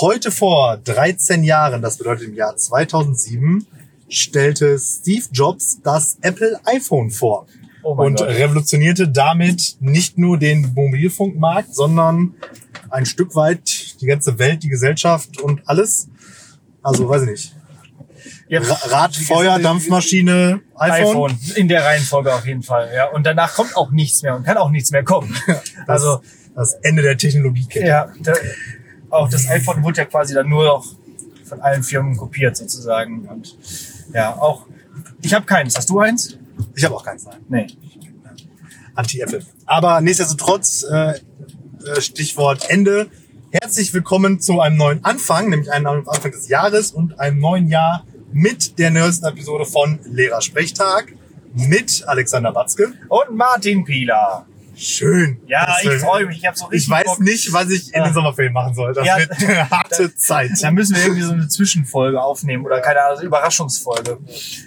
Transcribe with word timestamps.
Heute 0.00 0.30
vor 0.30 0.76
13 0.76 1.42
Jahren, 1.44 1.82
das 1.82 1.98
bedeutet 1.98 2.28
im 2.28 2.34
Jahr 2.34 2.56
2007, 2.56 3.66
stellte 4.08 4.78
Steve 4.78 5.24
Jobs 5.32 5.80
das 5.82 6.18
Apple 6.22 6.60
iPhone 6.64 7.10
vor 7.10 7.46
Oh 7.82 7.92
und 7.92 8.18
Gott. 8.18 8.28
revolutionierte 8.28 9.08
damit 9.08 9.76
nicht 9.80 10.18
nur 10.18 10.38
den 10.38 10.72
Mobilfunkmarkt, 10.74 11.74
sondern 11.74 12.34
ein 12.90 13.06
Stück 13.06 13.34
weit 13.34 14.00
die 14.00 14.06
ganze 14.06 14.38
Welt, 14.38 14.62
die 14.62 14.68
Gesellschaft 14.68 15.40
und 15.40 15.62
alles. 15.66 16.08
Also 16.82 17.08
weiß 17.08 17.22
ich 17.22 17.28
nicht. 17.30 17.54
Ra 18.50 18.78
Rad, 18.88 19.16
Feuer, 19.16 19.58
Dampfmaschine, 19.58 20.60
iPhone. 20.76 21.32
iPhone. 21.32 21.38
In 21.56 21.68
der 21.68 21.84
Reihenfolge 21.84 22.34
auf 22.34 22.46
jeden 22.46 22.62
Fall. 22.62 22.90
Ja. 22.94 23.06
Und 23.10 23.24
danach 23.26 23.54
kommt 23.54 23.76
auch 23.76 23.90
nichts 23.90 24.22
mehr 24.22 24.34
und 24.36 24.44
kann 24.44 24.56
auch 24.56 24.70
nichts 24.70 24.90
mehr 24.90 25.04
kommen. 25.04 25.34
Das, 25.46 26.02
Also, 26.02 26.20
das 26.54 26.74
Ende 26.82 27.02
der 27.02 27.16
Technologiekette. 27.16 27.86
ja, 27.86 28.12
da, 28.20 28.32
auch 29.10 29.28
das 29.28 29.48
iPhone 29.48 29.82
wurde 29.82 29.98
ja 29.98 30.04
quasi 30.04 30.34
dann 30.34 30.48
nur 30.48 30.64
noch 30.64 30.84
von 31.44 31.60
allen 31.60 31.82
Firmen 31.82 32.16
kopiert 32.16 32.56
sozusagen. 32.56 33.26
Und 33.28 33.56
ja, 34.12 34.34
auch, 34.36 34.66
ich 35.22 35.32
habe 35.34 35.46
keins. 35.46 35.76
Hast 35.76 35.88
du 35.90 36.00
eins? 36.00 36.36
Ich 36.74 36.84
habe 36.84 36.94
auch 36.94 37.04
keins, 37.04 37.24
nein. 37.24 37.40
Nee. 37.48 37.66
Anti-Apple. 38.94 39.42
Aber 39.64 40.00
nichtsdestotrotz, 40.00 40.84
äh, 40.90 41.20
äh, 41.86 42.00
Stichwort 42.00 42.68
Ende. 42.68 43.08
Herzlich 43.50 43.94
willkommen 43.94 44.40
zu 44.40 44.60
einem 44.60 44.76
neuen 44.76 45.04
Anfang, 45.04 45.48
nämlich 45.48 45.70
einem 45.72 45.86
Anfang 45.86 46.32
des 46.32 46.48
Jahres 46.48 46.90
und 46.90 47.18
einem 47.18 47.38
neuen 47.38 47.68
Jahr 47.68 48.04
mit 48.32 48.78
der 48.78 48.90
neuesten 48.90 49.26
Episode 49.26 49.64
von 49.64 50.00
Lehrersprechtag 50.04 51.14
mit 51.54 52.04
Alexander 52.06 52.54
Watzke. 52.54 52.92
Und 53.08 53.36
Martin 53.36 53.84
Pieler. 53.84 54.47
Schön. 54.78 55.40
Ja, 55.46 55.66
Das 55.66 55.82
ich 55.82 55.88
wird- 55.90 56.00
freue 56.00 56.26
mich. 56.26 56.38
Ich 56.38 56.46
habe 56.46 56.56
so 56.56 56.66
richtig 56.66 56.84
Ich 56.84 56.90
weiß 56.90 57.04
Bock. 57.06 57.20
nicht, 57.20 57.52
was 57.52 57.70
ich 57.70 57.92
in 57.92 58.00
Ja. 58.00 58.08
den 58.08 58.14
Sommerferien 58.14 58.52
machen 58.52 58.74
soll. 58.74 58.94
Das 58.94 59.04
Ja. 59.06 59.18
wird 59.18 59.32
eine 59.32 59.70
harte 59.70 60.14
Zeit. 60.14 60.50
Da 60.60 60.70
müssen 60.70 60.94
wir 60.96 61.02
irgendwie 61.02 61.22
so 61.22 61.32
eine 61.32 61.48
Zwischenfolge 61.48 62.20
aufnehmen 62.22 62.64
oder 62.64 62.80
keine 62.80 63.02
Ahnung, 63.02 63.22
Überraschungsfolge 63.22 64.18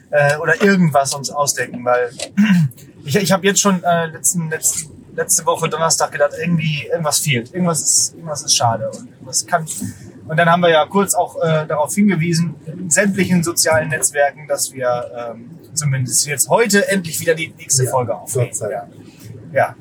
äh, 0.09 0.35
oder 0.37 0.61
irgendwas 0.61 1.13
uns 1.13 1.29
ausdenken, 1.29 1.83
weil 1.85 2.11
ich, 3.05 3.15
ich 3.15 3.31
habe 3.31 3.45
jetzt 3.47 3.61
schon 3.61 3.83
äh, 3.83 4.07
letzten, 4.07 4.49
letzten, 4.49 4.91
letzte 5.15 5.45
Woche 5.45 5.69
Donnerstag 5.69 6.11
gedacht, 6.11 6.31
irgendwie 6.39 6.87
irgendwas 6.91 7.19
fehlt, 7.19 7.53
irgendwas 7.53 7.81
ist, 7.81 8.13
irgendwas 8.15 8.41
ist 8.43 8.55
schade 8.55 8.89
und 8.89 9.07
irgendwas 9.09 9.45
kann. 9.47 9.65
Und 10.27 10.37
dann 10.37 10.49
haben 10.49 10.61
wir 10.61 10.69
ja 10.69 10.85
kurz 10.85 11.13
auch 11.13 11.35
äh, 11.41 11.65
darauf 11.67 11.93
hingewiesen, 11.93 12.55
in 12.65 12.89
sämtlichen 12.89 13.43
sozialen 13.43 13.89
Netzwerken, 13.89 14.47
dass 14.47 14.73
wir 14.73 15.09
ähm, 15.31 15.51
zumindest 15.73 16.25
jetzt 16.27 16.47
heute 16.49 16.87
endlich 16.89 17.19
wieder 17.19 17.33
die 17.35 17.53
nächste 17.57 17.85
Ja, 17.85 17.91
Folge 17.91 18.15
aufnehmen. 18.15 18.51
Dank. 18.59 18.87
Ja. 19.53 19.75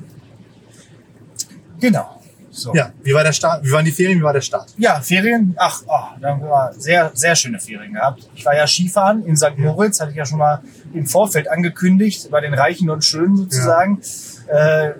Genau. 1.80 2.20
So. 2.50 2.74
Ja, 2.74 2.92
wie 3.02 3.14
war 3.14 3.22
der 3.22 3.32
Start? 3.32 3.64
Wie 3.64 3.70
waren 3.70 3.84
die 3.84 3.92
Ferien? 3.92 4.18
Wie 4.18 4.24
war 4.24 4.32
der 4.32 4.40
Start? 4.40 4.74
Ja, 4.76 5.00
Ferien. 5.00 5.54
Ach, 5.56 5.82
oh, 5.86 6.18
da 6.20 6.30
haben 6.30 6.42
wir 6.42 6.72
sehr, 6.76 7.10
sehr 7.14 7.36
schöne 7.36 7.60
Ferien 7.60 7.94
gehabt. 7.94 8.28
Ich 8.34 8.44
war 8.44 8.56
ja 8.56 8.66
Skifahren 8.66 9.24
in 9.24 9.36
St. 9.36 9.56
Moritz, 9.56 10.00
hatte 10.00 10.10
ich 10.10 10.16
ja 10.16 10.26
schon 10.26 10.38
mal 10.38 10.60
im 10.92 11.06
Vorfeld 11.06 11.48
angekündigt, 11.48 12.28
bei 12.30 12.40
den 12.40 12.52
Reichen 12.52 12.90
und 12.90 13.04
Schönen 13.04 13.36
sozusagen. 13.36 14.00
Äh, 14.48 14.92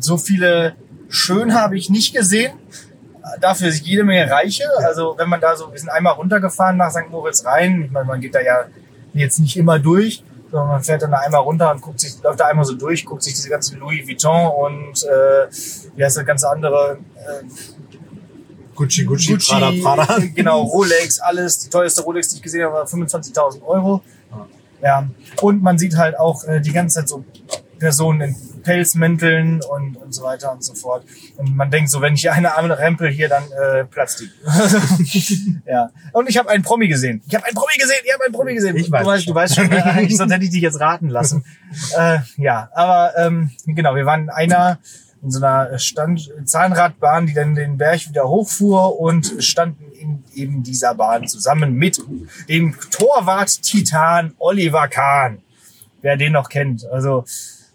so 0.00 0.16
viele 0.16 0.74
Schön 1.08 1.54
habe 1.54 1.76
ich 1.76 1.90
nicht 1.90 2.14
gesehen. 2.14 2.52
Dafür 3.40 3.68
ist 3.68 3.84
jede 3.84 4.02
Menge 4.02 4.30
Reiche. 4.30 4.64
Also 4.78 5.14
wenn 5.18 5.28
man 5.28 5.42
da 5.42 5.54
so, 5.56 5.70
wir 5.70 5.78
sind 5.78 5.90
einmal 5.90 6.14
runtergefahren 6.14 6.78
nach 6.78 6.90
St. 6.90 7.10
Moritz 7.10 7.44
rein. 7.44 7.82
Ich 7.84 7.90
meine, 7.90 8.06
man 8.06 8.20
geht 8.20 8.34
da 8.34 8.40
ja 8.40 8.64
jetzt 9.12 9.38
nicht 9.38 9.58
immer 9.58 9.78
durch, 9.78 10.24
sondern 10.52 10.68
man 10.68 10.84
fährt 10.84 11.02
dann 11.02 11.10
da 11.10 11.18
einmal 11.18 11.40
runter 11.40 11.72
und 11.72 11.80
guckt 11.80 11.98
sich, 11.98 12.22
läuft 12.22 12.38
da 12.38 12.46
einmal 12.46 12.64
so 12.64 12.74
durch, 12.74 13.04
guckt 13.04 13.22
sich 13.22 13.32
diese 13.32 13.48
ganzen 13.48 13.80
Louis 13.80 14.06
Vuitton 14.06 14.50
und 14.52 15.02
äh, 15.02 15.48
wie 15.96 16.04
heißt 16.04 16.18
das 16.18 16.26
ganze 16.26 16.48
andere 16.48 16.98
äh, 17.16 17.44
Gucci, 18.74 19.04
Gucci, 19.04 19.36
Prada, 19.36 19.72
Prada. 19.82 20.18
Genau, 20.34 20.62
Rolex, 20.62 21.20
alles. 21.20 21.58
Die 21.58 21.70
teuerste 21.70 22.02
Rolex, 22.02 22.28
die 22.28 22.36
ich 22.36 22.42
gesehen 22.42 22.64
habe, 22.64 22.74
war 22.74 22.84
25.000 22.84 23.62
Euro. 23.64 24.02
Ja. 24.82 25.08
Und 25.40 25.62
man 25.62 25.78
sieht 25.78 25.96
halt 25.96 26.18
auch 26.18 26.44
äh, 26.44 26.60
die 26.60 26.72
ganze 26.72 27.00
Zeit 27.00 27.08
so 27.08 27.24
Personen 27.78 28.20
in 28.22 28.36
Pelzmänteln 28.62 29.60
und, 29.62 29.96
und 29.96 30.12
so 30.14 30.22
weiter 30.22 30.52
und 30.52 30.64
so 30.64 30.74
fort. 30.74 31.04
Und 31.36 31.56
man 31.56 31.70
denkt 31.70 31.90
so, 31.90 32.00
wenn 32.00 32.14
ich 32.14 32.22
hier 32.22 32.32
eine 32.32 32.56
arme 32.56 32.78
Rempel 32.78 33.10
hier, 33.10 33.28
dann 33.28 33.44
äh, 33.52 33.84
platzt 33.84 34.20
die. 34.20 34.30
ja. 35.66 35.90
Und 36.12 36.28
ich 36.28 36.36
habe 36.36 36.48
einen 36.50 36.62
Promi 36.62 36.88
gesehen. 36.88 37.22
Ich 37.26 37.34
habe 37.34 37.44
einen 37.46 37.54
Promi 37.54 37.74
gesehen. 37.78 37.98
Ich 38.04 38.12
habe 38.12 38.24
einen 38.24 38.34
Promi 38.34 38.54
gesehen. 38.54 38.76
Ich 38.76 38.90
weiß 38.90 39.02
du 39.02 39.06
weißt, 39.06 39.28
du 39.28 39.34
weißt 39.34 39.54
schon, 39.56 39.72
eigentlich 39.72 40.16
sonst 40.16 40.32
hätte 40.32 40.44
ich 40.44 40.50
dich 40.50 40.62
jetzt 40.62 40.80
raten 40.80 41.08
lassen. 41.08 41.44
äh, 41.96 42.18
ja, 42.36 42.70
aber 42.74 43.12
ähm, 43.16 43.50
genau, 43.66 43.94
wir 43.94 44.06
waren 44.06 44.22
in 44.24 44.30
einer 44.30 44.78
in 45.22 45.30
so 45.30 45.44
einer 45.44 45.78
Stand 45.78 46.30
Zahnradbahn, 46.44 47.26
die 47.26 47.34
dann 47.34 47.54
den 47.54 47.78
Berg 47.78 48.08
wieder 48.08 48.28
hochfuhr 48.28 48.98
und 48.98 49.36
standen 49.38 49.92
in 49.92 50.24
eben 50.34 50.62
dieser 50.62 50.94
Bahn 50.94 51.28
zusammen 51.28 51.74
mit 51.74 52.02
dem 52.48 52.74
Torwart-Titan 52.90 54.34
Oliver 54.38 54.88
Kahn. 54.88 55.38
Wer 56.00 56.16
den 56.16 56.32
noch 56.32 56.48
kennt. 56.48 56.84
Also 56.86 57.24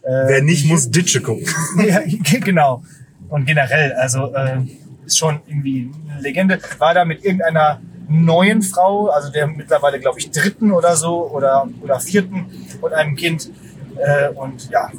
äh, 0.07 0.27
Wer 0.27 0.41
nicht, 0.41 0.65
muss 0.67 0.89
Ditsche 0.89 1.21
gucken. 1.21 1.45
ja, 1.85 2.01
genau. 2.39 2.83
Und 3.29 3.45
generell, 3.45 3.91
also 3.93 4.33
äh, 4.33 4.59
ist 5.05 5.17
schon 5.17 5.41
irgendwie 5.47 5.91
eine 6.09 6.21
Legende. 6.21 6.59
War 6.77 6.93
da 6.93 7.03
mit 7.03 7.25
irgendeiner 7.25 7.81
neuen 8.07 8.61
Frau, 8.61 9.07
also 9.09 9.29
der 9.29 9.47
mittlerweile, 9.47 9.99
glaube 9.99 10.19
ich, 10.19 10.31
dritten 10.31 10.71
oder 10.71 10.95
so 10.95 11.29
oder, 11.29 11.67
oder 11.81 11.99
vierten 11.99 12.45
und 12.81 12.93
einem 12.93 13.15
Kind. 13.15 13.51
Äh, 13.97 14.29
und 14.29 14.69
ja, 14.69 14.89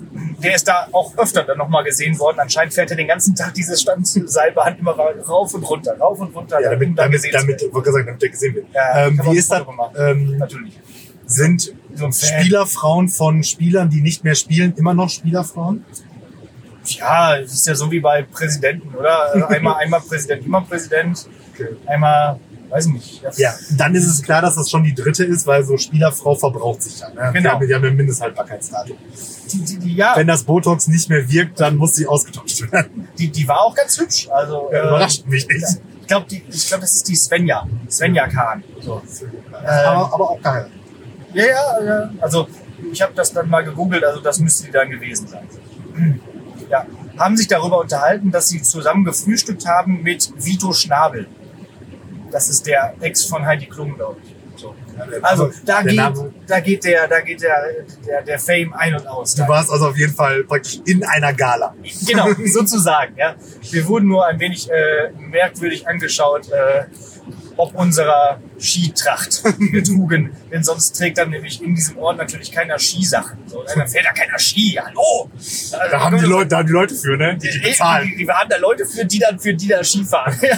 der 0.43 0.57
ist 0.57 0.69
da 0.69 0.89
auch 0.93 1.17
öfter 1.17 1.45
dann 1.45 1.57
nochmal 1.57 1.85
gesehen 1.85 2.19
worden. 2.19 2.41
Anscheinend 2.41 2.75
fährt 2.75 2.91
er 2.91 2.97
den 2.97 3.07
ganzen 3.09 3.35
Tag 3.35 3.55
diese 3.55 3.79
Standseilbahn 3.79 4.77
immer 4.81 4.93
rauf 4.93 5.55
und 5.55 5.63
runter, 5.63 5.97
rauf 5.99 6.21
und 6.21 6.35
runter, 6.35 6.61
Ja, 6.61 6.71
damit, 6.71 6.99
da 6.99 7.05
damit, 7.05 7.25
damit, 7.33 7.59
gerade 7.73 7.93
sagen, 7.93 8.07
damit 8.07 8.23
der 8.23 8.29
gesehen 8.29 8.55
wird. 8.57 8.67
Ja, 8.75 9.07
ähm, 9.07 9.21
wie 9.25 9.39
ist 9.39 9.51
das? 9.51 9.63
Ähm, 9.97 10.37
Natürlich. 10.37 10.79
sind 11.25 11.73
So. 11.99 12.27
Spielerfrauen 12.27 13.09
von 13.09 13.43
Spielern, 13.45 13.91
die 13.91 14.01
nicht 14.01 14.25
mehr 14.25 14.35
spielen, 14.35 14.75
immer 14.77 14.95
noch 14.95 15.09
Spielerfrauen? 15.11 15.85
Ja, 16.85 17.37
es 17.39 17.53
ist 17.53 17.67
ja 17.67 17.75
so 17.75 17.91
wie 17.91 18.01
bei 18.01 18.23
Präsidenten, 18.23 18.95
oder? 18.95 19.33
Also 19.33 19.47
einmal, 19.49 19.75
einmal 19.77 20.01
Präsident, 20.01 20.45
immer 20.47 20.63
Präsident. 20.63 21.27
Okay. 21.55 21.69
Einmal, 21.87 22.39
weiß 22.71 22.87
ich 22.87 22.93
nicht. 22.93 23.25
Das- 23.25 23.39
Ja, 23.39 23.53
dann 23.77 23.95
ist 23.95 24.07
es 24.07 24.23
klar, 24.23 24.41
dass 24.41 24.55
das 24.55 24.71
schon 24.71 24.85
die 24.85 24.95
dritte 24.95 25.25
ist, 25.25 25.47
weil 25.47 25.65
so 25.65 25.77
Spielerfrau 25.77 26.35
verbraucht 26.35 26.83
sich 26.83 26.99
dann. 27.01 27.15
Ne? 27.15 27.31
Genau. 27.35 27.51
haben, 27.53 27.67
die 27.67 27.75
haben 27.75 27.85
ein 27.85 27.97
Mindesthaltbarkeitsdatum. 27.97 28.97
Die, 29.53 29.59
die, 29.65 29.79
die, 29.79 29.95
ja, 29.97 30.15
Wenn 30.17 30.27
das 30.29 30.45
Botox 30.45 30.89
nicht 30.89 31.09
mehr 31.11 31.29
wirkt, 31.31 31.61
dann 31.61 31.77
muss 31.77 31.95
sie 31.97 32.07
ausgetauscht 32.07 32.71
werden. 32.73 33.09
die, 33.19 33.29
die 33.31 33.47
war 33.49 33.61
auch 33.61 33.75
ganz 33.75 33.99
hübsch. 33.99 34.29
Also, 34.31 34.71
Ja, 34.73 34.79
äh, 34.79 34.89
überrascht 34.89 35.27
mich 35.27 35.47
nicht. 35.49 35.65
Ich 36.01 36.07
glaube, 36.07 36.27
glaub, 36.27 36.81
das 36.81 36.95
ist 36.95 37.09
die 37.09 37.17
Svenja. 37.17 37.67
Svenja 37.91 38.27
Kahn. 38.29 38.65
So. 38.81 39.03
aber, 39.63 40.13
aber 40.15 40.31
auch 40.31 40.41
geil. 40.43 40.71
Ja, 41.35 41.45
ja, 41.45 41.85
ja. 41.85 42.11
Also, 42.21 42.49
ich 42.93 43.03
habe 43.03 43.13
das 43.15 43.33
dann 43.33 43.49
mal 43.49 43.63
gegoogelt, 43.65 44.05
also 44.05 44.21
das 44.21 44.39
müsste 44.39 44.67
die 44.67 44.73
dann 44.73 44.91
gewesen 44.91 45.29
sein. 45.29 45.49
Ja. 46.71 46.85
Haben 47.17 47.35
sich 47.35 47.49
darüber 47.49 47.81
unterhalten, 47.81 48.31
dass 48.31 48.51
sie 48.51 48.61
zusammen 48.61 49.03
gefrühstückt 49.03 49.67
haben 49.67 50.03
mit 50.03 50.31
Vito 50.37 50.75
Schnabel. 50.75 51.27
Das 52.31 52.51
ist 52.51 52.67
der 52.67 52.95
Ex 53.01 53.25
von 53.25 53.47
Heidi 53.47 53.65
Klum, 53.65 53.95
glaube 53.95 54.19
ich. 54.23 54.61
So. 54.61 54.75
Also 55.23 55.51
da 55.65 55.83
geht, 55.83 56.01
da 56.47 56.61
geht 56.61 56.85
der, 56.85 57.07
da 57.07 57.21
geht 57.21 57.43
der, 57.43 57.55
der, 58.07 58.23
der 58.23 58.39
Fame 58.39 58.73
ein 58.75 58.95
und 58.95 59.07
aus. 59.07 59.35
Du 59.35 59.47
warst 59.47 59.71
also 59.71 59.89
auf 59.89 59.97
jeden 59.97 60.15
Fall 60.15 60.45
praktisch 60.45 60.81
in 60.85 61.05
einer 61.05 61.33
Gala. 61.33 61.75
Genau, 62.07 62.29
sozusagen. 62.45 63.17
Ja. 63.17 63.37
Wir 63.71 63.87
wurden 63.87 64.09
nur 64.09 64.27
ein 64.27 64.41
wenig 64.41 64.69
äh, 64.71 65.11
merkwürdig 65.17 65.87
angeschaut, 65.87 66.51
äh, 66.51 66.85
ob 67.59 67.75
unserer 67.75 68.39
Skitracht 68.59 69.43
wir 69.59 69.85
trugen. 69.85 70.35
Denn 70.51 70.65
sonst 70.65 70.93
trägt 70.97 71.19
dann 71.19 71.29
nämlich 71.31 71.63
in 71.63 71.75
diesem 71.75 71.99
Ort 71.99 72.17
natürlich 72.17 72.51
keiner 72.51 72.79
Skisachen. 72.79 73.37
So, 73.47 73.63
dann 73.65 73.87
fährt 73.89 74.05
ja 74.07 74.13
keiner 74.13 74.39
Ski. 74.39 74.81
Hallo! 74.83 75.29
Da 75.91 76.01
haben 76.01 76.17
die 76.19 76.25
Leute, 76.25 76.49
da 76.49 76.59
haben 76.59 76.67
die 76.67 76.73
Leute 76.73 76.95
für, 76.95 77.17
ne? 77.17 77.37
Die, 77.37 77.49
die 77.51 77.59
Die, 77.61 77.69
bezahlen. 77.69 78.09
die, 78.17 78.25
die 78.25 78.31
haben 78.31 78.49
da 78.49 78.57
Leute 78.57 78.87
für, 78.87 79.05
die 79.05 79.19
dann 79.19 79.39
für 79.39 79.53
die 79.53 79.69
da 79.69 79.85
Skifahren. 79.85 80.35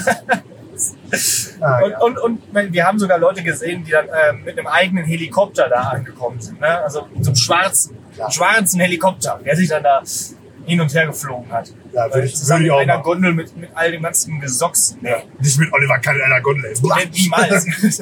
Ah, 1.60 1.80
Und, 1.82 1.90
ja. 1.90 1.98
und, 2.00 2.18
und 2.18 2.72
wir 2.72 2.84
haben 2.86 2.98
sogar 2.98 3.18
Leute 3.18 3.42
gesehen, 3.42 3.84
die 3.84 3.90
dann 3.90 4.06
ähm, 4.06 4.44
mit 4.44 4.56
einem 4.58 4.66
eigenen 4.66 5.04
Helikopter 5.04 5.68
da 5.68 5.80
angekommen 5.90 6.40
sind. 6.40 6.58
Ne? 6.60 6.66
Also 6.82 7.06
mit 7.14 7.22
so 7.24 7.30
einem 7.32 7.36
schwarzen, 7.36 7.98
Ja. 8.16 8.30
schwarzen 8.30 8.80
Helikopter, 8.80 9.38
der 9.44 9.56
sich 9.56 9.68
dann 9.68 9.82
da 9.82 10.02
hin 10.64 10.80
und 10.80 10.94
her 10.94 11.06
geflogen 11.06 11.52
hat. 11.52 11.70
Ja, 11.92 12.12
würde 12.14 12.26
ich- 12.26 12.36
Zusammen 12.36 12.60
würde 12.60 12.66
ich 12.66 12.68
in 12.68 12.72
auch 12.74 12.80
einer 12.80 12.92
machen. 12.94 13.02
Gondel 13.04 13.34
mit, 13.34 13.56
mit 13.56 13.70
all 13.74 13.90
dem 13.92 14.02
ganzen 14.02 14.40
Gesocks. 14.40 14.96
Nee, 15.00 15.14
Nicht 15.40 15.58
mit 15.58 15.72
Oliver 15.72 15.98
Kahn 15.98 16.16
in 16.16 16.22
einer 16.22 16.40
Gondel. 16.40 16.72
nee, 16.82 17.10
niemals. 17.12 17.66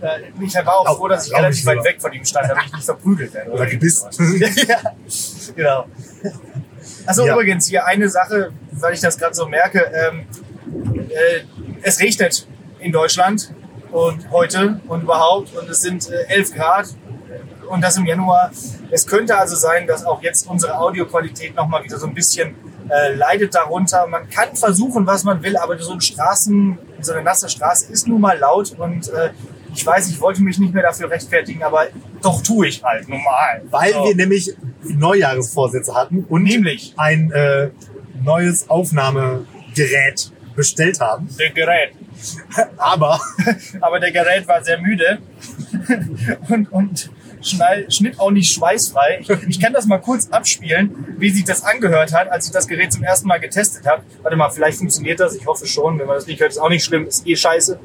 Äh, 0.00 0.20
ich 0.40 0.54
war 0.54 0.78
auch 0.78 0.96
froh, 0.96 1.08
dass 1.08 1.26
ich 1.26 1.34
relativ 1.34 1.66
weit 1.66 1.82
weg 1.82 1.96
von 2.00 2.12
ihm 2.12 2.24
stand, 2.24 2.48
damit 2.48 2.66
ich 2.66 2.72
nicht 2.72 2.84
verprügelt 2.84 3.34
werde. 3.34 3.50
Oder 3.50 3.66
gebissen. 3.66 4.08
ja, 4.68 4.78
genau. 5.56 5.86
Achso, 7.04 7.26
Ja. 7.26 7.32
übrigens, 7.34 7.66
hier 7.66 7.84
eine 7.84 8.08
Sache, 8.08 8.52
weil 8.70 8.94
ich 8.94 9.00
das 9.00 9.18
gerade 9.18 9.34
so 9.34 9.46
merke. 9.48 9.80
Ähm, 9.92 10.26
äh, 11.10 11.40
es 11.82 11.98
regnet 11.98 12.46
in 12.78 12.92
Deutschland 12.92 13.52
und 13.90 14.30
heute 14.30 14.80
und 14.86 15.02
überhaupt 15.02 15.56
und 15.56 15.68
es 15.68 15.80
sind 15.80 16.08
äh, 16.10 16.26
11 16.34 16.54
Grad 16.54 16.86
und 17.68 17.80
das 17.82 17.96
im 17.96 18.06
Januar. 18.06 18.50
Es 18.90 19.06
könnte 19.06 19.36
also 19.38 19.56
sein, 19.56 19.86
dass 19.86 20.04
auch 20.04 20.22
jetzt 20.22 20.46
unsere 20.48 20.76
Audioqualität 20.78 21.54
nochmal 21.54 21.84
wieder 21.84 21.98
so 21.98 22.06
ein 22.06 22.14
bisschen 22.14 22.54
äh, 22.88 23.14
leidet 23.14 23.54
darunter. 23.54 24.06
Man 24.06 24.28
kann 24.30 24.54
versuchen, 24.56 25.06
was 25.06 25.24
man 25.24 25.42
will, 25.42 25.56
aber 25.56 25.78
so 25.78 25.92
ein 25.92 26.00
Straßen, 26.00 26.78
so 27.00 27.12
eine 27.12 27.22
nasse 27.22 27.48
Straße 27.48 27.92
ist 27.92 28.06
nun 28.08 28.20
mal 28.20 28.38
laut 28.38 28.72
und 28.78 29.08
äh, 29.10 29.30
ich 29.74 29.84
weiß, 29.86 30.08
ich 30.08 30.20
wollte 30.20 30.42
mich 30.42 30.58
nicht 30.58 30.72
mehr 30.74 30.82
dafür 30.82 31.10
rechtfertigen, 31.10 31.62
aber 31.62 31.88
doch 32.22 32.42
tue 32.42 32.68
ich 32.68 32.82
halt 32.82 33.08
normal. 33.08 33.62
Weil 33.70 33.92
So. 33.92 34.04
wir 34.06 34.16
nämlich 34.16 34.54
Neujahresvorsätze 34.82 35.94
hatten 35.94 36.24
und 36.28 36.44
Nämlich? 36.44 36.94
ein 36.96 37.30
äh, 37.32 37.68
neues 38.24 38.68
Aufnahmegerät 38.70 40.32
bestellt 40.56 41.00
haben. 41.00 41.28
der 41.38 41.50
Gerät. 41.50 41.92
Aber 42.76 43.20
Aber 43.80 44.00
der 44.00 44.10
Gerät 44.10 44.48
war 44.48 44.64
sehr 44.64 44.80
müde 44.80 45.18
und, 46.48 46.72
und 46.72 47.10
schnall, 47.50 47.90
schnitt 47.90 48.18
auch 48.20 48.30
nicht 48.30 48.52
schweißfrei. 48.52 49.18
Ich, 49.20 49.28
ich 49.48 49.60
kann 49.60 49.72
das 49.72 49.86
mal 49.86 49.98
kurz 49.98 50.28
abspielen, 50.30 51.14
wie 51.18 51.30
sich 51.30 51.44
das 51.44 51.62
angehört 51.64 52.12
hat, 52.12 52.30
als 52.30 52.46
ich 52.46 52.52
das 52.52 52.66
Gerät 52.68 52.92
zum 52.92 53.02
ersten 53.02 53.26
Mal 53.28 53.38
getestet 53.38 53.86
habe. 53.86 54.02
Warte 54.22 54.36
mal, 54.36 54.50
vielleicht 54.50 54.78
funktioniert 54.78 55.20
das. 55.20 55.34
Ich 55.34 55.46
hoffe 55.46 55.66
schon. 55.66 55.98
Wenn 55.98 56.06
man 56.06 56.16
das 56.16 56.26
nicht 56.26 56.40
hört, 56.40 56.50
ist 56.52 56.58
auch 56.58 56.68
nicht 56.70 56.84
schlimm. 56.84 57.06
Ist 57.06 57.26
eh 57.26 57.36
scheiße. 57.36 57.78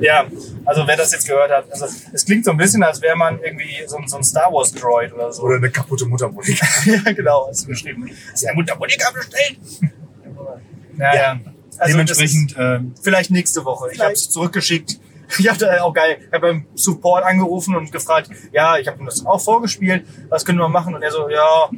Ja, 0.00 0.26
also 0.64 0.86
wer 0.86 0.96
das 0.96 1.12
jetzt 1.12 1.26
gehört 1.26 1.50
hat, 1.50 1.70
also 1.70 1.86
es 2.12 2.24
klingt 2.24 2.44
so 2.44 2.52
ein 2.52 2.56
bisschen, 2.56 2.82
als 2.82 3.02
wäre 3.02 3.16
man 3.16 3.38
irgendwie 3.42 3.82
so, 3.86 3.96
ein- 3.98 4.08
so 4.08 4.16
ein 4.16 4.24
Star 4.24 4.50
Wars 4.52 4.72
Droid 4.72 5.12
oder 5.12 5.30
so. 5.32 5.42
oder 5.42 5.56
eine 5.56 5.70
kaputte 5.70 6.06
Muttermonika. 6.06 6.66
ja, 6.86 7.12
genau, 7.12 7.46
hast 7.48 7.64
du 7.64 7.68
geschrieben. 7.68 8.08
Ist 8.32 8.42
der 8.44 8.54
Mundharmonika 8.54 9.10
bestellt? 9.10 9.58
Ja, 10.98 11.14
Ja. 11.14 11.22
ja. 11.34 11.40
Also 11.78 11.92
Dementsprechend, 11.92 12.52
ist, 12.52 13.02
vielleicht 13.02 13.30
nächste 13.30 13.64
Woche. 13.64 13.90
Ich 13.92 14.00
habe 14.00 14.12
es 14.12 14.30
zurückgeschickt. 14.30 14.98
Ich 15.38 15.48
hatte 15.48 15.84
auch 15.84 15.94
geil. 15.94 16.18
Ich 16.26 16.32
habe 16.32 16.48
beim 16.48 16.66
Support 16.74 17.22
angerufen 17.22 17.76
und 17.76 17.92
gefragt, 17.92 18.28
ja, 18.50 18.78
ich 18.78 18.88
habe 18.88 18.98
ihm 18.98 19.06
das 19.06 19.24
auch 19.24 19.40
vorgespielt. 19.40 20.04
Was 20.28 20.44
können 20.44 20.58
wir 20.58 20.68
machen? 20.68 20.92
Und 20.92 21.02
er 21.02 21.12
so, 21.12 21.28
ja, 21.28 21.70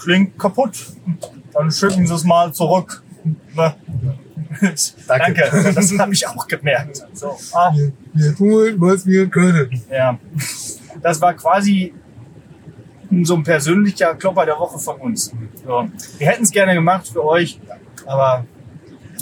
klingt 0.00 0.36
kaputt. 0.36 0.76
Dann 1.52 1.70
schicken 1.70 2.04
Sie 2.04 2.12
es 2.12 2.24
mal 2.24 2.52
zurück. 2.52 3.04
Ne? 3.54 3.76
Danke. 5.06 5.48
Danke. 5.52 5.72
Das 5.72 5.96
habe 5.98 6.12
ich 6.12 6.26
auch 6.26 6.46
gemerkt. 6.48 7.04
So, 7.12 7.38
ah, 7.52 7.72
wir, 7.74 7.92
wir 8.12 8.34
tun, 8.34 8.74
was 8.78 9.06
wir 9.06 9.28
können. 9.28 9.82
ja. 9.88 10.18
Das 11.00 11.20
war 11.20 11.34
quasi 11.34 11.94
so 13.22 13.34
ein 13.36 13.42
persönlicher 13.42 14.14
Klopper 14.14 14.46
der 14.46 14.58
Woche 14.58 14.78
von 14.78 14.96
uns. 14.96 15.32
So. 15.64 15.88
Wir 16.18 16.26
hätten 16.28 16.42
es 16.42 16.50
gerne 16.50 16.74
gemacht 16.74 17.08
für 17.08 17.24
euch, 17.24 17.60
aber 18.06 18.44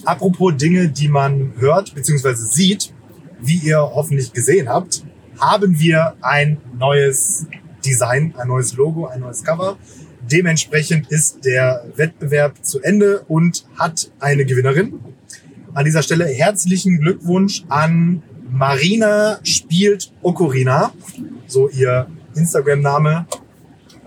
Apropos 0.05 0.55
Dinge, 0.57 0.89
die 0.89 1.09
man 1.09 1.53
hört 1.59 1.95
bzw. 1.95 2.35
sieht, 2.35 2.93
wie 3.41 3.57
ihr 3.59 3.79
hoffentlich 3.79 4.33
gesehen 4.33 4.69
habt, 4.69 5.05
haben 5.39 5.79
wir 5.79 6.15
ein 6.21 6.59
neues 6.79 7.47
Design, 7.85 8.35
ein 8.39 8.49
neues 8.49 8.75
Logo, 8.77 9.07
ein 9.07 9.21
neues 9.21 9.43
Cover. 9.45 9.77
Dementsprechend 10.31 11.11
ist 11.11 11.45
der 11.45 11.85
Wettbewerb 11.97 12.65
zu 12.65 12.81
Ende 12.81 13.21
und 13.29 13.67
hat 13.77 14.11
eine 14.21 14.45
Gewinnerin. 14.47 14.99
An 15.75 15.85
dieser 15.85 16.03
Stelle 16.03 16.25
herzlichen 16.27 16.99
Glückwunsch 17.01 17.65
an 17.69 18.23
Marina 18.51 19.39
spielt 19.43 20.13
Ocarina, 20.23 20.93
so 21.47 21.69
ihr 21.69 22.07
Instagram-Name. 22.37 23.27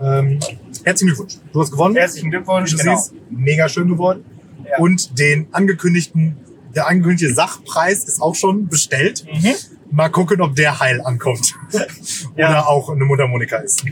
Ähm, 0.00 0.40
herzlichen 0.84 1.08
Glückwunsch. 1.14 1.34
Du 1.52 1.60
hast 1.60 1.70
gewonnen. 1.70 1.94
herzlichen 1.96 2.30
Glückwunsch. 2.30 2.70
Du 2.72 2.78
Genau. 2.78 2.96
siehst, 2.96 3.12
mega 3.30 3.68
schön 3.68 3.88
geworden. 3.88 4.24
Ja. 4.70 4.78
Und 4.78 5.18
den 5.18 5.48
angekündigten, 5.52 6.36
der 6.74 6.86
angekündigte 6.88 7.34
Sachpreis 7.34 8.04
ist 8.04 8.20
auch 8.20 8.34
schon 8.34 8.68
bestellt. 8.68 9.24
Mhm. 9.30 9.54
Mal 9.90 10.10
gucken, 10.10 10.40
ob 10.40 10.54
der 10.54 10.78
heil 10.78 11.00
ankommt. 11.00 11.54
Ja. 12.36 12.50
Oder 12.50 12.68
auch 12.68 12.88
eine 12.90 13.04
Mundharmonika 13.04 13.56
ist. 13.56 13.84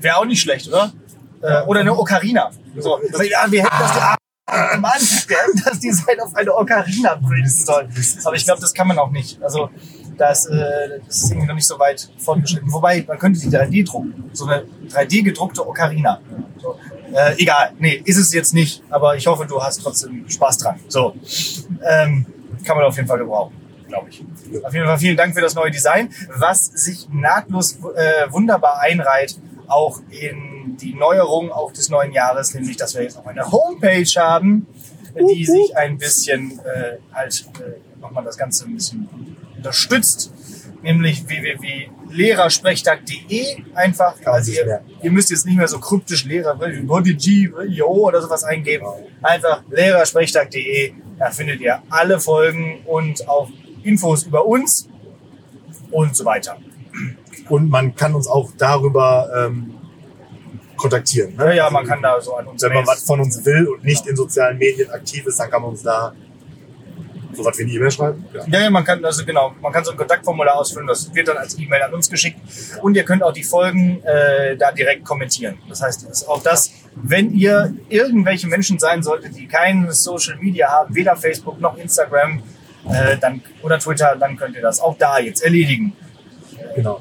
Wäre 0.00 0.16
auch 0.16 0.26
nicht 0.26 0.42
schlecht, 0.42 0.68
oder? 0.68 0.92
Äh, 1.40 1.62
oder 1.62 1.80
eine 1.80 1.96
Ocarina. 1.96 2.50
So. 2.76 3.00
Ja, 3.22 3.50
wir 3.50 3.62
hätten 3.64 3.76
das, 3.78 3.90
ah, 3.96 4.76
Mann, 4.78 5.00
wir 5.00 5.36
hätten 5.36 5.62
das 5.64 5.80
Design 5.80 6.20
auf 6.20 6.34
eine 6.34 6.54
Ocarina 6.54 7.16
printen 7.16 7.48
sollen. 7.48 7.88
Aber 8.24 8.36
ich 8.36 8.44
glaube, 8.44 8.60
das 8.60 8.74
kann 8.74 8.88
man 8.88 8.98
auch 8.98 9.10
nicht. 9.10 9.42
Also 9.42 9.70
das, 10.18 10.46
äh, 10.46 11.00
das 11.06 11.22
ist 11.22 11.30
irgendwie 11.30 11.46
noch 11.46 11.54
nicht 11.54 11.66
so 11.66 11.78
weit 11.78 12.10
fortgeschritten. 12.18 12.70
Wobei, 12.72 13.04
man 13.06 13.18
könnte 13.18 13.40
die 13.40 13.48
3D 13.48 13.86
drucken. 13.86 14.30
So 14.32 14.46
eine 14.46 14.64
3D 14.90 15.22
gedruckte 15.22 15.66
Ocarina. 15.66 16.20
So. 16.60 16.76
Äh, 17.12 17.34
egal, 17.38 17.72
nee, 17.78 18.02
ist 18.04 18.18
es 18.18 18.32
jetzt 18.32 18.54
nicht. 18.54 18.82
Aber 18.90 19.16
ich 19.16 19.26
hoffe, 19.26 19.46
du 19.46 19.62
hast 19.62 19.82
trotzdem 19.82 20.28
Spaß 20.28 20.58
dran. 20.58 20.80
So. 20.88 21.14
Ähm, 21.82 22.26
kann 22.64 22.76
man 22.76 22.86
auf 22.86 22.96
jeden 22.96 23.08
Fall 23.08 23.18
gebrauchen, 23.18 23.54
glaube 23.88 24.10
ich. 24.10 24.24
Auf 24.62 24.74
jeden 24.74 24.86
Fall 24.86 24.98
vielen 24.98 25.16
Dank 25.16 25.34
für 25.34 25.40
das 25.40 25.54
neue 25.54 25.70
Design, 25.70 26.10
was 26.36 26.66
sich 26.66 27.08
nahtlos 27.10 27.78
äh, 27.96 28.30
wunderbar 28.30 28.80
einreiht, 28.80 29.38
auch 29.68 30.00
in 30.10 30.76
die 30.80 30.94
Neuerung 30.94 31.50
auch 31.50 31.72
des 31.72 31.88
neuen 31.88 32.12
Jahres, 32.12 32.54
nämlich 32.54 32.76
dass 32.76 32.94
wir 32.94 33.02
jetzt 33.02 33.18
auch 33.18 33.26
eine 33.26 33.50
Homepage 33.50 34.08
haben, 34.16 34.66
die 35.14 35.44
sich 35.44 35.76
ein 35.76 35.98
bisschen 35.98 36.60
äh, 36.60 36.98
halt 37.12 37.46
äh, 37.60 38.00
nochmal 38.00 38.24
das 38.24 38.36
Ganze 38.36 38.64
ein 38.66 38.74
bisschen 38.74 39.08
unterstützt, 39.56 40.32
nämlich 40.92 41.26
www.lehrersprechtag.de 41.28 43.62
einfach. 43.74 44.14
Man 44.24 44.34
Also 44.34 44.52
ihr, 44.52 44.80
ihr 45.02 45.10
müsst 45.10 45.30
jetzt 45.30 45.44
nicht 45.46 45.56
mehr 45.56 45.66
so 45.68 45.78
kryptisch 45.78 46.24
Lehrer, 46.24 46.58
G, 46.58 47.48
oder 47.82 48.22
sowas 48.22 48.44
eingeben. 48.44 48.86
Einfach 49.22 49.62
lehrersprechtag.de. 49.70 50.92
Da 51.18 51.30
findet 51.30 51.60
ihr 51.60 51.82
alle 51.90 52.18
Folgen 52.20 52.80
und 52.86 53.28
auch 53.28 53.50
Infos 53.82 54.22
über 54.24 54.46
uns 54.46 54.88
und 55.90 56.16
so 56.16 56.24
weiter. 56.24 56.56
Und 57.48 57.68
man 57.70 57.94
kann 57.94 58.14
uns 58.14 58.26
auch 58.26 58.50
darüber 58.56 59.28
ähm, 59.36 59.74
kontaktieren. 60.76 61.36
Ne? 61.36 61.44
Ja, 61.46 61.52
ja, 61.52 61.70
man 61.70 61.86
kann 61.86 62.02
da 62.02 62.20
so 62.20 62.34
an 62.36 62.46
uns 62.46 62.62
Wenn 62.62 62.72
man 62.72 62.86
was 62.86 63.04
von 63.04 63.20
uns 63.20 63.44
will 63.44 63.68
und 63.68 63.84
nicht 63.84 64.06
in 64.06 64.16
sozialen 64.16 64.56
Medien 64.58 64.90
aktiv 64.90 65.26
ist, 65.26 65.38
dann 65.38 65.50
kann 65.50 65.60
man 65.62 65.70
uns 65.72 65.82
da 65.82 66.14
so 67.32 67.44
was 67.44 67.58
wie 67.58 67.62
eine 67.62 67.72
E-Mail 67.72 67.90
schreiben. 67.90 68.24
Ja. 68.32 68.44
Ja, 68.46 68.60
ja, 68.64 68.70
man 68.70 68.84
kann 68.84 69.04
also 69.04 69.24
genau, 69.24 69.54
man 69.60 69.72
kann 69.72 69.84
so 69.84 69.90
ein 69.90 69.96
Kontaktformular 69.96 70.56
ausfüllen, 70.56 70.86
das 70.86 71.14
wird 71.14 71.28
dann 71.28 71.36
als 71.36 71.58
E-Mail 71.58 71.82
an 71.82 71.94
uns 71.94 72.08
geschickt 72.08 72.38
und 72.82 72.96
ihr 72.96 73.04
könnt 73.04 73.22
auch 73.22 73.32
die 73.32 73.44
Folgen 73.44 74.02
äh, 74.04 74.56
da 74.56 74.72
direkt 74.72 75.04
kommentieren. 75.04 75.58
Das 75.68 75.82
heißt, 75.82 76.28
auch 76.28 76.42
das, 76.42 76.72
wenn 76.94 77.32
ihr 77.32 77.74
irgendwelche 77.88 78.46
Menschen 78.46 78.78
sein 78.78 79.02
solltet, 79.02 79.36
die 79.36 79.46
kein 79.46 79.90
Social 79.90 80.36
Media 80.36 80.68
haben, 80.68 80.94
weder 80.94 81.16
Facebook 81.16 81.60
noch 81.60 81.76
Instagram, 81.76 82.42
äh, 82.90 83.16
dann 83.18 83.42
oder 83.62 83.78
Twitter, 83.78 84.16
dann 84.18 84.36
könnt 84.36 84.56
ihr 84.56 84.62
das 84.62 84.80
auch 84.80 84.96
da 84.96 85.18
jetzt 85.18 85.42
erledigen. 85.42 85.92
Genau. 86.74 87.00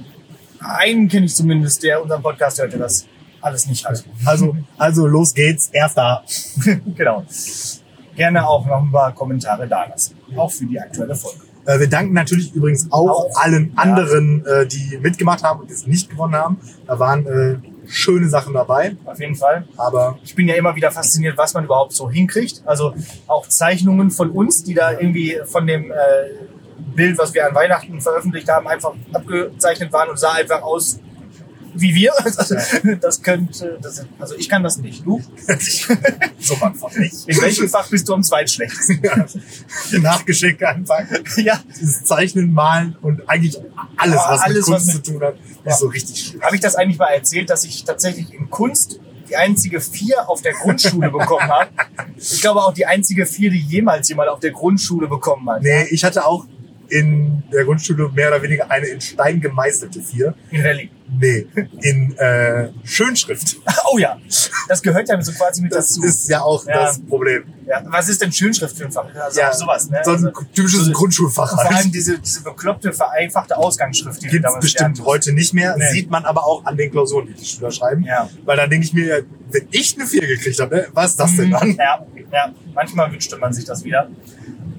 Einen 0.59 1.07
kenne 1.07 1.27
ich 1.27 1.35
zumindest, 1.35 1.83
der 1.83 2.01
unseren 2.01 2.21
Podcast 2.21 2.59
hört, 2.59 2.73
der 2.73 2.79
das 2.79 3.05
alles 3.41 3.67
nicht 3.67 3.85
hat. 3.85 4.03
Also, 4.25 4.55
also 4.77 5.07
los 5.07 5.33
geht's. 5.33 5.69
Erster. 5.69 6.23
genau. 6.97 7.25
Gerne 8.15 8.47
auch 8.47 8.65
noch 8.65 8.81
ein 8.81 8.91
paar 8.91 9.13
Kommentare 9.13 9.67
da 9.67 9.85
lassen, 9.85 10.16
auch 10.35 10.51
für 10.51 10.65
die 10.65 10.79
aktuelle 10.79 11.15
Folge. 11.15 11.39
Äh, 11.65 11.79
wir 11.79 11.89
danken 11.89 12.13
natürlich 12.13 12.53
übrigens 12.53 12.87
auch, 12.91 13.09
Auch, 13.09 13.35
allen 13.35 13.73
ja. 13.75 13.81
anderen, 13.81 14.45
äh, 14.45 14.65
die 14.65 14.97
mitgemacht 15.01 15.43
haben 15.43 15.61
und 15.61 15.71
es 15.71 15.85
nicht 15.85 16.09
gewonnen 16.09 16.35
haben. 16.35 16.57
Da 16.85 16.97
waren 16.97 17.25
äh, 17.25 17.57
schöne 17.87 18.27
Sachen 18.29 18.53
dabei, 18.53 18.95
Auf 19.05 19.19
jeden 19.19 19.35
Fall. 19.35 19.65
aber 19.77 20.17
ich 20.23 20.35
bin 20.35 20.47
ja 20.47 20.55
immer 20.55 20.75
wieder 20.75 20.91
fasziniert, 20.91 21.37
was 21.37 21.53
man 21.53 21.65
überhaupt 21.65 21.93
so 21.93 22.09
hinkriegt. 22.09 22.61
Also 22.65 22.93
auch 23.27 23.47
Zeichnungen 23.47 24.11
von 24.11 24.31
uns, 24.31 24.63
die 24.63 24.73
da 24.73 24.91
irgendwie 24.91 25.39
von 25.45 25.67
dem 25.67 25.91
äh, 25.91 25.95
Bild, 26.95 27.17
was 27.17 27.33
wir 27.33 27.47
an 27.47 27.55
Weihnachten 27.55 27.99
veröffentlicht 28.01 28.49
haben, 28.49 28.67
einfach 28.67 28.93
abgezeichnet 29.13 29.91
waren 29.93 30.09
und 30.09 30.19
sah 30.19 30.33
einfach 30.33 30.61
aus 30.61 30.99
wie 31.81 31.93
wir. 31.95 32.11
Also, 32.37 32.55
das 33.01 33.21
könnte, 33.21 33.77
das, 33.81 34.05
also 34.19 34.35
ich 34.35 34.49
kann 34.49 34.63
das 34.63 34.77
nicht. 34.77 35.05
Du? 35.05 35.21
so 36.39 36.53
einfach 36.61 36.95
nicht. 36.95 37.27
In 37.27 37.41
welchem 37.41 37.69
Fach 37.69 37.89
bist 37.89 38.07
du 38.09 38.13
am 38.13 38.23
zweitschlechtesten? 38.23 39.01
Nachgeschenk 40.01 40.61
einpacken, 40.63 41.23
ja, 41.37 41.61
dieses 41.79 42.03
Zeichnen, 42.03 42.53
Malen 42.53 42.95
und 43.01 43.27
eigentlich 43.29 43.57
alles, 43.97 44.15
was 44.17 44.41
alles, 44.41 44.67
mit 44.67 44.75
was 44.75 44.83
Kunst 44.83 44.87
mit- 44.95 45.05
zu 45.05 45.11
tun 45.13 45.23
hat, 45.23 45.35
Ja. 45.65 45.71
ist 45.71 45.79
so 45.79 45.87
richtig 45.87 46.19
schlimm. 46.25 46.41
habe 46.41 46.55
ich 46.55 46.61
das 46.61 46.75
eigentlich 46.75 46.97
mal 46.97 47.07
erzählt, 47.13 47.49
dass 47.49 47.63
ich 47.63 47.83
tatsächlich 47.83 48.33
in 48.33 48.49
Kunst 48.49 48.99
die 49.29 49.35
einzige 49.35 49.81
vier 49.81 50.29
auf 50.29 50.41
der 50.41 50.53
Grundschule 50.53 51.09
bekommen 51.11 51.47
habe? 51.49 51.69
Ich 52.17 52.41
glaube 52.41 52.61
auch 52.61 52.73
die 52.73 52.85
einzige 52.85 53.25
vier, 53.25 53.49
die 53.51 53.59
jemals 53.59 54.07
jemand 54.09 54.29
auf 54.29 54.39
der 54.39 54.51
Grundschule 54.51 55.07
bekommen 55.07 55.49
hat. 55.49 55.61
Nee, 55.63 55.83
ich 55.89 56.03
hatte 56.03 56.25
auch 56.25 56.45
in 56.89 57.43
der 57.51 57.65
Grundschule 57.65 58.09
mehr 58.09 58.29
oder 58.29 58.41
weniger 58.41 58.71
eine 58.71 58.87
in 58.87 59.01
Stein 59.01 59.41
gemeißelte 59.41 60.01
Vier. 60.01 60.33
In 60.51 60.61
Rallye. 60.65 60.89
Nee, 61.09 61.47
in 61.81 62.15
äh, 62.17 62.69
Schönschrift. 62.83 63.57
Oh 63.89 63.97
ja, 63.97 64.17
das 64.67 64.81
gehört 64.81 65.07
ja 65.07 65.21
so 65.21 65.31
quasi 65.31 65.61
mit 65.61 65.71
Das 65.71 65.87
dazu. 65.87 66.03
ist 66.03 66.27
ja 66.29 66.41
auch 66.41 66.65
Ja. 66.67 66.83
das 66.87 66.99
Problem. 66.99 67.45
Ja, 67.65 67.81
was 67.85 68.09
ist 68.09 68.21
denn 68.21 68.31
Schönschrift 68.33 68.77
für 68.77 68.83
ein 68.85 68.91
Fach? 68.91 69.05
Also 69.15 69.39
Ja, 69.39 69.53
sowas, 69.53 69.89
ne? 69.89 70.01
So 70.03 70.11
ein 70.11 70.15
Also, 70.25 70.31
typisches 70.53 70.81
so- 70.85 70.91
Grundschulfach. 70.91 71.49
vor 71.51 71.59
allem 71.65 71.75
Halt. 71.75 71.93
diese, 71.95 72.19
diese 72.19 72.43
bekloppte, 72.43 72.91
vereinfachte 72.91 73.55
Ausgangsschrift, 73.55 74.19
die 74.21 74.25
wir 74.25 74.31
Gibt 74.31 74.43
es 74.45 74.49
damals 74.51 74.65
bestimmt 74.65 75.05
heute 75.05 75.31
nicht 75.31 75.53
mehr. 75.53 75.75
Nee. 75.77 75.89
Sieht 75.93 76.09
man 76.11 76.25
aber 76.25 76.45
auch 76.45 76.65
an 76.65 76.75
den 76.75 76.91
Klausuren, 76.91 77.27
die 77.27 77.33
die 77.33 77.45
Schüler 77.45 77.71
schreiben. 77.71 78.03
Ja. 78.03 78.29
Weil 78.43 78.57
dann 78.57 78.69
denke 78.69 78.85
ich 78.85 78.93
mir, 78.93 79.23
wenn 79.51 79.67
ich 79.71 79.95
eine 79.97 80.05
Vier 80.05 80.27
gekriegt 80.27 80.59
habe, 80.59 80.75
ne, 80.75 80.87
was 80.93 81.11
ist 81.11 81.19
das 81.21 81.33
denn 81.37 81.49
mussten. 81.49 81.77
dann? 81.77 82.05
Ja, 82.29 82.29
ja, 82.33 82.53
manchmal 82.73 83.09
wünschte 83.11 83.37
man 83.37 83.53
sich 83.53 83.63
das 83.63 83.83
wieder. 83.85 84.09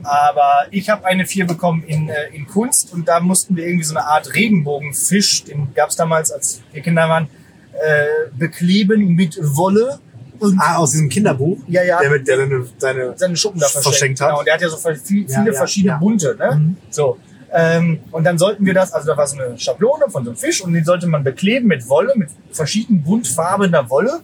Aber 0.09 0.67
ich 0.71 0.89
habe 0.89 1.05
eine 1.05 1.27
4 1.27 1.47
bekommen 1.47 1.83
in, 1.85 2.09
äh, 2.09 2.29
in 2.33 2.47
Kunst 2.47 2.93
und 2.93 3.07
da 3.07 3.21
mussten 3.21 3.57
wir 3.57 3.67
irgendwie 3.67 3.85
so 3.85 3.95
eine 3.95 4.07
Art 4.07 4.35
Regenbogenfisch, 4.35 5.45
den 5.45 5.75
gab 5.75 5.91
es 5.91 5.97
damals, 5.97 6.31
als 6.33 6.61
wir 6.73 6.81
Kinder 6.83 7.09
waren, 7.09 7.29
äh, 7.75 8.07
bekleben 8.37 9.15
mit 9.15 9.39
Wolle. 9.43 9.99
Und 10.39 10.57
Ah, 10.61 10.77
aus 10.77 10.93
diesem 10.93 11.09
Kinderbuch, 11.09 11.59
Ja, 11.67 11.83
ja. 11.83 11.99
der, 12.01 12.11
mit, 12.11 12.27
der 12.29 12.37
seine, 12.39 12.65
seine 12.79 13.13
seine 13.17 13.37
Schuppen 13.37 13.59
da 13.61 13.67
verschenkt, 13.67 13.89
Verschenkt 13.89 14.21
hat. 14.21 14.29
Genau, 14.29 14.39
und 14.39 14.47
der 14.47 14.55
hat 14.55 14.61
ja 14.63 14.69
so 14.69 14.77
viel, 14.77 14.97
viele 14.97 15.27
Ja, 15.29 15.45
ja, 15.47 15.53
verschiedene 15.53 15.93
ja. 15.95 15.99
bunte. 15.99 16.37
Ne? 16.39 16.55
Mhm. 16.57 16.77
So. 16.91 17.19
Ähm, 17.53 18.01
und 18.13 18.25
dann 18.25 18.39
sollten 18.39 18.65
wir 18.65 18.73
das, 18.75 18.93
also 18.93 19.07
da 19.09 19.17
war 19.17 19.27
so 19.27 19.37
eine 19.37 19.59
Schablone 19.59 20.05
von 20.11 20.25
so 20.25 20.31
einem 20.31 20.37
Fisch 20.39 20.61
und 20.61 20.73
den 20.75 20.85
sollte 20.85 21.07
man 21.07 21.25
bekleben 21.25 21.67
mit 21.67 21.89
Wolle, 21.89 22.13
mit 22.15 22.29
verschiedenen 22.53 23.03
buntfarbener 23.03 23.89
Wolle. 23.91 24.21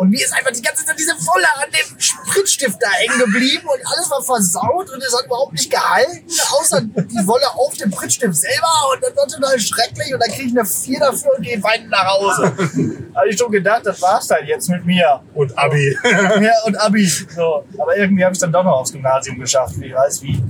Und 0.00 0.08
mir 0.08 0.24
ist 0.24 0.32
einfach 0.32 0.50
die 0.50 0.62
ganze 0.62 0.82
Zeit 0.86 0.98
diese 0.98 1.12
Wolle 1.12 1.46
an 1.56 1.68
dem 1.70 2.00
Spritzstift 2.00 2.78
da 2.80 2.88
hängen 2.88 3.18
geblieben 3.18 3.66
und 3.68 3.80
alles 3.86 4.10
war 4.10 4.22
versaut 4.22 4.88
und 4.90 5.02
es 5.02 5.14
hat 5.14 5.26
überhaupt 5.26 5.52
nicht 5.52 5.70
gehalten, 5.70 6.24
außer 6.58 6.80
die 6.80 7.26
Wolle 7.26 7.44
auf 7.54 7.74
dem 7.74 7.92
Spritzstift 7.92 8.34
selber 8.34 8.72
und 8.94 9.02
das 9.02 9.14
war 9.14 9.26
total 9.28 9.60
schrecklich 9.60 10.14
und 10.14 10.20
dann 10.20 10.30
kriege 10.30 10.44
ich 10.48 10.52
eine 10.58 10.64
4 10.64 11.00
dafür 11.00 11.36
und 11.36 11.42
gehe 11.44 11.62
weinend 11.62 11.90
nach 11.90 12.06
Hause. 12.06 12.44
Habe 13.14 13.28
ich 13.28 13.36
schon 13.38 13.52
gedacht, 13.52 13.82
das 13.84 14.00
war's 14.00 14.30
halt 14.30 14.46
jetzt 14.48 14.70
mit 14.70 14.86
mir. 14.86 15.20
und 15.34 15.56
Abi. 15.58 15.94
Ja, 16.40 16.52
und 16.64 16.76
Abi. 16.80 17.06
So. 17.06 17.64
Aber 17.78 17.94
irgendwie 17.96 18.24
habe 18.24 18.32
ich 18.34 18.40
dann 18.40 18.52
doch 18.52 18.64
noch 18.64 18.78
aufs 18.80 18.92
Gymnasium 18.92 19.38
geschafft. 19.38 19.74
Wie 19.78 19.92
weiß 19.92 20.22
wie. 20.22 20.42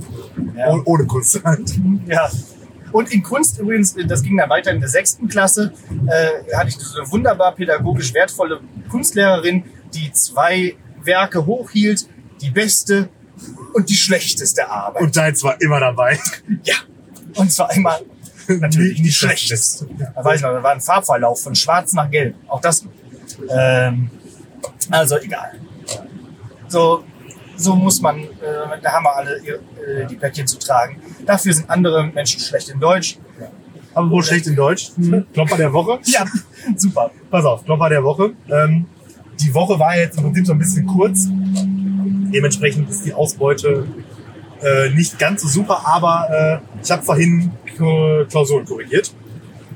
Ja. 0.55 0.69
Oh- 0.69 0.81
Ohne 0.85 1.05
Kunst. 1.05 1.41
ja. 2.07 2.29
Und 2.91 3.11
in 3.11 3.23
Kunst 3.23 3.59
übrigens, 3.59 3.95
das 4.07 4.23
ging 4.23 4.37
dann 4.37 4.49
weiter 4.49 4.71
in 4.71 4.79
der 4.79 4.89
sechsten 4.89 5.27
Klasse, 5.27 5.73
äh, 6.07 6.55
hatte 6.55 6.69
ich 6.69 6.75
so 6.75 6.99
eine 6.99 7.11
wunderbar 7.11 7.55
pädagogisch 7.55 8.13
wertvolle 8.13 8.61
Kunstlehrerin, 8.89 9.63
die 9.93 10.11
zwei 10.13 10.75
Werke 11.03 11.45
hochhielt, 11.45 12.07
die 12.41 12.49
beste 12.49 13.09
und 13.73 13.89
die 13.89 13.95
schlechteste 13.95 14.69
Arbeit. 14.69 15.01
Und 15.01 15.15
deins 15.15 15.43
war 15.43 15.59
immer 15.61 15.79
dabei. 15.79 16.19
ja. 16.63 16.75
Und 17.35 17.51
zwar 17.51 17.73
immer 17.73 17.99
natürlich 18.47 19.01
die 19.01 19.11
schlechteste. 19.11 19.87
Da 20.15 20.23
weiß 20.23 20.37
ich 20.37 20.41
noch, 20.41 20.51
da 20.51 20.63
war 20.63 20.71
ein 20.71 20.81
Farbverlauf 20.81 21.41
von 21.41 21.55
schwarz 21.55 21.93
nach 21.93 22.09
gelb. 22.09 22.35
Auch 22.47 22.61
das. 22.61 22.85
Ähm, 23.49 24.09
also 24.89 25.17
egal. 25.17 25.53
So, 26.67 27.03
so 27.61 27.75
muss 27.75 28.01
man, 28.01 28.19
äh, 28.19 28.25
da 28.81 28.91
haben 28.91 29.03
wir 29.03 29.15
alle 29.15 29.37
äh, 29.37 30.05
die 30.09 30.15
Päckchen 30.15 30.47
zu 30.47 30.57
tragen. 30.59 30.97
Dafür 31.25 31.53
sind 31.53 31.69
andere 31.69 32.05
Menschen 32.07 32.39
schlecht 32.39 32.69
in 32.69 32.79
Deutsch. 32.79 33.17
Aber 33.93 34.09
wohl 34.09 34.23
schlecht 34.23 34.47
in 34.47 34.55
Deutsch. 34.55 34.91
Klopper 35.33 35.57
der 35.57 35.73
Woche. 35.73 35.99
Ja, 36.05 36.25
super. 36.77 37.11
Pass 37.29 37.45
auf, 37.45 37.65
Klopper 37.65 37.89
der 37.89 38.03
Woche. 38.03 38.31
Ähm, 38.49 38.85
die 39.39 39.53
Woche 39.53 39.77
war 39.79 39.97
jetzt 39.97 40.17
im 40.17 40.23
Prinzip 40.23 40.45
so 40.47 40.53
ein 40.53 40.59
bisschen 40.59 40.85
kurz. 40.87 41.27
Dementsprechend 41.29 42.89
ist 42.89 43.05
die 43.05 43.13
Ausbeute 43.13 43.85
äh, 44.61 44.89
nicht 44.91 45.17
ganz 45.19 45.41
so 45.41 45.47
super, 45.47 45.81
aber 45.85 46.61
äh, 46.63 46.81
ich 46.83 46.91
habe 46.91 47.03
vorhin 47.03 47.51
Klausuren 48.29 48.65
korrigiert. 48.65 49.13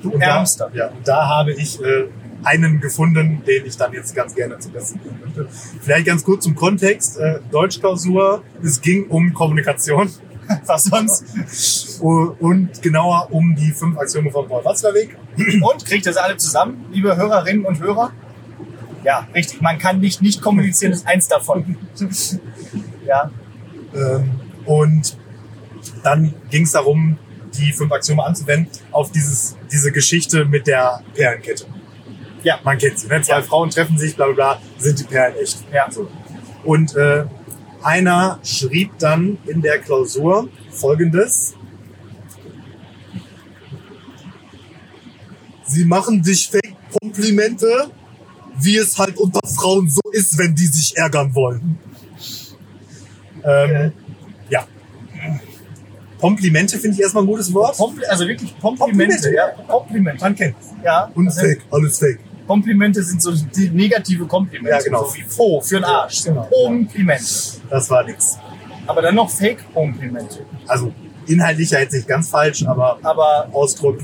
Du 0.02 0.12
Und 0.12 0.22
da, 0.22 0.38
Ärmster. 0.38 0.70
ja, 0.74 0.88
und 0.90 1.08
da 1.08 1.28
habe 1.28 1.52
ich 1.54 1.82
äh, 1.82 2.06
einen 2.46 2.80
gefunden, 2.80 3.42
den 3.46 3.66
ich 3.66 3.78
dann 3.78 3.94
jetzt 3.94 4.16
ganz 4.16 4.36
gerne 4.36 4.58
zum 4.60 4.72
Besten 4.72 5.02
geben 5.02 5.20
möchte. 5.24 5.48
Vielleicht 5.82 6.06
ganz 6.06 6.24
kurz 6.24 6.44
zum 6.44 6.56
Kontext. 6.56 7.18
Äh, 7.18 7.40
Deutschklausur, 7.52 8.44
es 8.64 8.82
ging 8.82 9.08
um 9.08 9.34
Kommunikation 9.34 10.10
Was 10.66 10.84
sonst? 10.84 12.00
und 12.02 12.82
genauer 12.82 13.30
um 13.32 13.56
die 13.56 13.72
fünf 13.72 13.98
Aktionen 13.98 14.32
von 14.32 14.48
Paul 14.48 14.64
Watzlawick. 14.64 15.18
Und 15.38 15.86
kriegt 15.86 16.06
ihr 16.06 16.12
das 16.12 16.18
alle 16.18 16.38
zusammen, 16.38 16.86
liebe 16.92 17.16
Hörerinnen 17.16 17.66
und 17.66 17.80
Hörer? 17.80 18.12
Ja, 19.04 19.28
richtig. 19.34 19.62
Man 19.62 19.78
kann 19.78 20.00
nicht 20.00 20.22
nicht 20.22 20.42
kommunizieren, 20.42 20.94
ist 20.94 21.08
eins 21.08 21.28
davon. 21.28 21.78
ja, 23.06 23.32
Ähm, 23.96 24.32
und 24.66 25.18
dann 26.04 26.34
ging 26.50 26.64
es 26.64 26.72
darum, 26.72 27.18
die 27.58 27.72
fünf 27.72 27.92
Axiome 27.92 28.24
anzuwenden 28.24 28.70
auf 28.92 29.12
dieses, 29.12 29.56
diese 29.72 29.92
Geschichte 29.92 30.46
mit 30.46 30.68
der 30.68 31.02
Perlenkette. 31.14 31.66
Ja. 32.46 32.60
Man 32.64 32.78
kennt 32.78 33.00
sie. 33.00 33.08
Ne? 33.08 33.22
Zwei 33.22 33.36
Ja. 33.38 33.42
Frauen 33.42 33.70
treffen 33.70 33.98
sich, 33.98 34.16
bla 34.16 34.28
bla 34.28 34.34
bla, 34.36 34.62
sind 34.78 35.00
die 35.00 35.04
Perlen 35.04 35.36
echt. 35.38 35.58
ja. 35.74 35.90
So. 35.92 36.08
Und 36.64 36.96
äh, 36.96 37.26
einer 37.84 38.40
schrieb 38.44 38.98
dann 39.00 39.38
in 39.46 39.62
der 39.62 39.80
Klausur 39.80 40.48
folgendes. 40.72 41.56
Sie 45.68 45.86
machen 45.86 46.24
sich 46.24 46.50
Fake-Komplimente, 46.50 47.90
wie 48.62 48.78
es 48.78 48.98
halt 48.98 49.18
unter 49.18 49.40
Frauen 49.48 49.90
so 49.90 50.02
ist, 50.12 50.38
wenn 50.38 50.54
die 50.56 50.68
sich 50.68 50.96
ärgern 50.96 51.34
wollen. 51.34 51.78
Ähm, 53.44 53.92
ja. 54.50 54.68
Komplimente 56.20 56.78
finde 56.80 56.96
ich 56.96 57.02
erstmal 57.02 57.24
ein 57.24 57.28
gutes 57.28 57.54
Wort. 57.54 57.78
Also 58.10 58.28
wirklich 58.28 58.58
Komplimente. 58.60 59.16
Komplimente, 59.16 59.34
ja. 59.36 59.50
Komplimente. 59.68 60.24
Man 60.24 60.36
kennt. 60.36 60.56
Ja. 60.84 61.12
Und 61.14 61.32
sind- 61.32 61.46
Fake, 61.46 61.62
alles 61.72 62.00
Fake. 62.00 62.20
Komplimente 62.48 63.02
sind 63.04 63.22
so 63.22 63.32
die 63.32 63.70
negative 63.70 64.26
Komplimente. 64.26 64.78
Ja, 64.78 64.84
genau. 64.84 65.06
So 65.06 65.16
wie 65.16 65.24
Po 65.24 65.62
für 65.62 65.78
einen 65.78 65.86
Arsch. 65.86 66.24
Genau. 66.24 66.44
Komplimente. 66.66 67.24
Das 67.70 67.90
war 67.90 68.04
nix. 68.04 68.38
Aber 68.88 69.02
dann 69.02 69.16
noch 69.16 69.30
Fake-Komplimente. 69.30 70.46
Also 70.68 70.94
inhaltlich 71.28 71.72
ja 71.72 71.80
jetzt 71.80 71.94
nicht 71.94 72.08
ganz 72.08 72.30
falsch, 72.30 72.66
aber 72.68 73.00
Aber 73.02 73.48
Ausdruck. 73.52 73.98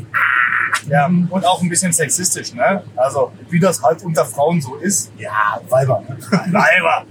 ja, 0.90 1.06
und 1.06 1.46
auch 1.46 1.62
ein 1.62 1.70
bisschen 1.70 1.94
sexistisch, 1.94 2.54
ne? 2.54 2.84
Also, 2.96 3.32
wie 3.50 3.60
das 3.60 3.82
halt 3.84 4.04
unter 4.04 4.26
Frauen 4.26 4.60
so 4.60 4.76
ist. 4.78 5.12
Ja, 5.18 5.62
Weiber. 5.70 6.04
Weiber! 6.30 7.06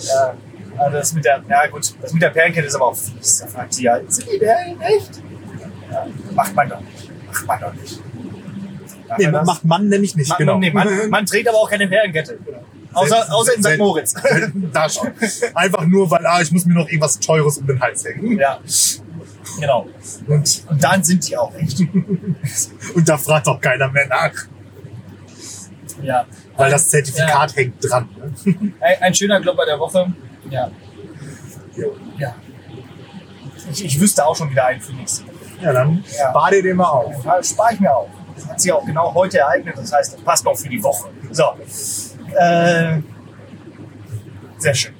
ja, 0.00 0.34
also 0.76 0.96
das 0.96 1.12
mit 1.12 1.24
der, 1.24 1.42
ja 1.48 1.66
gut, 1.66 1.92
das 2.00 2.12
mit 2.12 2.22
der 2.22 2.30
Perlenkette 2.30 2.68
ist 2.68 2.74
aber 2.76 2.86
auch 2.86 2.96
fies. 2.96 3.38
Da 3.40 3.46
fragt 3.48 3.74
sie 3.74 3.82
ja, 3.84 3.98
sind 4.06 4.28
die 4.32 4.38
Perlen 4.38 4.80
echt? 4.80 5.20
Ja, 5.90 6.06
macht 6.34 6.54
man 6.54 6.68
doch 6.68 6.80
nicht. 6.80 7.10
Macht 7.26 7.46
man 7.46 7.60
doch 7.60 7.74
nicht. 7.74 8.00
Nee, 9.16 9.24
man 9.24 9.32
das? 9.32 9.46
macht 9.46 9.64
Mann 9.64 9.88
nämlich 9.88 10.14
nicht, 10.16 10.28
Man, 10.28 10.38
genau. 10.38 10.58
nee, 10.58 10.70
man, 10.70 11.08
man 11.10 11.24
trägt 11.26 11.48
aber 11.48 11.58
auch 11.58 11.70
keine 11.70 11.88
Perlenkette. 11.88 12.38
Außer, 12.92 13.32
außer 13.34 13.54
in 13.54 13.62
St. 13.62 13.78
Moritz. 13.78 14.14
da 14.72 14.88
schon. 14.88 15.10
Einfach 15.54 15.84
nur, 15.86 16.10
weil 16.10 16.26
ah, 16.26 16.40
ich 16.40 16.50
muss 16.50 16.64
mir 16.66 16.74
noch 16.74 16.88
irgendwas 16.88 17.18
Teures 17.20 17.58
um 17.58 17.66
den 17.66 17.80
Hals 17.80 18.04
hängen. 18.04 18.38
ja, 18.38 18.58
genau. 19.60 19.86
Und, 20.26 20.64
Und 20.68 20.82
dann 20.82 21.04
sind 21.04 21.28
die 21.28 21.36
auch 21.36 21.54
echt. 21.54 21.80
und 22.94 23.08
da 23.08 23.16
fragt 23.18 23.46
auch 23.46 23.60
keiner 23.60 23.88
mehr 23.90 24.06
nach, 24.08 24.32
Ja. 26.02 26.26
weil 26.56 26.70
das 26.70 26.88
Zertifikat 26.88 27.54
hängt 27.56 27.74
dran. 27.88 28.08
Ne? 28.44 28.72
Ein, 28.80 29.02
ein 29.02 29.14
schöner 29.14 29.40
Klopper 29.40 29.66
der 29.66 29.78
Woche. 29.78 30.12
Ja. 30.50 30.70
Jo. 31.76 31.94
Ja. 32.18 32.34
Ich, 33.70 33.84
ich 33.84 34.00
wüsste 34.00 34.24
auch 34.26 34.34
schon 34.34 34.50
wieder 34.50 34.64
einen 34.66 34.80
für 34.80 34.92
nächste 34.94 35.24
Woche. 35.26 35.34
Ja, 35.62 35.72
dann 35.72 36.02
Ja. 36.18 36.30
spar 36.30 36.50
dir 36.50 36.62
den 36.62 36.76
mal 36.76 36.88
auf. 36.88 37.24
Ja, 37.24 37.42
spare 37.42 37.74
ich 37.74 37.80
mir 37.80 37.94
auf. 37.94 38.08
Das 38.38 38.48
hat 38.48 38.60
sich 38.60 38.72
auch 38.72 38.84
genau 38.84 39.12
heute 39.14 39.38
ereignet. 39.38 39.74
Das 39.76 39.92
heißt, 39.92 40.14
das 40.14 40.20
passt 40.22 40.44
noch 40.44 40.56
für 40.56 40.68
die 40.68 40.82
Woche. 40.82 41.10
So. 41.30 41.44
Äh, 42.36 43.00
sehr 44.58 44.74
schön. 44.74 44.94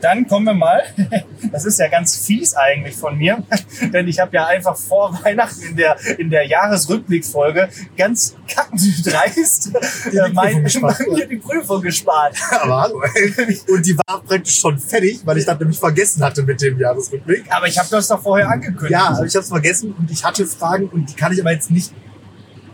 Dann 0.00 0.26
kommen 0.26 0.46
wir 0.46 0.54
mal. 0.54 0.82
Das 1.52 1.64
ist 1.64 1.78
ja 1.78 1.86
ganz 1.86 2.16
fies 2.16 2.52
eigentlich 2.54 2.96
von 2.96 3.16
mir, 3.16 3.44
denn 3.92 4.08
ich 4.08 4.18
habe 4.18 4.34
ja 4.34 4.46
einfach 4.46 4.76
vor 4.76 5.16
Weihnachten 5.22 5.62
in 5.62 5.76
der, 5.76 5.96
in 6.18 6.30
der 6.30 6.44
Jahresrückblicksfolge 6.44 7.68
ganz 7.96 8.34
kackendreist 8.52 9.70
äh, 10.12 10.28
mein, 10.32 10.62
mir 10.62 11.26
die 11.28 11.36
Prüfung 11.36 11.80
gespart. 11.80 12.36
Aber 12.60 12.80
hallo, 12.82 13.02
ey. 13.14 13.60
Und 13.68 13.86
die 13.86 13.96
war 13.96 14.20
praktisch 14.20 14.58
schon 14.58 14.80
fertig, 14.80 15.20
weil 15.24 15.38
ich 15.38 15.44
das 15.44 15.60
nämlich 15.60 15.78
vergessen 15.78 16.24
hatte 16.24 16.42
mit 16.42 16.60
dem 16.60 16.78
Jahresrückblick. 16.78 17.44
Aber 17.50 17.68
ich 17.68 17.78
habe 17.78 17.88
das 17.88 18.08
doch 18.08 18.20
vorher 18.20 18.48
angekündigt. 18.48 18.90
Ja, 18.90 19.10
aber 19.10 19.24
ich 19.24 19.34
habe 19.36 19.44
es 19.44 19.48
vergessen 19.48 19.94
und 19.96 20.10
ich 20.10 20.24
hatte 20.24 20.44
Fragen 20.44 20.88
und 20.88 21.08
die 21.08 21.14
kann 21.14 21.32
ich 21.32 21.40
aber 21.40 21.52
jetzt 21.52 21.70
nicht, 21.70 21.92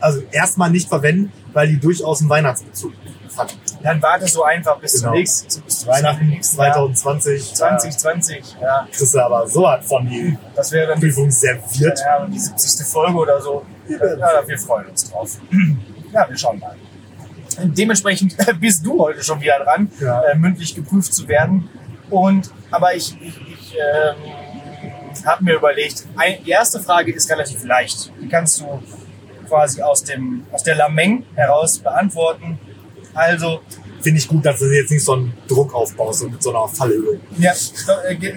also 0.00 0.22
erstmal 0.30 0.70
nicht 0.70 0.88
verwenden, 0.88 1.32
weil 1.52 1.68
die 1.68 1.78
durchaus 1.78 2.20
einen 2.20 2.30
Weihnachtsbezug 2.30 2.92
hatten. 3.36 3.54
Dann 3.82 4.00
warte 4.02 4.26
so 4.28 4.44
einfach 4.44 4.78
bis 4.78 4.92
Genau. 4.94 5.06
zum 5.08 5.12
nächsten, 5.18 5.62
bis 5.62 5.78
zum 5.80 5.88
Weihnachten 5.88 6.26
nächsten 6.28 6.56
Jahr. 6.60 6.72
2020. 6.72 7.54
2020, 7.54 8.56
ja. 8.60 8.66
Ja, 8.66 8.88
kriegst 8.92 9.14
du 9.14 9.18
aber 9.20 9.46
so 9.48 9.68
hat 9.68 9.84
von 9.84 10.06
die 10.08 10.36
Das 10.54 10.70
wäre 10.72 10.88
dann 10.88 11.00
die, 11.00 11.06
Prüfung 11.06 11.30
serviert. 11.30 11.98
ja, 12.00 12.26
die 12.26 12.38
70. 12.38 12.86
Folge 12.86 13.16
oder 13.18 13.40
so. 13.40 13.64
Ja, 13.88 13.98
wir 14.46 14.58
freuen 14.58 14.86
uns 14.86 15.10
drauf. 15.10 15.32
Ja, 16.12 16.28
wir 16.28 16.36
schauen 16.36 16.58
mal. 16.60 16.76
Dementsprechend 17.62 18.36
bist 18.60 18.84
du 18.86 18.98
heute 19.00 19.22
schon 19.22 19.40
wieder 19.40 19.58
dran, 19.64 19.90
Ja. 20.00 20.22
äh, 20.22 20.34
mündlich 20.36 20.74
geprüft 20.74 21.12
zu 21.14 21.26
werden. 21.28 21.68
Und 22.10 22.50
aber 22.70 22.94
ich, 22.94 23.16
ich, 23.20 23.36
ich 23.48 23.74
ähm, 23.76 25.24
habe 25.26 25.44
mir 25.44 25.54
überlegt, 25.54 26.04
die 26.44 26.50
erste 26.50 26.80
Frage 26.80 27.12
ist 27.12 27.30
relativ 27.30 27.64
leicht. 27.64 28.10
Die 28.20 28.28
kannst 28.28 28.60
du 28.60 28.82
quasi 29.46 29.82
aus 29.82 30.04
dem 30.04 30.44
aus 30.52 30.62
der 30.62 30.76
Lameng 30.76 31.24
heraus 31.34 31.78
beantworten. 31.78 32.58
Also 33.14 33.60
Finde 34.00 34.18
ich 34.18 34.28
gut, 34.28 34.44
dass 34.44 34.58
du 34.58 34.66
jetzt 34.66 34.90
nicht 34.90 35.02
so 35.02 35.14
einen 35.14 35.32
Druck 35.48 35.74
aufbaust 35.74 36.24
und 36.24 36.32
mit 36.32 36.42
so 36.42 36.50
einer 36.54 36.68
Fallhöhe. 36.68 37.18
Ja, 37.38 37.52
äh, 38.06 38.34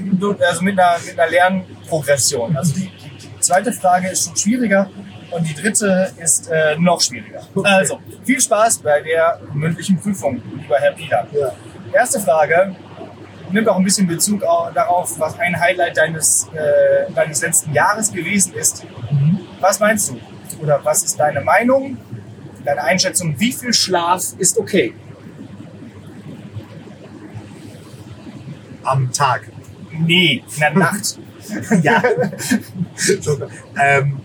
also 0.47 0.61
mit 0.61 0.79
einer, 0.79 0.95
mit 1.05 1.19
einer 1.19 1.29
Lernprogression. 1.29 2.55
Also 2.55 2.73
die, 2.73 2.89
die, 3.21 3.39
zweite 3.41 3.73
Frage 3.73 4.07
ist 4.07 4.25
schon 4.25 4.37
schwieriger 4.37 4.89
und 5.31 5.43
die 5.45 5.53
dritte 5.53 6.11
ist 6.23 6.49
äh, 6.49 6.77
noch 6.79 7.01
schwieriger. 7.01 7.41
Also, 7.63 7.99
viel 8.23 8.39
Spaß 8.39 8.77
bei 8.79 9.01
der 9.01 9.41
mündlichen 9.53 9.99
Prüfung, 9.99 10.41
lieber 10.55 10.77
Herr 10.79 10.93
Pieler. 10.93 11.27
Ja. 11.33 11.51
Erste 11.93 12.19
Frage. 12.21 12.73
nimmt 13.51 13.67
auch 13.67 13.77
ein 13.77 13.83
bisschen 13.83 14.07
Bezug 14.07 14.43
au- 14.43 14.69
darauf, 14.73 15.19
was 15.19 15.37
ein 15.39 15.59
Highlight 15.59 15.97
deines, 15.97 16.47
äh, 16.53 17.11
deines 17.13 17.41
letzten 17.41 17.73
Jahres 17.73 18.11
gewesen 18.11 18.53
ist. 18.53 18.85
Was 19.59 19.79
meinst 19.79 20.09
du? 20.09 20.19
Oder 20.61 20.79
was 20.83 21.03
ist 21.03 21.19
deine 21.19 21.41
Meinung, 21.41 21.97
deine 22.65 22.83
Einschätzung? 22.83 23.35
Wie 23.37 23.51
viel 23.51 23.73
Schlaf 23.73 24.33
ist 24.37 24.57
okay? 24.57 24.93
Am 28.83 29.11
Tag. 29.11 29.49
Nee, 29.91 30.43
in 30.53 30.59
der 30.59 30.73
Nacht. 30.73 31.19
Ja. 31.81 32.03
so, 33.21 33.37
ähm, 33.81 34.17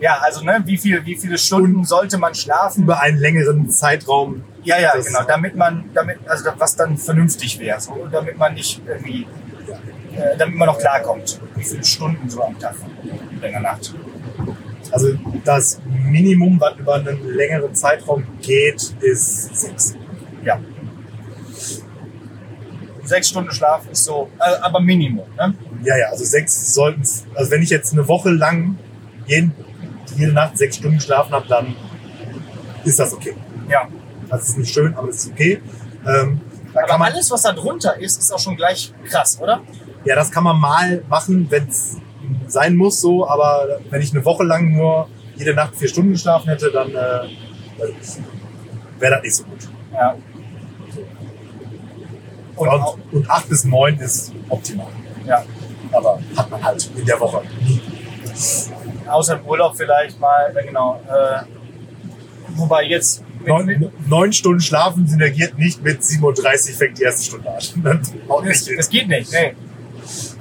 Ja, 0.00 0.18
also 0.20 0.44
ne, 0.44 0.60
wie, 0.66 0.76
viel, 0.76 1.02
wie 1.06 1.16
viele 1.16 1.38
Stunden 1.38 1.84
sollte 1.84 2.18
man 2.18 2.34
schlafen? 2.34 2.82
über 2.82 3.00
einen 3.00 3.16
längeren 3.18 3.70
Zeitraum. 3.70 4.44
Ja, 4.62 4.78
ja, 4.78 4.92
genau. 4.92 5.22
Damit 5.26 5.56
man, 5.56 5.84
damit, 5.94 6.18
also 6.28 6.50
was 6.58 6.76
dann 6.76 6.98
vernünftig 6.98 7.58
wäre, 7.58 7.80
so, 7.80 8.06
damit 8.10 8.36
man 8.36 8.52
nicht 8.52 8.82
irgendwie, 8.86 9.26
äh, 10.14 10.36
damit 10.36 10.56
man 10.56 10.66
noch 10.66 10.78
klarkommt, 10.78 11.40
wie 11.54 11.64
viele 11.64 11.84
Stunden 11.84 12.28
so 12.28 12.42
am 12.44 12.58
Tag 12.58 12.74
in 13.02 13.40
der 13.40 13.60
Nacht. 13.60 13.94
Also 14.92 15.08
das 15.44 15.80
Minimum, 15.86 16.60
was 16.60 16.78
über 16.78 16.94
einen 16.94 17.34
längeren 17.34 17.74
Zeitraum 17.74 18.24
geht, 18.40 18.94
ist 19.00 19.56
sechs. 19.56 19.96
Ja. 20.44 20.60
Sechs 23.04 23.30
Stunden 23.30 23.50
Schlaf 23.50 23.82
ist 23.90 24.04
so, 24.04 24.28
äh, 24.38 24.60
aber 24.60 24.80
Minimum. 24.80 25.26
Ne? 25.36 25.54
Ja, 25.82 25.96
ja, 25.96 26.06
also 26.10 26.24
sechs 26.24 26.72
sollten 26.72 27.02
Also 27.34 27.50
wenn 27.50 27.62
ich 27.62 27.70
jetzt 27.70 27.92
eine 27.92 28.06
Woche 28.06 28.30
lang 28.30 28.76
jeden, 29.26 29.52
jede 30.16 30.32
Nacht 30.32 30.56
sechs 30.58 30.76
Stunden 30.76 30.98
geschlafen 30.98 31.32
habe, 31.32 31.48
dann 31.48 31.74
ist 32.84 32.98
das 32.98 33.12
okay. 33.12 33.34
Ja. 33.68 33.88
Das 34.28 34.48
ist 34.48 34.58
nicht 34.58 34.72
schön, 34.72 34.94
aber 34.94 35.08
das 35.08 35.24
ist 35.24 35.32
okay. 35.32 35.60
Ähm, 36.06 36.40
Aber 36.74 36.98
man, 36.98 37.12
alles, 37.12 37.30
was 37.30 37.42
da 37.42 37.52
drunter 37.52 37.98
ist, 37.98 38.18
ist 38.18 38.32
auch 38.32 38.38
schon 38.38 38.56
gleich 38.56 38.94
krass, 39.04 39.38
oder? 39.40 39.60
ja, 40.04 40.14
das 40.14 40.30
kann 40.30 40.44
man 40.44 40.58
mal 40.58 41.02
machen, 41.08 41.46
wenn 41.50 41.68
es 41.68 41.96
sein 42.46 42.76
muss, 42.76 43.00
so. 43.00 43.26
Aber 43.28 43.80
wenn 43.90 44.00
ich 44.00 44.12
eine 44.12 44.24
Woche 44.24 44.44
lang 44.44 44.72
nur 44.72 45.08
jede 45.36 45.54
Nacht 45.54 45.74
vier 45.76 45.88
Stunden 45.88 46.12
geschlafen 46.12 46.48
hätte, 46.48 46.70
dann 46.70 46.90
äh, 46.90 47.28
wäre 48.98 49.14
das 49.14 49.22
nicht 49.22 49.34
so 49.36 49.44
gut. 49.44 49.68
Ja. 49.92 50.14
Und 52.56 52.68
Und, 52.68 53.12
und 53.12 53.30
acht 53.30 53.48
bis 53.48 53.64
neun 53.64 53.98
ist 53.98 54.32
optimal. 54.48 54.86
ja. 55.26 55.44
Aber 55.92 56.18
hat 56.36 56.50
man 56.50 56.62
halt 56.62 56.90
in 56.96 57.04
der 57.04 57.20
Woche 57.20 57.42
nie. 57.60 57.80
Außer 59.06 59.38
im 59.38 59.46
Urlaub 59.46 59.76
vielleicht 59.76 60.18
mal, 60.18 60.54
äh, 60.56 60.64
genau. 60.66 61.00
Äh, 61.06 61.42
wobei 62.56 62.84
jetzt 62.84 63.22
Neun, 63.44 63.92
neun 64.06 64.32
Stunden 64.32 64.60
schlafen 64.60 65.06
synergiert 65.06 65.58
nicht 65.58 65.82
mit 65.82 66.00
7.30 66.00 66.22
Uhr 66.70 66.76
fängt 66.76 66.98
die 66.98 67.02
erste 67.02 67.24
Stunde 67.24 67.50
an. 67.50 68.00
Das 68.46 68.64
das 68.76 68.88
geht 68.88 69.08
nicht, 69.08 69.32
nee. 69.32 69.54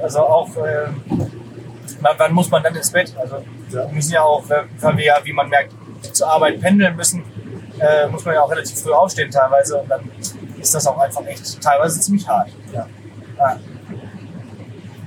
Also 0.02 0.20
auch, 0.20 0.56
äh, 0.58 0.88
wann, 2.02 2.16
wann 2.18 2.34
muss 2.34 2.50
man 2.50 2.62
dann 2.64 2.76
ins 2.76 2.92
Bett? 2.92 3.14
Also 3.20 3.36
Ja. 3.70 3.86
wir 3.88 3.94
müssen 3.94 4.12
ja 4.12 4.22
auch, 4.24 4.50
äh, 4.50 4.64
weil 4.80 4.98
wir 4.98 5.06
ja, 5.06 5.16
wie 5.24 5.34
man 5.34 5.50
merkt, 5.50 5.74
zur 6.14 6.28
Arbeit 6.28 6.60
pendeln 6.62 6.96
müssen, 6.96 7.24
äh, 7.80 8.08
muss 8.10 8.26
man 8.26 8.36
ja 8.36 8.42
auch 8.42 8.52
relativ 8.52 8.80
früh 8.82 8.92
aufstehen 8.92 9.30
teilweise 9.32 9.78
und 9.78 9.90
dann 9.90 10.02
ist 10.60 10.74
das 10.74 10.86
auch 10.88 10.98
einfach 11.00 11.26
echt 11.26 11.62
teilweise 11.62 12.00
ziemlich 12.00 12.28
hart. 12.28 12.50
Ja. 12.74 12.88
Ja, 13.38 13.60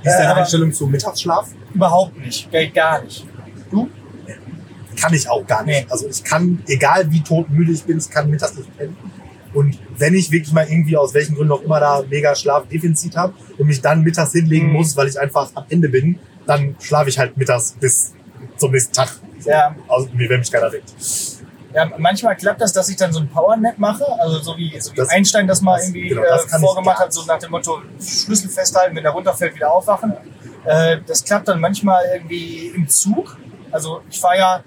Wie 0.01 0.07
ist 0.09 0.13
Äh, 0.13 0.17
deine 0.17 0.31
aber- 0.31 0.41
Einstellung 0.41 0.71
zum 0.73 0.91
Mittagsschlaf? 0.91 1.49
überhaupt 1.73 2.17
nicht, 2.17 2.49
geht 2.51 2.73
gar 2.73 3.01
nicht. 3.01 3.25
Du? 3.71 3.89
Kann 5.01 5.13
ich 5.13 5.29
auch 5.29 5.45
gar 5.45 5.63
nicht. 5.63 5.85
Nee. 5.85 5.91
Also 5.91 6.07
ich 6.07 6.23
kann, 6.23 6.63
egal 6.67 7.11
wie 7.11 7.21
todmüde 7.21 7.71
ich 7.73 7.83
bin, 7.83 7.97
ich 7.97 8.09
kann 8.09 8.29
mittags 8.29 8.55
nicht 8.55 8.77
pennen. 8.77 8.95
Und 9.53 9.77
wenn 9.97 10.13
ich 10.13 10.31
wirklich 10.31 10.53
mal 10.53 10.65
irgendwie 10.69 10.95
aus 10.97 11.13
welchen 11.13 11.35
Gründen 11.35 11.51
auch 11.53 11.61
immer 11.61 11.79
da 11.81 12.03
mega 12.09 12.33
Schlafdefizit 12.35 13.15
habe 13.17 13.33
und 13.57 13.67
mich 13.67 13.81
dann 13.81 14.03
mittags 14.03 14.31
hinlegen 14.31 14.67
Mhm. 14.67 14.73
muss, 14.73 14.95
weil 14.95 15.07
ich 15.07 15.19
einfach 15.19 15.49
am 15.55 15.65
Ende 15.69 15.89
bin, 15.89 16.17
dann 16.47 16.75
schlafe 16.79 17.09
ich 17.09 17.17
halt 17.19 17.35
mittags 17.37 17.73
bis 17.79 18.13
zum 18.57 18.71
nächsten 18.71 18.93
Tag. 18.93 19.09
Ja, 19.45 19.75
Also 19.87 20.07
mir, 20.13 20.29
wenn 20.29 20.39
mich 20.39 20.51
keiner 20.51 20.71
weckt. 20.71 20.91
ja, 21.73 21.85
manchmal 21.97 22.35
klappt 22.35 22.61
das, 22.61 22.73
dass 22.73 22.89
ich 22.89 22.95
dann 22.95 23.11
so 23.13 23.19
ein 23.19 23.27
Powernap 23.27 23.77
mache, 23.77 24.05
also 24.19 24.39
so 24.39 24.57
wie, 24.57 24.79
so 24.79 24.91
wie 24.93 24.95
Das- 24.97 25.09
Einstein 25.09 25.45
das 25.47 25.61
mal 25.61 25.75
das- 25.77 25.87
irgendwie 25.89 26.09
genau, 26.09 26.21
das 26.23 26.51
äh, 26.53 26.59
vorgemacht 26.59 26.99
hat, 26.99 27.13
so 27.13 27.23
nach 27.25 27.37
dem 27.39 27.51
Motto 27.51 27.81
Schlüssel 27.99 28.49
festhalten, 28.49 28.95
wenn 28.95 29.03
der 29.03 29.11
runterfällt, 29.11 29.55
wieder 29.55 29.71
aufwachen. 29.71 30.13
Äh, 30.65 30.97
das 31.05 31.23
klappt 31.23 31.47
dann 31.47 31.59
manchmal 31.59 32.03
irgendwie 32.13 32.67
im 32.75 32.87
Zug. 32.89 33.37
Also 33.71 34.01
ich 34.09 34.19
fahre 34.19 34.37
ja 34.37 34.63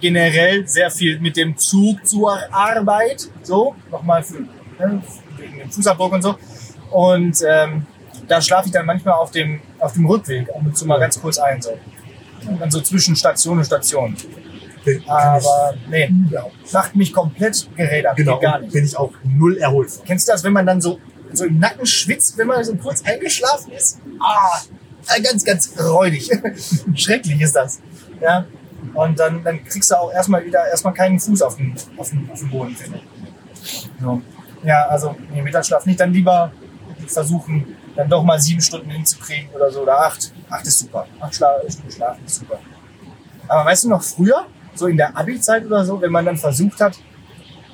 generell 0.00 0.66
sehr 0.68 0.90
viel 0.90 1.18
mit 1.20 1.36
dem 1.36 1.56
Zug 1.56 2.04
zur 2.06 2.38
Arbeit, 2.52 3.28
so, 3.42 3.74
nochmal 3.90 4.22
für, 4.22 4.40
ne, 4.78 5.02
wegen 5.38 5.58
dem 5.58 5.70
Fußabdruck 5.70 6.12
und 6.12 6.22
so. 6.22 6.36
Und 6.90 7.38
ähm, 7.48 7.86
da 8.28 8.40
schlafe 8.40 8.66
ich 8.66 8.72
dann 8.72 8.86
manchmal 8.86 9.14
auf 9.14 9.30
dem, 9.30 9.60
auf 9.78 9.92
dem 9.94 10.06
Rückweg 10.06 10.48
ab 10.50 10.60
und 10.64 10.76
zu 10.76 10.86
mal 10.86 10.98
ganz 10.98 11.20
kurz 11.20 11.38
ein, 11.38 11.60
so. 11.60 11.76
Und 12.46 12.60
dann 12.60 12.70
so 12.70 12.80
zwischen 12.80 13.14
Station 13.14 13.58
und 13.58 13.64
Station. 13.64 14.16
Bin, 14.84 15.02
Aber 15.08 15.74
nee, 15.88 16.10
ja, 16.30 16.44
macht 16.72 16.96
mich 16.96 17.12
komplett 17.12 17.68
gerädert. 17.76 18.16
genau, 18.16 18.40
gar 18.40 18.58
nicht. 18.58 18.72
bin 18.72 18.84
ich 18.84 18.96
auch 18.96 19.12
null 19.22 19.58
erholt. 19.58 19.90
Kennst 20.04 20.26
du 20.26 20.32
das, 20.32 20.42
wenn 20.42 20.52
man 20.52 20.66
dann 20.66 20.80
so, 20.80 20.98
so 21.32 21.44
im 21.44 21.58
Nacken 21.60 21.86
schwitzt, 21.86 22.36
wenn 22.36 22.48
man 22.48 22.64
so 22.64 22.74
kurz 22.74 23.02
eingeschlafen 23.04 23.72
ist? 23.72 24.00
Ah, 24.20 24.60
ganz, 25.22 25.44
ganz 25.44 25.72
räudig. 25.78 26.28
Schrecklich 26.94 27.40
ist 27.40 27.54
das. 27.54 27.80
Ja. 28.20 28.44
Und 28.94 29.18
dann, 29.20 29.44
dann 29.44 29.64
kriegst 29.64 29.90
du 29.90 29.94
auch 29.94 30.12
erstmal 30.12 30.44
wieder 30.44 30.66
erstmal 30.68 30.94
keinen 30.94 31.20
Fuß 31.20 31.42
auf 31.42 31.56
den, 31.56 31.74
auf 31.96 32.10
den, 32.10 32.28
auf 32.30 32.40
den 32.40 32.50
Boden. 32.50 32.74
Finde 32.74 32.98
ich. 32.98 33.88
So. 34.00 34.20
Ja, 34.64 34.86
also 34.88 35.14
nee, 35.32 35.42
Mittagsschlaf 35.42 35.86
nicht. 35.86 36.00
Dann 36.00 36.12
lieber 36.12 36.50
versuchen, 37.06 37.76
dann 37.96 38.08
doch 38.08 38.22
mal 38.22 38.40
sieben 38.40 38.60
Stunden 38.60 38.90
hinzukriegen 38.90 39.50
oder 39.54 39.70
so. 39.70 39.82
Oder 39.82 40.00
acht. 40.00 40.32
Acht 40.48 40.66
ist 40.66 40.78
super. 40.78 41.06
Acht 41.20 41.34
Schla 41.34 41.54
Stunden 41.68 41.90
schlafen 41.90 42.24
ist 42.24 42.36
super. 42.36 42.58
Aber 43.48 43.64
weißt 43.66 43.84
du 43.84 43.88
noch 43.88 44.02
früher, 44.02 44.46
so 44.74 44.86
in 44.86 44.96
der 44.96 45.16
Abi-Zeit 45.16 45.66
oder 45.66 45.84
so, 45.84 46.00
wenn 46.00 46.12
man 46.12 46.24
dann 46.24 46.36
versucht 46.36 46.80
hat, 46.80 46.98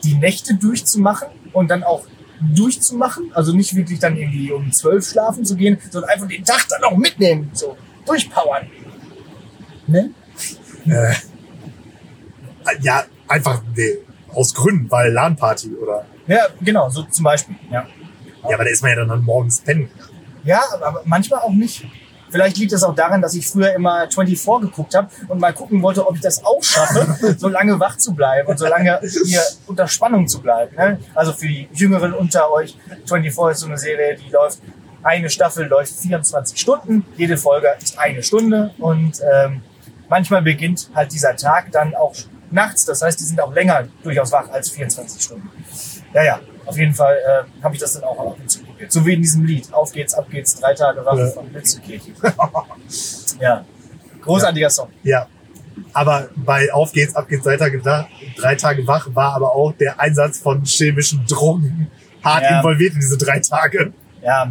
die 0.02 0.14
Nächte 0.14 0.54
durchzumachen 0.54 1.28
und 1.52 1.68
dann 1.68 1.82
auch 1.82 2.04
durchzumachen, 2.40 3.32
also 3.34 3.52
nicht 3.52 3.74
wirklich 3.74 3.98
dann 3.98 4.16
irgendwie 4.16 4.52
um 4.52 4.72
zwölf 4.72 5.08
schlafen 5.08 5.44
zu 5.44 5.56
gehen, 5.56 5.78
sondern 5.90 6.10
einfach 6.10 6.28
den 6.28 6.44
Tag 6.44 6.66
dann 6.68 6.84
auch 6.84 6.96
mitnehmen, 6.96 7.50
so 7.52 7.76
durchpowern. 8.06 8.66
Ne? 9.86 10.10
Äh, 10.86 11.14
ja, 12.80 13.04
einfach 13.26 13.62
nee, 13.74 13.98
aus 14.34 14.54
Gründen, 14.54 14.90
weil 14.90 15.12
LAN-Party 15.12 15.74
oder. 15.74 16.04
Ja, 16.26 16.46
genau, 16.60 16.88
so 16.90 17.02
zum 17.04 17.24
Beispiel. 17.24 17.56
Ja, 17.70 17.86
Ja, 18.42 18.54
aber 18.54 18.64
da 18.64 18.70
ist 18.70 18.82
man 18.82 18.90
ja 18.96 19.04
dann 19.04 19.24
morgens 19.24 19.60
pennen. 19.60 19.90
ja 20.44 20.62
aber, 20.80 21.02
manchmal 21.04 21.40
auch 21.40 21.52
nicht. 21.52 21.86
Vielleicht 22.30 22.58
liegt 22.58 22.72
es 22.72 22.82
auch 22.82 22.94
daran, 22.94 23.22
dass 23.22 23.34
ich 23.34 23.46
früher 23.46 23.72
immer 23.72 24.06
24 24.10 24.70
geguckt 24.70 24.94
habe 24.94 25.08
und 25.28 25.40
mal 25.40 25.52
gucken 25.52 25.82
wollte, 25.82 26.06
ob 26.06 26.14
ich 26.16 26.20
das 26.20 26.44
auch 26.44 26.62
schaffe, 26.62 27.36
so 27.38 27.48
lange 27.48 27.80
wach 27.80 27.96
zu 27.96 28.14
bleiben 28.14 28.48
und 28.48 28.58
so 28.58 28.66
lange 28.66 29.00
hier 29.24 29.40
unter 29.66 29.88
Spannung 29.88 30.28
zu 30.28 30.40
bleiben. 30.40 30.76
Ne? 30.76 31.00
Also 31.14 31.32
für 31.32 31.46
die 31.46 31.68
Jüngeren 31.72 32.12
unter 32.12 32.50
euch, 32.52 32.76
24 33.06 33.52
ist 33.52 33.60
so 33.60 33.66
eine 33.66 33.78
Serie, 33.78 34.16
die 34.16 34.30
läuft, 34.30 34.60
eine 35.02 35.30
Staffel 35.30 35.66
läuft 35.66 35.92
24 35.94 36.58
Stunden, 36.60 37.06
jede 37.16 37.36
Folge 37.36 37.68
ist 37.80 37.98
eine 37.98 38.22
Stunde 38.22 38.72
und 38.78 39.20
ähm, 39.32 39.62
manchmal 40.08 40.42
beginnt 40.42 40.90
halt 40.94 41.12
dieser 41.12 41.34
Tag 41.36 41.72
dann 41.72 41.94
auch 41.94 42.14
nachts. 42.50 42.84
Das 42.84 43.00
heißt, 43.00 43.18
die 43.20 43.24
sind 43.24 43.40
auch 43.40 43.54
länger 43.54 43.88
durchaus 44.02 44.32
wach 44.32 44.50
als 44.50 44.70
24 44.70 45.22
Stunden. 45.22 45.50
Ja, 46.12 46.24
ja, 46.24 46.40
auf 46.68 46.76
jeden 46.78 46.94
Fall 46.94 47.16
äh, 47.16 47.62
habe 47.64 47.74
ich 47.74 47.80
das 47.80 47.94
dann 47.94 48.04
auch 48.04 48.18
ab 48.18 48.36
und 48.38 48.50
zu 48.50 48.62
probiert. 48.62 48.92
So 48.92 49.04
wie 49.06 49.14
in 49.14 49.22
diesem 49.22 49.44
Lied. 49.44 49.72
Auf 49.72 49.92
geht's, 49.92 50.14
ab 50.14 50.26
geht's, 50.30 50.54
drei 50.60 50.74
Tage 50.74 51.04
wach 51.04 51.16
Ja. 51.16 51.26
von 51.28 51.48
Blitzekirche. 51.48 52.12
ja, 53.40 53.64
großartiger 54.20 54.70
Song. 54.70 54.88
Ja. 55.02 55.26
Aber 55.92 56.28
bei 56.36 56.72
Auf 56.72 56.92
geht's, 56.92 57.14
ab 57.16 57.28
geht's, 57.28 57.44
drei 57.44 57.56
Tage, 57.56 57.80
drei 58.36 58.54
Tage 58.56 58.86
wach 58.86 59.08
war 59.14 59.34
aber 59.34 59.54
auch 59.54 59.72
der 59.72 59.98
Einsatz 59.98 60.38
von 60.38 60.62
chemischen 60.64 61.24
Drogen 61.26 61.90
hart 62.22 62.42
Ja. 62.42 62.58
involviert 62.58 62.94
in 62.94 63.00
diese 63.00 63.16
drei 63.16 63.38
Tage. 63.40 63.92
Ja, 64.22 64.42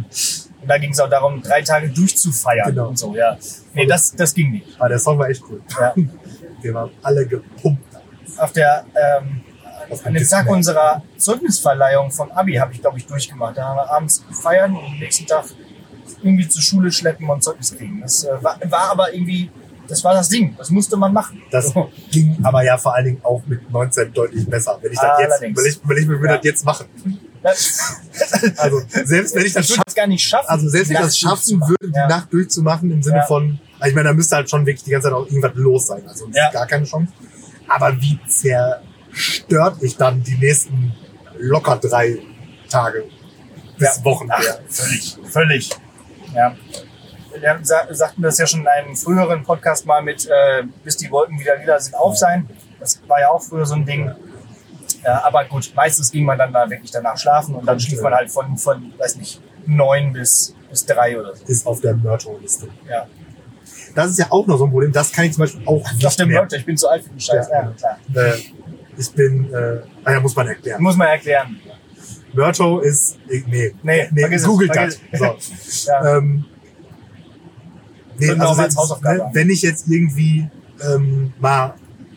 und 0.60 0.68
da 0.68 0.78
ging 0.78 0.90
es 0.90 0.98
auch 0.98 1.08
darum, 1.10 1.40
drei 1.42 1.62
Tage 1.62 1.88
durchzufeiern 1.90 2.70
Genau. 2.70 2.88
und 2.88 2.98
so, 2.98 3.14
ja. 3.14 3.36
Nee, 3.74 3.86
das, 3.86 4.14
das 4.16 4.34
ging 4.34 4.50
nicht. 4.52 4.66
Aber 4.78 4.88
der 4.88 4.98
Song 4.98 5.18
war 5.18 5.28
echt 5.28 5.42
cool. 5.48 5.60
Ja. 5.78 5.94
Wir 6.62 6.74
waren 6.74 6.90
alle 7.02 7.24
gepumpt. 7.26 7.84
Auf 8.38 8.52
der, 8.52 8.84
ähm, 8.96 9.42
an 10.04 10.14
dem 10.14 10.26
Tag 10.28 10.48
unserer 10.48 11.02
Zeugnisverleihung 11.16 12.10
vom 12.10 12.30
Abi 12.32 12.54
habe 12.54 12.72
ich, 12.72 12.80
glaube 12.80 12.98
ich, 12.98 13.06
durchgemacht. 13.06 13.56
Da 13.56 13.68
haben 13.68 13.76
wir 13.76 13.90
abends 13.90 14.24
feiern 14.42 14.74
und 14.76 14.84
am 14.84 14.98
nächsten 14.98 15.26
Tag 15.26 15.44
irgendwie 16.22 16.48
zur 16.48 16.62
Schule 16.62 16.90
schleppen 16.90 17.28
und 17.28 17.42
Zeugnis 17.42 17.74
kriegen. 17.76 18.00
Das 18.00 18.24
äh, 18.24 18.30
war, 18.42 18.58
war 18.64 18.90
aber 18.90 19.12
irgendwie, 19.14 19.50
das 19.86 20.02
war 20.04 20.14
das 20.14 20.28
Ding. 20.28 20.54
Das 20.58 20.70
musste 20.70 20.96
man 20.96 21.12
machen. 21.12 21.40
Das 21.50 21.68
So. 21.72 21.90
ging 22.10 22.36
aber 22.42 22.64
ja 22.64 22.76
vor 22.76 22.94
allen 22.94 23.04
Dingen 23.06 23.20
auch 23.22 23.42
mit 23.46 23.70
19 23.70 24.12
deutlich 24.12 24.46
besser. 24.48 24.78
Wenn 24.82 24.92
ich 24.92 24.98
das 24.98 25.18
jetzt, 25.20 25.40
will 25.42 25.66
ich, 25.66 25.88
will 25.88 25.98
ich, 25.98 26.08
will 26.08 26.16
ich 26.16 26.22
Ja. 26.30 26.36
das 26.36 26.44
jetzt 26.44 26.64
machen. 26.64 26.86
Also 28.56 28.80
selbst 29.04 29.34
wenn 29.34 29.46
ich 29.46 29.52
das 29.52 29.70
ich 29.70 29.94
gar 29.94 30.06
nicht 30.08 30.24
schaffen. 30.26 30.48
also 30.48 30.68
selbst 30.68 30.88
wenn 30.88 30.96
ich 30.96 31.02
das 31.02 31.16
schaffen 31.18 31.60
würde, 31.60 31.88
die 31.88 31.96
Ja. 31.96 32.08
Nacht 32.08 32.32
durchzumachen 32.32 32.90
im 32.90 33.02
Sinne 33.02 33.18
Ja. 33.18 33.22
von, 33.26 33.58
also 33.78 33.88
ich 33.90 33.94
meine, 33.94 34.08
da 34.08 34.12
müsste 34.14 34.36
halt 34.36 34.50
schon 34.50 34.66
wirklich 34.66 34.82
die 34.82 34.90
ganze 34.90 35.06
Zeit 35.06 35.14
auch 35.14 35.24
irgendwas 35.26 35.52
los 35.54 35.86
sein. 35.86 36.02
Also 36.06 36.26
das 36.26 36.36
ist 36.46 36.52
gar 36.52 36.66
keine 36.66 36.84
Chance. 36.84 37.12
Aber 37.68 37.96
wie 38.00 38.18
zerstört 39.18 39.78
ich 39.80 39.96
dann 39.96 40.22
die 40.22 40.36
nächsten 40.36 40.94
locker 41.38 41.76
drei 41.76 42.18
Tage? 42.68 43.04
bis 43.76 44.04
Wochen 44.04 44.28
Ach, 44.30 44.42
völlig, 44.68 45.16
völlig. 45.30 45.70
Ja. 46.34 46.56
Wir 47.40 47.58
sa 47.62 47.86
sagten 47.90 48.22
das 48.22 48.38
ja 48.38 48.46
schon 48.46 48.62
in 48.62 48.66
einem 48.66 48.96
früheren 48.96 49.44
Podcast 49.44 49.86
mal 49.86 50.02
mit, 50.02 50.26
äh, 50.26 50.64
bis 50.82 50.96
die 50.96 51.08
Wolken 51.12 51.38
wieder 51.38 51.60
wieder 51.60 51.78
sind 51.78 51.94
auf 51.94 52.16
sein. 52.16 52.48
Das 52.80 53.00
war 53.06 53.20
ja 53.20 53.28
auch 53.28 53.40
früher 53.40 53.64
so 53.64 53.74
ein 53.74 53.84
Ding. 53.84 54.10
Ja, 55.04 55.22
aber 55.24 55.44
gut, 55.44 55.72
meistens 55.76 56.10
ging 56.10 56.24
man 56.24 56.36
dann 56.38 56.52
da 56.52 56.68
wirklich 56.68 56.90
danach 56.90 57.16
schlafen 57.16 57.54
und 57.54 57.66
dann 57.66 57.78
schlief 57.78 58.02
man 58.02 58.12
halt 58.14 58.32
von, 58.32 58.56
von 58.56 58.92
weiß 58.98 59.16
nicht, 59.16 59.40
neun 59.64 60.12
bis, 60.12 60.56
bis 60.68 60.84
drei 60.84 61.16
oder 61.16 61.36
so. 61.36 61.44
Ist 61.44 61.64
auf 61.64 61.80
der 61.80 61.94
Mörto-Liste. 61.94 62.66
Ja. 62.90 63.06
Das 63.94 64.10
ist 64.10 64.18
ja 64.18 64.26
auch 64.30 64.46
noch 64.46 64.58
so 64.58 64.64
ein 64.64 64.70
Problem. 64.70 64.92
Das 64.92 65.12
kann 65.12 65.26
ich 65.26 65.34
zum 65.34 65.42
Beispiel 65.42 65.62
auch 65.66 65.92
nicht 65.92 66.06
Auf 66.06 66.18
mehr. 66.18 66.40
Leute, 66.40 66.56
ich 66.56 66.64
bin 66.64 66.76
zu 66.76 66.88
alt 66.88 67.04
für 67.04 67.10
den 67.10 67.20
Scheiß. 67.20 67.48
Ja. 67.48 67.62
Ja, 67.62 67.72
klar. 67.76 67.98
Äh, 68.14 68.38
ich 68.98 69.10
bin, 69.12 69.52
äh, 69.52 69.80
ah 70.04 70.12
ja, 70.12 70.20
muss 70.20 70.34
man 70.34 70.48
erklären. 70.48 70.82
Muss 70.82 70.96
man 70.96 71.08
erklären. 71.08 71.60
Mörto 72.32 72.80
ist, 72.80 73.18
nee, 73.28 73.74
Nee, 73.82 74.08
nee 74.10 74.36
googelt 74.38 74.74
das. 74.74 74.98
So. 75.12 75.36
Ja. 75.92 76.18
Ähm, 76.18 76.44
nee, 78.18 78.30
also 78.30 78.62
Hausaufgabe 78.62 79.18
ne, 79.18 79.30
wenn 79.32 79.50
ich 79.50 79.62
jetzt 79.62 79.88
irgendwie 79.88 80.48
ähm, 80.82 81.32
mal 81.38 81.74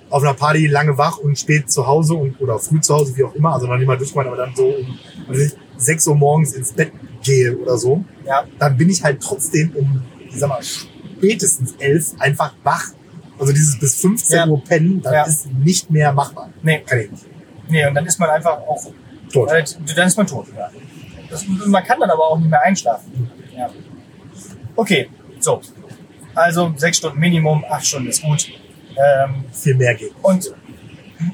auf 0.09 0.23
einer 0.23 0.33
Party 0.33 0.67
lange 0.67 0.97
wach 0.97 1.17
und 1.17 1.39
spät 1.39 1.71
zu 1.71 1.87
Hause 1.87 2.15
und 2.15 2.39
oder 2.41 2.59
früh 2.59 2.81
zu 2.81 2.93
Hause, 2.93 3.15
wie 3.15 3.23
auch 3.23 3.33
immer, 3.33 3.53
also 3.53 3.67
noch 3.67 3.77
nicht 3.77 3.87
mal 3.87 3.97
durchgemacht, 3.97 4.27
aber 4.27 4.37
dann 4.37 4.53
so 4.55 4.65
um 4.65 4.99
also 5.29 5.41
ich, 5.41 5.53
6 5.77 6.07
Uhr 6.07 6.15
morgens 6.15 6.53
ins 6.53 6.73
Bett 6.73 6.91
gehe 7.23 7.57
oder 7.57 7.77
so, 7.77 8.03
ja. 8.25 8.43
dann 8.59 8.77
bin 8.77 8.89
ich 8.89 9.03
halt 9.03 9.21
trotzdem 9.21 9.71
um, 9.75 10.01
ich 10.27 10.37
sag 10.37 10.49
mal, 10.49 10.61
spätestens 10.61 11.73
11 11.79 12.13
einfach 12.19 12.53
wach. 12.63 12.91
Also 13.41 13.53
dieses 13.53 13.79
bis 13.79 13.95
15 14.01 14.35
Ja. 14.37 14.47
Uhr 14.47 14.63
pennen, 14.63 15.01
das 15.01 15.13
Ja. 15.13 15.23
ist 15.25 15.47
nicht 15.53 15.89
mehr 15.89 16.13
machbar. 16.13 16.49
Nee, 16.61 16.79
Kann 16.85 16.99
ich 16.99 17.11
nicht. 17.11 17.25
nee, 17.69 17.85
und 17.85 17.95
dann 17.95 18.05
ist 18.05 18.19
man 18.19 18.29
einfach 18.29 18.57
auch 18.59 18.85
Tot. 19.33 19.49
Äh, 19.51 19.63
dann 19.95 20.07
ist 20.07 20.17
man 20.17 20.27
tot. 20.27 20.47
Ja. 20.57 20.69
Das, 21.29 21.45
man 21.47 21.83
kann 21.85 21.99
dann 21.99 22.09
aber 22.09 22.25
auch 22.27 22.37
nicht 22.37 22.49
mehr 22.49 22.61
einschlafen. 22.61 23.29
Ja. 23.57 23.69
Okay, 24.75 25.09
so. 25.39 25.61
Also 26.35 26.73
sechs 26.77 26.97
Stunden 26.97 27.19
Minimum, 27.19 27.63
acht 27.69 27.85
Stunden 27.85 28.09
ist 28.09 28.21
gut. 28.21 28.49
Ähm, 28.89 29.45
Viel 29.53 29.75
mehr 29.75 29.95
geht. 29.95 30.11
und 30.21 30.53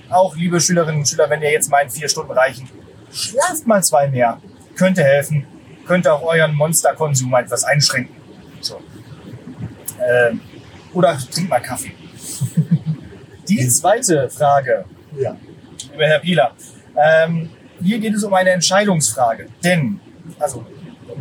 auch, 0.09 0.35
liebe 0.35 0.59
Schülerinnen 0.61 0.99
und 0.99 1.07
Schüler, 1.07 1.27
wenn 1.29 1.41
ihr 1.41 1.51
jetzt 1.51 1.69
meint, 1.71 1.91
vier 1.91 2.07
Stunden 2.09 2.31
reichen, 2.33 2.69
schlaft 3.11 3.65
mal 3.65 3.81
zwei 3.83 4.07
mehr. 4.07 4.39
Könnte 4.75 5.03
helfen. 5.03 5.45
Könnte 5.87 6.13
auch 6.13 6.21
euren 6.23 6.53
Monsterkonsum 6.53 7.33
etwas 7.33 7.63
einschränken. 7.63 8.15
So. 8.61 8.79
Ähm, 9.99 10.41
oder 10.97 11.15
trinkt 11.31 11.49
mal 11.49 11.59
Kaffee. 11.59 11.91
Die 13.47 13.67
zweite 13.69 14.29
Frage 14.29 14.85
Ja. 15.15 15.37
lieber 15.91 16.05
Herr 16.05 16.19
Pieler. 16.19 16.51
Ähm, 16.95 17.49
hier 17.81 17.99
geht 17.99 18.15
es 18.15 18.23
um 18.23 18.33
eine 18.33 18.49
Entscheidungsfrage. 18.49 19.47
Denn, 19.63 19.99
also 20.39 20.65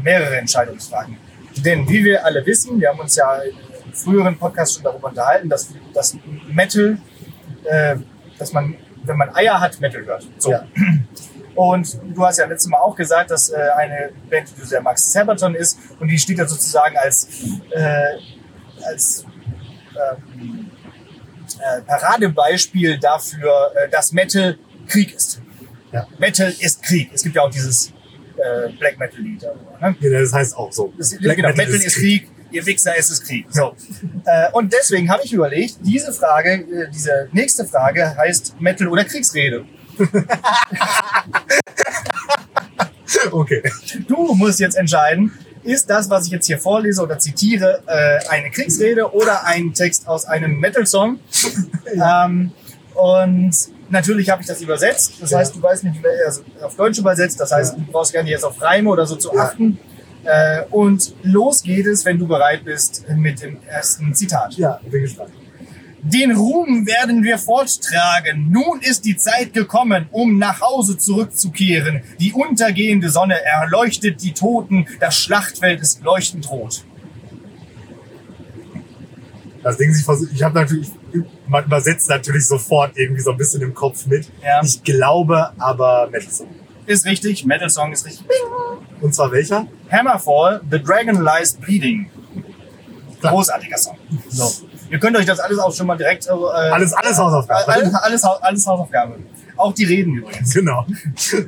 mehrere 0.02 0.36
Entscheidungsfragen. 0.38 1.18
Denn, 1.58 1.86
wie 1.88 2.04
wir 2.04 2.24
alle 2.24 2.44
wissen, 2.46 2.80
wir 2.80 2.88
haben 2.88 2.98
uns 3.00 3.16
ja 3.16 3.36
im 3.42 3.92
früheren 3.92 4.36
Podcast 4.38 4.74
schon 4.74 4.82
darüber 4.84 5.08
unterhalten, 5.08 5.48
dass, 5.50 5.68
dass 5.92 6.16
Metal, 6.48 6.98
äh, 7.64 7.96
dass 8.38 8.52
man, 8.52 8.76
wenn 9.04 9.16
man 9.18 9.34
Eier 9.34 9.60
hat, 9.60 9.78
Metal 9.80 10.04
hört. 10.06 10.26
So. 10.38 10.52
Ja. 10.52 10.66
Und 11.54 11.98
du 12.14 12.24
hast 12.26 12.38
ja 12.38 12.46
letztes 12.46 12.70
Mal 12.70 12.78
auch 12.78 12.94
gesagt, 12.96 13.30
dass 13.30 13.48
äh, 13.50 13.56
eine 13.76 14.10
Band, 14.28 14.48
die 14.50 14.60
du 14.60 14.66
sehr 14.66 14.82
magst, 14.82 15.12
Sabaton 15.12 15.54
ist. 15.54 15.78
Und 16.00 16.08
die 16.08 16.18
steht 16.18 16.38
ja 16.38 16.46
sozusagen 16.46 16.96
als, 16.98 17.28
äh, 17.70 18.16
als 18.84 19.24
ähm, 20.12 20.70
äh, 21.58 21.80
Paradebeispiel 21.82 22.98
dafür, 22.98 23.72
äh, 23.74 23.88
dass 23.88 24.12
Metal 24.12 24.58
Krieg 24.86 25.14
ist. 25.14 25.40
Ja. 25.92 26.06
Metal 26.18 26.52
ist 26.58 26.82
Krieg. 26.82 27.10
Es 27.14 27.22
gibt 27.22 27.36
ja 27.36 27.42
auch 27.42 27.50
dieses 27.50 27.92
äh, 28.36 28.68
Black 28.78 28.98
Metal 28.98 29.20
Lied. 29.20 29.42
darüber, 29.42 29.78
Ne? 29.80 29.96
Ja, 30.00 30.20
Das 30.20 30.32
heißt 30.32 30.56
auch 30.56 30.72
so. 30.72 30.92
Das, 30.98 31.10
genau, 31.10 31.48
Metal, 31.50 31.74
ist 31.74 31.96
Krieg. 31.96 32.28
Ihr 32.52 32.64
Wichser, 32.64 32.92
es 32.96 33.10
ist 33.10 33.24
Krieg. 33.26 33.46
So. 33.50 33.74
äh, 34.24 34.50
und 34.52 34.72
deswegen 34.72 35.10
habe 35.10 35.22
ich 35.24 35.32
überlegt, 35.32 35.78
diese 35.82 36.12
Frage, 36.12 36.52
äh, 36.54 36.88
diese 36.92 37.28
nächste 37.32 37.64
Frage 37.64 38.16
heißt 38.16 38.60
Metal 38.60 38.88
oder 38.88 39.04
Kriegsrede. 39.04 39.64
Okay. 43.32 43.62
Du 44.08 44.34
musst 44.34 44.60
jetzt 44.60 44.76
entscheiden, 44.76 45.32
ist 45.66 45.90
das, 45.90 46.08
was 46.08 46.26
ich 46.26 46.32
jetzt 46.32 46.46
hier 46.46 46.58
vorlese 46.58 47.02
oder 47.02 47.18
zitiere, 47.18 47.82
äh, 47.86 48.18
eine 48.28 48.50
Kriegsrede 48.50 49.12
oder 49.12 49.44
ein 49.44 49.72
Text 49.72 50.06
aus 50.08 50.24
einem 50.24 50.58
Metal-Song? 50.58 51.18
ähm, 51.94 52.52
und 52.94 53.54
natürlich 53.90 54.30
habe 54.30 54.42
ich 54.42 54.48
das 54.48 54.60
übersetzt. 54.62 55.14
Das 55.20 55.34
heißt, 55.34 55.54
du 55.54 55.62
weißt 55.62 55.84
nicht, 55.84 56.02
wie 56.02 56.06
es 56.26 56.42
auf 56.62 56.76
Deutsch 56.76 56.98
übersetzt. 56.98 57.38
Das 57.40 57.52
heißt, 57.52 57.76
du 57.76 57.82
brauchst 57.92 58.12
gar 58.12 58.22
nicht 58.22 58.32
jetzt 58.32 58.44
auf 58.44 58.60
Reime 58.60 58.88
oder 58.88 59.06
so 59.06 59.16
zu 59.16 59.36
achten. 59.36 59.78
Äh, 60.24 60.64
und 60.70 61.14
los 61.22 61.62
geht 61.62 61.86
es, 61.86 62.04
wenn 62.04 62.18
du 62.18 62.26
bereit 62.26 62.64
bist, 62.64 63.04
mit 63.08 63.42
dem 63.42 63.58
ersten 63.66 64.14
Zitat. 64.14 64.54
Ja, 64.54 64.80
bin 64.90 65.02
gespannt. 65.02 65.30
Den 66.12 66.36
Ruhm 66.36 66.86
werden 66.86 67.24
wir 67.24 67.36
forttragen. 67.36 68.48
Nun 68.50 68.80
ist 68.80 69.04
die 69.04 69.16
Zeit 69.16 69.52
gekommen, 69.52 70.06
um 70.12 70.38
nach 70.38 70.60
Hause 70.60 70.96
zurückzukehren. 70.96 72.02
Die 72.20 72.32
untergehende 72.32 73.10
Sonne 73.10 73.42
erleuchtet 73.44 74.22
die 74.22 74.32
Toten. 74.32 74.86
Das 75.00 75.16
Schlachtfeld 75.16 75.80
ist 75.80 76.02
leuchtend 76.02 76.48
rot. 76.48 76.84
Das 79.64 79.76
Ding, 79.78 79.90
ich 79.90 80.32
ich 80.32 80.42
habe 80.44 80.60
natürlich, 80.60 80.90
man 81.48 81.64
übersetzt 81.64 82.08
natürlich 82.08 82.46
sofort 82.46 82.96
irgendwie 82.96 83.22
so 83.22 83.32
ein 83.32 83.36
bisschen 83.36 83.62
im 83.62 83.74
Kopf 83.74 84.06
mit. 84.06 84.30
Ja. 84.44 84.60
Ich 84.62 84.80
glaube 84.84 85.50
aber 85.58 86.08
Metal 86.12 86.30
Song. 86.30 86.54
Ist 86.86 87.04
richtig. 87.04 87.44
Metal 87.44 87.68
Song 87.68 87.92
ist 87.92 88.06
richtig. 88.06 88.24
Und 89.00 89.12
zwar 89.12 89.32
welcher? 89.32 89.66
Hammerfall, 89.90 90.60
The 90.70 90.80
Dragon 90.80 91.20
Lies 91.20 91.54
Bleeding. 91.54 92.08
Großartiger 93.20 93.76
Song. 93.76 93.98
So. 94.28 94.68
Ihr 94.90 94.98
könnt 94.98 95.16
euch 95.16 95.26
das 95.26 95.40
alles 95.40 95.58
auch 95.58 95.74
schon 95.74 95.86
mal 95.86 95.96
direkt. 95.96 96.26
Äh, 96.26 96.30
Alles, 96.30 96.92
alles 96.92 97.18
Hausaufgaben. 97.18 97.64
Alles, 97.70 97.94
alles, 97.94 98.24
alles 98.24 98.66
Hausaufgabe. 98.66 99.18
Auch 99.56 99.72
die 99.72 99.84
Reden 99.84 100.14
übrigens. 100.14 100.52
Genau. 100.54 100.86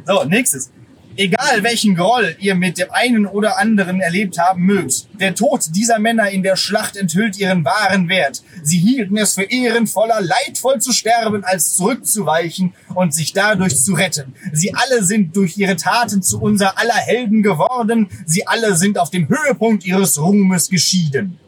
So, 0.07 0.25
nächstes. 0.25 0.71
Egal 1.17 1.65
welchen 1.65 1.97
Groll 1.97 2.37
ihr 2.39 2.55
mit 2.55 2.79
dem 2.79 2.93
einen 2.93 3.27
oder 3.27 3.59
anderen 3.59 4.01
erlebt 4.01 4.39
haben 4.39 4.63
mögt, 4.65 5.09
der 5.21 5.35
Tod 5.35 5.65
dieser 5.75 5.99
Männer 5.99 6.31
in 6.31 6.45
der 6.45 6.55
Schlacht 6.55 6.97
enthüllt 6.97 7.37
ihren 7.41 7.65
wahren 7.65 8.09
Wert. 8.09 8.45
Sie 8.63 8.79
hielten 8.79 9.17
es 9.17 9.35
für 9.35 9.43
ehrenvoller, 9.43 10.21
leidvoll 10.21 10.81
zu 10.81 10.93
sterben, 10.93 11.43
als 11.43 11.75
zurückzuweichen 11.75 12.73
und 12.95 13.13
sich 13.13 13.33
dadurch 13.33 13.77
zu 13.83 13.95
retten. 13.95 14.33
Sie 14.53 14.73
alle 14.73 15.03
sind 15.03 15.35
durch 15.35 15.59
ihre 15.59 15.75
Taten 15.75 16.23
zu 16.23 16.41
unser 16.41 16.79
aller 16.79 16.95
Helden 16.95 17.43
geworden. 17.43 18.09
Sie 18.25 18.47
alle 18.47 18.77
sind 18.77 18.97
auf 18.97 19.11
dem 19.11 19.29
Höhepunkt 19.29 19.85
ihres 19.85 20.21
Ruhmes 20.21 20.69
geschieden. 20.71 21.41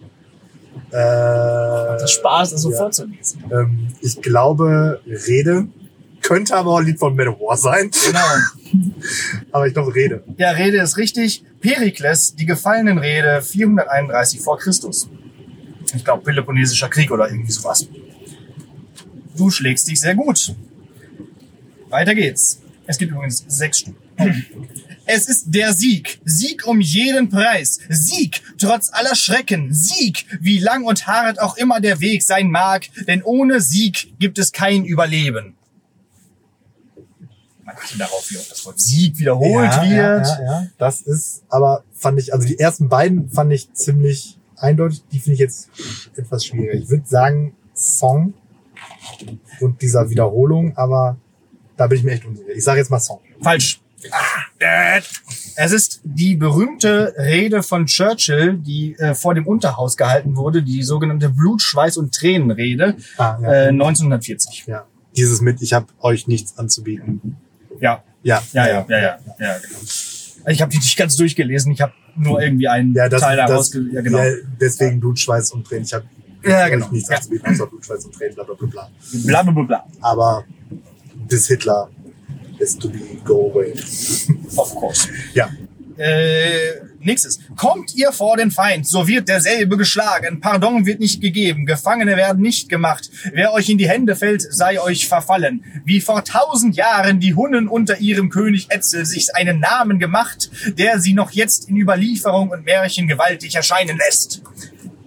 Äh, 0.91 1.99
Das 1.99 2.11
Spaß, 2.13 2.51
das 2.51 2.63
so 2.63 2.71
ja. 2.73 2.77
vorzulesen. 2.79 3.45
ähm, 3.51 3.89
ich 4.01 4.21
glaube 4.21 5.01
Rede. 5.07 5.69
Könnte 6.23 6.55
aber 6.55 6.73
auch 6.73 6.79
ein 6.81 6.87
Lied 6.87 6.99
von 6.99 7.17
Manowar 7.17 7.57
sein. 7.57 7.91
Genau. 8.07 8.83
Aber 9.53 9.67
ich 9.67 9.73
glaube 9.73 9.95
Rede. 9.95 10.23
Ja, 10.37 10.51
Rede 10.51 10.77
ist 10.81 10.99
richtig. 10.99 11.43
Perikles, 11.61 12.35
die 12.35 12.45
gefallenen 12.45 12.99
Rede, 12.99 13.41
431 13.41 14.41
vor 14.41 14.59
Christus. 14.59 15.09
Ich 15.95 16.05
glaube, 16.05 16.23
Peloponnesischer 16.23 16.89
Krieg 16.91 17.11
oder 17.11 17.29
irgendwie 17.29 17.51
sowas. 17.51 17.89
Du 19.37 19.51
schlägst 19.51 19.89
dich 19.89 19.99
sehr 19.99 20.15
gut. 20.15 20.55
Weiter 21.89 22.15
geht's. 22.15 22.61
Es 22.87 22.99
gibt 22.99 23.13
übrigens 23.13 23.45
sechs 23.49 23.79
Stück. 23.79 23.97
Es 25.13 25.29
ist 25.29 25.47
der 25.49 25.73
Sieg. 25.73 26.21
Sieg 26.25 26.67
um 26.67 26.81
jeden 26.81 27.29
Preis. 27.29 27.81
Sieg 27.89 28.43
trotz 28.59 28.91
aller 28.93 29.17
Schrecken. 29.17 29.75
Sieg, 29.75 30.25
wie 30.41 30.59
lang 30.59 30.85
und 30.85 31.09
hart 31.09 31.41
auch 31.41 31.57
immer 31.57 31.81
der 31.81 32.01
Weg 32.01 32.23
sein 32.23 32.49
mag. 32.49 32.87
Denn 33.09 33.23
ohne 33.23 33.61
Sieg 33.61 34.15
gibt 34.21 34.39
es 34.39 34.53
kein 34.53 34.85
Überleben. 34.85 35.57
Man 37.65 37.75
achte 37.77 37.99
darauf, 37.99 38.31
wie 38.31 38.37
oft 38.37 38.51
das 38.53 38.65
Wort 38.65 38.79
Sieg 38.79 39.19
wiederholt 39.19 39.73
ja, 39.73 39.83
wird. 39.83 40.27
Ja, 40.27 40.45
ja. 40.45 40.67
Das 40.79 41.01
ist, 41.01 41.43
aber 41.49 41.83
fand 41.93 42.21
ich, 42.21 42.33
also 42.33 42.47
die 42.47 42.61
ersten 42.61 42.89
beiden 42.89 43.31
fand 43.31 43.53
ich 43.53 43.73
ziemlich 43.73 44.39
eindeutig. 44.57 45.03
Die 45.11 45.19
finde 45.19 45.35
ich 45.35 45.41
jetzt 45.41 45.71
etwas 46.17 46.45
schwieriger. 46.45 46.75
Ich 46.75 46.89
würde 46.89 47.07
sagen 47.07 47.57
Song 47.75 48.35
und 49.61 49.83
dieser 49.83 50.09
Wiederholung, 50.09 50.77
aber 50.77 51.17
da 51.77 51.89
bin 51.89 51.99
ich 51.99 52.05
mir 52.05 52.13
echt 52.13 52.25
unsicher. 52.25 52.51
Ich 52.51 52.63
sage 52.63 52.79
jetzt 52.79 52.91
mal 52.91 53.01
Song. 53.01 53.21
Falsch. 53.41 53.80
Es 55.57 55.73
ist 55.73 56.01
die 56.05 56.37
berühmte 56.37 57.15
Rede 57.19 57.63
von 57.63 57.87
Churchill, 57.87 58.55
die 58.59 58.95
äh, 58.99 59.15
vor 59.15 59.35
dem 59.35 59.47
Unterhaus 59.47 59.97
gehalten 59.97 60.37
wurde, 60.37 60.63
die 60.63 60.83
sogenannte 60.83 61.29
Blut, 61.29 61.61
Schweiß 61.63 61.97
und 61.97 62.15
Tränenrede 62.15 62.97
Ah, 63.19 63.39
ja. 63.43 63.53
äh, 63.53 63.69
1940. 63.69 64.65
ja. 64.67 64.87
Dieses 65.17 65.41
mit, 65.41 65.61
ich 65.61 65.73
habe 65.73 65.87
euch 66.01 66.27
nichts 66.29 66.57
anzubieten. 66.59 67.37
Ja, 67.81 68.03
Ja, 68.23 68.43
ja, 68.53 68.67
ja, 68.69 68.87
ja, 68.89 68.99
ja, 68.99 69.19
ja 69.39 69.59
genau. 69.59 69.79
Ich 70.49 70.63
habe 70.63 70.71
die 70.73 70.79
nicht 70.79 70.97
ganz 70.97 71.17
durchgelesen, 71.17 71.73
ich 71.73 71.81
habe 71.81 71.93
nur 72.17 72.41
irgendwie 72.41 72.69
einen 72.69 72.95
Ja, 72.95 73.09
das, 73.09 73.21
Teil 73.23 73.37
daraus. 73.37 73.71
das, 73.71 73.73
ge- 73.83 73.93
Ja, 73.95 74.01
genau. 74.03 74.19
ja, 74.19 74.33
deswegen 74.61 75.01
Blut, 75.01 75.19
Schweiß 75.19 75.53
und 75.53 75.67
Tränen. 75.67 75.85
Ich 75.85 75.93
habe 75.93 76.05
Ja, 76.45 76.65
euch 76.65 76.71
genau. 76.71 76.89
nichts 76.91 77.11
Ja. 77.11 77.17
anzubieten, 77.17 77.53
außer 77.53 77.67
Blut, 77.67 77.85
Schweiß 77.85 78.05
und 78.07 78.15
Tränen, 78.15 78.35
bla 78.35 78.45
bla 78.45 78.55
bla 78.55 78.67
bla. 78.69 78.91
Bla 79.25 79.43
bla 79.43 79.53
bla 79.53 79.63
bla. 79.65 79.87
Aber 80.01 80.45
bis 81.29 81.47
Hitler 81.49 81.91
is 82.61 82.77
to 82.79 82.89
be 82.89 82.99
go 83.25 83.51
away. 83.51 83.73
Of 84.57 84.75
course. 84.75 85.09
Ja. 85.35 85.51
Äh, 86.01 86.81
nächstes. 87.01 87.41
Kommt 87.57 87.95
ihr 87.95 88.11
vor 88.13 88.39
den 88.39 88.51
Feind, 88.51 88.87
so 88.87 89.07
wird 89.07 89.29
derselbe 89.29 89.77
geschlagen. 89.77 90.41
Pardon 90.41 90.87
wird 90.87 90.99
nicht 90.99 91.21
gegeben. 91.21 91.67
Gefangene 91.67 92.17
werden 92.17 92.41
nicht 92.41 92.71
gemacht. 92.71 93.11
Wer 93.35 93.53
euch 93.53 93.69
in 93.69 93.77
die 93.77 93.89
Hände 93.89 94.17
fällt, 94.17 94.41
sei 94.41 94.81
euch 94.81 95.09
verfallen. 95.09 95.63
Wie 95.85 96.01
vor 96.01 96.25
tausend 96.25 96.75
Jahren 96.75 97.21
die 97.21 97.35
Hunnen 97.35 97.69
unter 97.69 97.99
ihrem 97.99 98.31
König 98.31 98.69
Etzel 98.71 99.05
sich 99.05 99.35
einen 99.35 99.61
Namen 99.61 99.99
gemacht, 99.99 100.51
der 100.79 101.01
sie 101.01 101.13
noch 101.13 101.33
jetzt 101.33 101.69
in 101.69 101.77
Überlieferung 101.77 102.49
und 102.49 102.65
Märchen 102.65 103.07
gewaltig 103.07 103.55
erscheinen 103.55 103.99
lässt. 103.99 104.43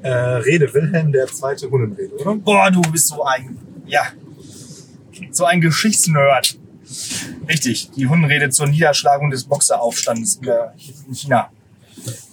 Äh, 0.04 0.10
Rede 0.10 0.72
Wilhelm 0.74 1.12
der 1.12 1.26
zweite 1.28 1.72
Hunnenrede, 1.72 2.14
oder? 2.16 2.36
Boah, 2.36 2.70
du 2.70 2.82
bist 2.82 3.08
so 3.08 3.24
ein, 3.24 3.58
ja, 3.88 4.04
so 5.32 5.46
ein 5.46 5.60
Geschichtsnerd. 5.60 6.60
Richtig, 7.48 7.92
die 7.92 8.08
Hundenrede 8.08 8.50
zur 8.50 8.68
Niederschlagung 8.68 9.30
des 9.30 9.46
Boxeraufstandes 9.46 10.40
in 11.08 11.14
China. 11.14 11.50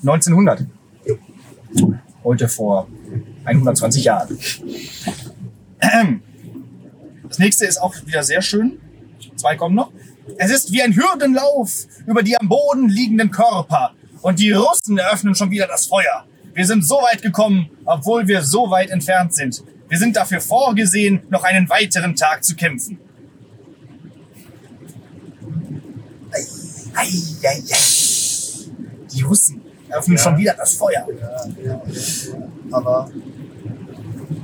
1900. 0.02 0.66
Jo. 1.06 1.18
Heute 2.24 2.48
vor 2.48 2.88
120 3.44 4.04
Jahren. 4.04 4.38
Das 7.28 7.38
nächste 7.38 7.64
ist 7.66 7.80
auch 7.80 7.94
wieder 8.04 8.22
sehr 8.22 8.42
schön. 8.42 8.78
Zwei 9.36 9.56
kommen 9.56 9.74
noch. 9.74 9.92
Es 10.36 10.50
ist 10.50 10.72
wie 10.72 10.82
ein 10.82 10.94
Hürdenlauf 10.94 11.86
über 12.06 12.22
die 12.22 12.36
am 12.36 12.48
Boden 12.48 12.88
liegenden 12.88 13.30
Körper. 13.30 13.94
Und 14.22 14.38
die 14.38 14.52
Russen 14.52 14.98
eröffnen 14.98 15.34
schon 15.34 15.50
wieder 15.50 15.66
das 15.66 15.86
Feuer. 15.86 16.26
Wir 16.52 16.66
sind 16.66 16.84
so 16.84 16.96
weit 16.96 17.22
gekommen, 17.22 17.70
obwohl 17.84 18.26
wir 18.26 18.42
so 18.42 18.70
weit 18.70 18.90
entfernt 18.90 19.34
sind. 19.34 19.62
Wir 19.88 19.98
sind 19.98 20.16
dafür 20.16 20.40
vorgesehen, 20.40 21.22
noch 21.30 21.44
einen 21.44 21.68
weiteren 21.68 22.14
Tag 22.14 22.44
zu 22.44 22.54
kämpfen. 22.54 22.98
Ei, 26.96 27.22
ei, 27.42 27.48
ei, 27.48 27.62
ei. 27.70 28.70
Die 29.12 29.22
Russen 29.22 29.60
eröffnen 29.88 30.16
Ja. 30.16 30.22
schon 30.22 30.36
wieder 30.38 30.54
das 30.54 30.74
Feuer. 30.74 31.06
Ja, 31.20 31.46
ja, 31.62 31.72
ja. 31.72 31.82
Aber 32.70 33.10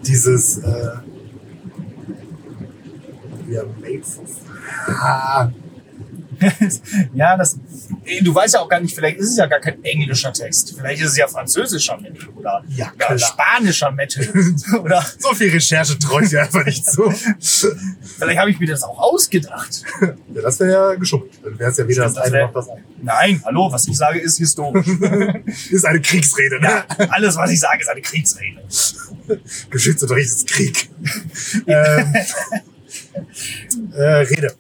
dieses 0.05 0.59
äh, 0.59 0.91
are 3.59 3.67
made 3.81 4.03
for 4.05 4.25
ah, 4.89 5.51
ja, 7.15 7.37
das. 7.37 7.59
Du 8.23 8.35
weißt 8.35 8.55
ja 8.55 8.61
auch 8.61 8.69
gar 8.69 8.81
nicht, 8.81 8.95
vielleicht 8.95 9.19
ist 9.19 9.31
es 9.31 9.37
ja 9.37 9.47
gar 9.47 9.61
kein 9.61 9.83
englischer 9.85 10.33
Text. 10.33 10.75
Vielleicht 10.77 11.03
ist 11.03 11.11
es 11.13 11.17
ja 11.17 11.27
französischer 11.29 11.97
Metal 11.99 12.29
oder, 12.37 12.63
Ja, 12.77 12.93
oder 12.95 13.19
spanischer 13.19 13.91
Metal. 13.91 14.29
oder 14.83 15.05
So 15.19 15.35
viel 15.35 15.51
Recherche 15.51 15.99
traue 15.99 16.23
ich 16.25 16.31
dir 16.31 16.43
einfach 16.43 16.65
nicht 16.65 16.85
zu. 16.87 17.11
vielleicht 18.19 18.39
habe 18.39 18.51
ich 18.51 18.59
mir 18.59 18.69
das 18.69 18.83
auch 18.83 18.99
ausgedacht. 18.99 19.83
Ja, 20.01 20.43
das 20.43 20.61
wäre 20.61 20.71
ja 20.71 20.95
geschummelt. 20.95 21.33
Dann 21.43 21.59
wäre 21.59 21.71
es 21.71 21.77
ja 21.79 21.89
weder 21.89 22.03
das 22.05 22.15
das 22.15 22.25
eine 22.25 22.33
wär- 22.33 22.47
noch 22.47 22.53
das 22.55 22.69
andere. 22.69 22.87
Nein, 23.03 23.43
hallo, 23.45 23.71
was 23.71 23.87
ich 23.89 23.97
sage, 23.97 24.19
ist 24.19 24.39
historisch. 24.39 24.87
Ist 25.71 25.85
eine 25.85 26.01
Kriegsrede, 26.01 26.61
ne? 26.61 26.69
ja, 26.69 26.87
alles, 27.11 27.37
was 27.37 27.51
ich 27.51 27.61
sage, 27.61 27.81
ist 27.83 27.89
eine 27.89 28.01
Kriegsrede. 28.01 28.63
Geschützunterricht 29.71 30.29
ist 30.31 30.47
Krieg. 30.49 30.89
ähm, 31.67 32.15
äh, 33.95 34.03
Rede. 34.03 34.55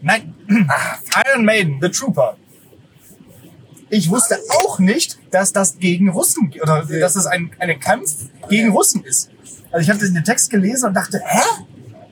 Nein, 0.00 0.34
Iron 0.48 1.44
Maiden, 1.44 1.78
The 1.80 1.90
Trooper. 1.90 2.36
Ich 3.90 4.10
wusste 4.10 4.38
auch 4.62 4.78
nicht, 4.78 5.18
dass 5.30 5.52
das 5.52 5.78
gegen 5.78 6.10
Russen 6.10 6.52
oder 6.60 6.84
dass 6.84 7.14
das 7.14 7.26
ein, 7.26 7.50
ein 7.58 7.78
Kampf 7.80 8.14
gegen 8.48 8.70
Russen 8.70 9.04
ist. 9.04 9.30
Also 9.70 9.82
ich 9.82 9.90
habe 9.90 9.98
den 9.98 10.24
Text 10.24 10.50
gelesen 10.50 10.88
und 10.88 10.94
dachte, 10.94 11.20
hä? 11.24 11.64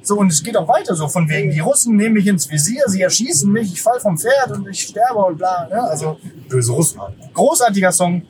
So, 0.02 0.18
und 0.18 0.30
es 0.30 0.42
geht 0.42 0.56
auch 0.56 0.68
weiter 0.68 0.94
so, 0.94 1.08
von 1.08 1.28
wegen, 1.28 1.50
die 1.50 1.58
Russen 1.58 1.96
nehmen 1.96 2.14
mich 2.14 2.28
ins 2.28 2.48
Visier, 2.48 2.84
sie 2.86 3.02
erschießen 3.02 3.50
mich, 3.50 3.72
ich 3.72 3.82
fall 3.82 3.98
vom 3.98 4.16
Pferd 4.16 4.52
und 4.52 4.68
ich 4.68 4.82
sterbe 4.82 5.18
und 5.18 5.36
bla. 5.36 5.66
Ne? 5.68 5.82
Also 5.82 6.18
Böse 6.48 6.72
Russen 6.72 7.00
halt. 7.00 7.14
großartiger 7.34 7.90
Song. 7.90 8.22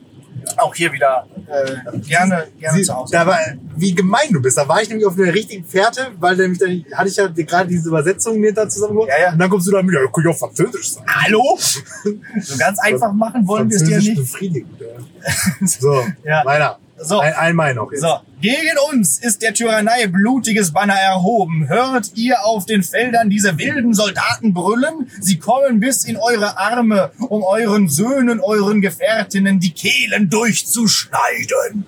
Auch 0.57 0.73
hier 0.73 0.91
wieder 0.93 1.27
äh, 1.47 1.97
gerne, 1.99 2.47
gerne 2.59 2.77
Sie, 2.77 2.83
zu 2.83 2.95
Hause. 2.95 3.11
da 3.13 3.25
war, 3.27 3.37
wie 3.75 3.93
gemein 3.93 4.31
du 4.31 4.41
bist. 4.41 4.57
Da 4.57 4.67
war 4.67 4.81
ich 4.81 4.89
nämlich 4.89 5.05
auf 5.05 5.15
der 5.15 5.33
richtigen 5.33 5.65
Fährte, 5.65 6.07
weil 6.19 6.35
nämlich 6.37 6.59
dann 6.59 6.85
hatte 6.93 7.09
ich 7.09 7.15
ja 7.15 7.27
gerade 7.27 7.67
diese 7.69 7.89
Übersetzung 7.89 8.39
mir 8.39 8.53
da 8.53 8.67
zusammen 8.69 8.99
Ja, 9.07 9.13
ja. 9.21 9.31
Und 9.33 9.39
dann 9.39 9.49
kommst 9.49 9.67
du 9.67 9.71
da 9.71 9.81
mit, 9.81 9.93
ja, 9.93 9.99
kann 10.01 10.23
ich 10.23 10.27
auch 10.29 10.37
Französisch 10.37 10.93
sagen. 10.93 11.07
Hallo? 11.07 11.57
So 12.41 12.57
ganz 12.57 12.79
einfach 12.79 13.11
machen 13.13 13.47
wollen 13.47 13.69
wir 13.69 13.75
es 13.77 13.83
dir 13.83 13.91
Französisch 13.95 14.09
nicht. 14.17 14.31
befriedigend. 14.31 14.79
Ja. 14.79 15.67
So, 15.67 16.05
Ja. 16.23 16.45
weiter. 16.45 16.79
So. 16.99 17.19
Ein, 17.19 17.33
einmal 17.33 17.75
noch. 17.75 17.91
Jetzt. 17.91 18.01
So, 18.01 18.19
gegen 18.41 18.75
uns 18.91 19.19
ist 19.19 19.41
der 19.43 19.53
Tyrannei 19.53 20.07
blutiges 20.07 20.71
Banner 20.73 20.95
erhoben. 20.95 21.67
Hört 21.67 22.11
ihr 22.15 22.43
auf 22.43 22.65
den 22.65 22.81
Feldern 22.81 23.29
diese 23.29 23.57
wilden 23.57 23.93
Soldaten 23.93 24.53
brüllen? 24.53 25.09
Sie 25.19 25.37
kommen 25.37 25.79
bis 25.79 26.05
in 26.05 26.17
eure 26.17 26.57
Arme, 26.57 27.11
um 27.19 27.43
euren 27.43 27.87
Söhnen, 27.87 28.39
euren 28.39 28.81
Gefährtinnen 28.81 29.59
die 29.59 29.71
Kehlen 29.71 30.29
durchzuschneiden. 30.29 31.85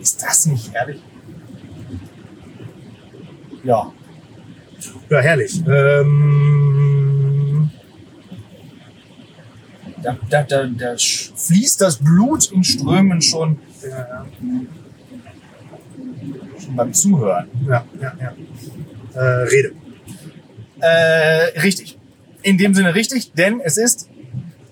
Ist 0.00 0.22
das 0.22 0.46
nicht 0.46 0.72
herrlich? 0.72 1.02
Ja, 3.64 3.92
Ja, 5.10 5.20
herrlich. 5.20 5.60
Ähm, 5.68 7.09
da, 10.02 10.16
da, 10.28 10.42
da, 10.42 10.66
da 10.66 10.94
fließt 10.96 11.80
das 11.80 11.96
Blut 11.96 12.50
in 12.52 12.64
Strömen 12.64 13.20
schon, 13.22 13.58
ja, 13.82 14.26
schon 16.58 16.76
beim 16.76 16.92
Zuhören. 16.92 17.48
ja, 17.66 17.84
ja, 18.00 18.12
ja. 18.20 18.34
Äh, 19.14 19.42
Rede. 19.44 19.72
Äh, 20.80 21.60
richtig. 21.60 21.98
In 22.42 22.56
dem 22.58 22.74
Sinne 22.74 22.94
richtig, 22.94 23.32
denn 23.32 23.60
es 23.60 23.76
ist, 23.76 24.08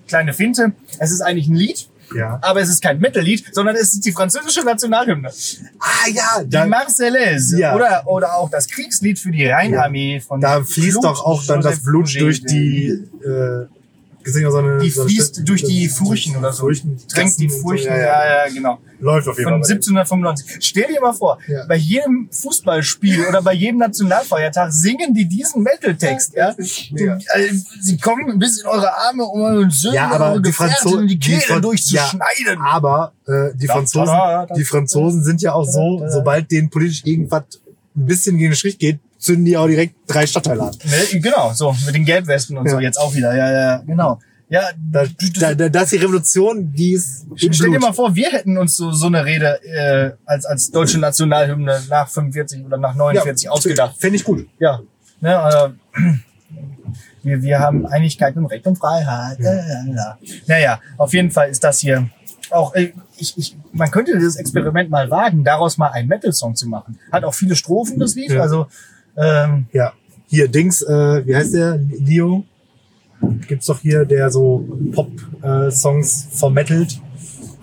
kleine 0.07 0.33
Finte, 0.33 0.71
es 0.97 1.11
ist 1.11 1.21
eigentlich 1.21 1.47
ein 1.47 1.55
Lied, 1.55 1.87
Ja. 2.15 2.39
aber 2.41 2.61
es 2.61 2.69
ist 2.69 2.81
kein 2.81 2.99
Metal-Lied, 2.99 3.53
sondern 3.53 3.75
es 3.75 3.93
ist 3.93 4.03
die 4.05 4.11
französische 4.11 4.61
Nationalhymne. 4.65 5.29
Ah 5.79 6.09
ja, 6.11 6.43
Die 6.43 6.67
Marseillaise 6.67 7.59
Ja. 7.59 7.75
oder, 7.75 8.03
oder 8.07 8.35
auch 8.35 8.49
das 8.49 8.67
Kriegslied 8.67 9.19
für 9.19 9.29
die 9.29 9.45
Rheinarmee 9.45 10.19
von 10.19 10.41
da 10.41 10.63
fließt 10.63 11.03
doch 11.03 11.23
auch 11.23 11.43
dann 11.45 11.61
das 11.61 11.83
Blut 11.83 12.19
durch 12.19 12.43
die. 12.43 12.87
Äh, 13.23 13.67
noch 14.25 14.51
so 14.51 14.57
eine, 14.57 14.77
Die 14.79 14.89
so 14.89 15.01
eine 15.01 15.09
fließt 15.09 15.33
Stelle- 15.33 15.45
durch 15.45 15.63
die 15.63 15.87
Furchen 15.87 16.35
oder 16.37 16.51
so. 16.53 16.61
Furchen, 16.63 16.97
Tränkt 17.07 17.39
die 17.39 17.45
und 17.45 17.51
so, 17.53 17.61
Furchen, 17.61 17.87
ja, 17.87 17.97
ja, 17.97 18.03
ja. 18.25 18.45
ja, 18.47 18.53
genau. 18.53 18.79
Läuft 18.99 19.27
auf 19.29 19.37
jeden 19.37 19.49
Von 19.51 19.63
Fall. 19.63 19.71
1795. 19.71 20.57
Stell 20.61 20.87
dir 20.93 21.01
mal 21.01 21.13
vor, 21.13 21.37
Ja. 21.47 21.65
bei 21.67 21.75
jedem 21.77 22.29
Fußballspiel 22.31 23.25
oder 23.27 23.41
bei 23.41 23.53
jedem 23.53 23.77
Nationalfeiertag 23.79 24.71
singen 24.73 25.13
die 25.13 25.25
diesen 25.25 25.63
Metal-Text, 25.63 26.33
ja? 26.35 26.53
Mega. 26.91 27.17
Also, 27.33 27.65
Sie 27.79 27.97
kommen 27.97 28.37
bis 28.39 28.59
in 28.61 28.67
eure 28.67 28.93
Arme, 28.97 29.23
um 29.23 29.41
euren 29.41 29.71
Söhnen, 29.71 29.95
Ja, 29.95 30.09
aber 30.11 30.31
eure 30.33 30.41
die 30.41 30.51
Franzosen, 30.51 31.07
die 31.07 31.17
Kehle 31.19 31.39
Fran- 31.41 31.61
durchzuschneiden. 31.61 32.55
Ja, 32.55 32.59
aber 32.65 33.13
äh, 33.27 33.55
die 33.55 33.67
Franzosen, 33.67 34.15
die 34.57 34.63
Franzosen 34.65 35.23
sind 35.23 35.41
ja 35.41 35.53
auch 35.53 35.65
so, 35.65 36.03
sobald 36.09 36.51
denen 36.51 36.69
politisch 36.69 37.01
irgendwas 37.05 37.43
ein 37.95 38.05
bisschen 38.05 38.37
gegen 38.37 38.51
den 38.51 38.55
Strich 38.57 38.77
geht, 38.77 38.99
zünden 39.19 39.45
die 39.45 39.55
auch 39.57 39.67
direkt 39.67 39.95
drei 40.07 40.25
Stadtteile 40.25 40.63
an. 40.63 40.75
Ne, 40.85 41.19
genau, 41.19 41.51
so, 41.53 41.75
mit 41.85 41.93
den 41.93 42.05
Gelbwesten 42.05 42.57
und 42.57 42.65
Ja. 42.65 42.71
so, 42.71 42.79
jetzt 42.79 42.97
auch 42.97 43.13
wieder, 43.13 43.35
ja, 43.35 43.51
ja, 43.51 43.77
genau. 43.85 44.19
Ja, 44.51 44.63
Da, 44.91 45.03
da, 45.39 45.53
da, 45.53 45.69
das 45.69 45.83
ist 45.83 45.91
die 45.91 45.97
Revolution, 45.97 46.73
die 46.73 46.93
ist 46.93 47.27
stell 47.35 47.69
dir 47.69 47.79
mal 47.79 47.93
vor, 47.93 48.15
wir 48.15 48.29
hätten 48.31 48.57
uns 48.57 48.75
so, 48.77 48.91
so 48.91 49.05
eine 49.05 49.23
Rede 49.23 49.59
äh, 49.63 50.11
als, 50.25 50.45
als 50.45 50.71
deutsche 50.71 50.97
Nationalhymne 50.97 51.83
nach 51.87 52.09
45 52.09 52.65
oder 52.65 52.77
nach 52.77 52.95
49 52.95 53.47
ausgedacht. 53.47 53.95
Fände 53.99 54.15
ich 54.15 54.23
gut. 54.23 54.47
Ja, 54.57 54.79
ne, 55.21 55.37
also, 55.37 55.73
wir, 57.23 57.41
wir 57.41 57.59
haben 57.59 57.85
Einigkeit 57.85 58.35
und 58.37 58.45
Recht 58.47 58.65
und 58.65 58.77
Freiheit. 58.77 59.37
Ja. 59.39 59.53
Ja. 59.93 60.17
Naja, 60.47 60.79
auf 60.97 61.13
jeden 61.13 61.29
Fall 61.31 61.49
ist 61.49 61.63
das 61.63 61.79
hier 61.79 62.09
auch, 62.51 62.73
äh, 62.73 62.93
ich, 63.17 63.37
ich, 63.37 63.55
man 63.73 63.91
könnte 63.91 64.13
dieses 64.15 64.35
Experiment 64.37 64.89
mal 64.89 65.11
wagen, 65.11 65.43
daraus 65.43 65.77
mal 65.77 65.89
einen 65.89 66.07
Metal-Song 66.07 66.55
zu 66.55 66.67
machen. 66.67 66.97
Hat 67.11 67.23
auch 67.23 67.33
viele 67.35 67.55
Strophen, 67.55 67.99
das 67.99 68.15
Lied, 68.15 68.31
Ja. 68.31 68.41
also, 68.41 68.67
ähm, 69.19 69.65
Ja. 69.71 69.93
Hier, 70.27 70.47
Dings, 70.47 70.81
äh, 70.83 71.25
wie 71.25 71.35
heißt 71.35 71.53
der? 71.55 71.77
Leo? 71.77 72.43
Gibt's 73.47 73.65
doch 73.65 73.79
hier, 73.79 74.05
der 74.05 74.29
so 74.29 74.63
Pop-Songs 74.93 76.27
vermettelt 76.31 77.01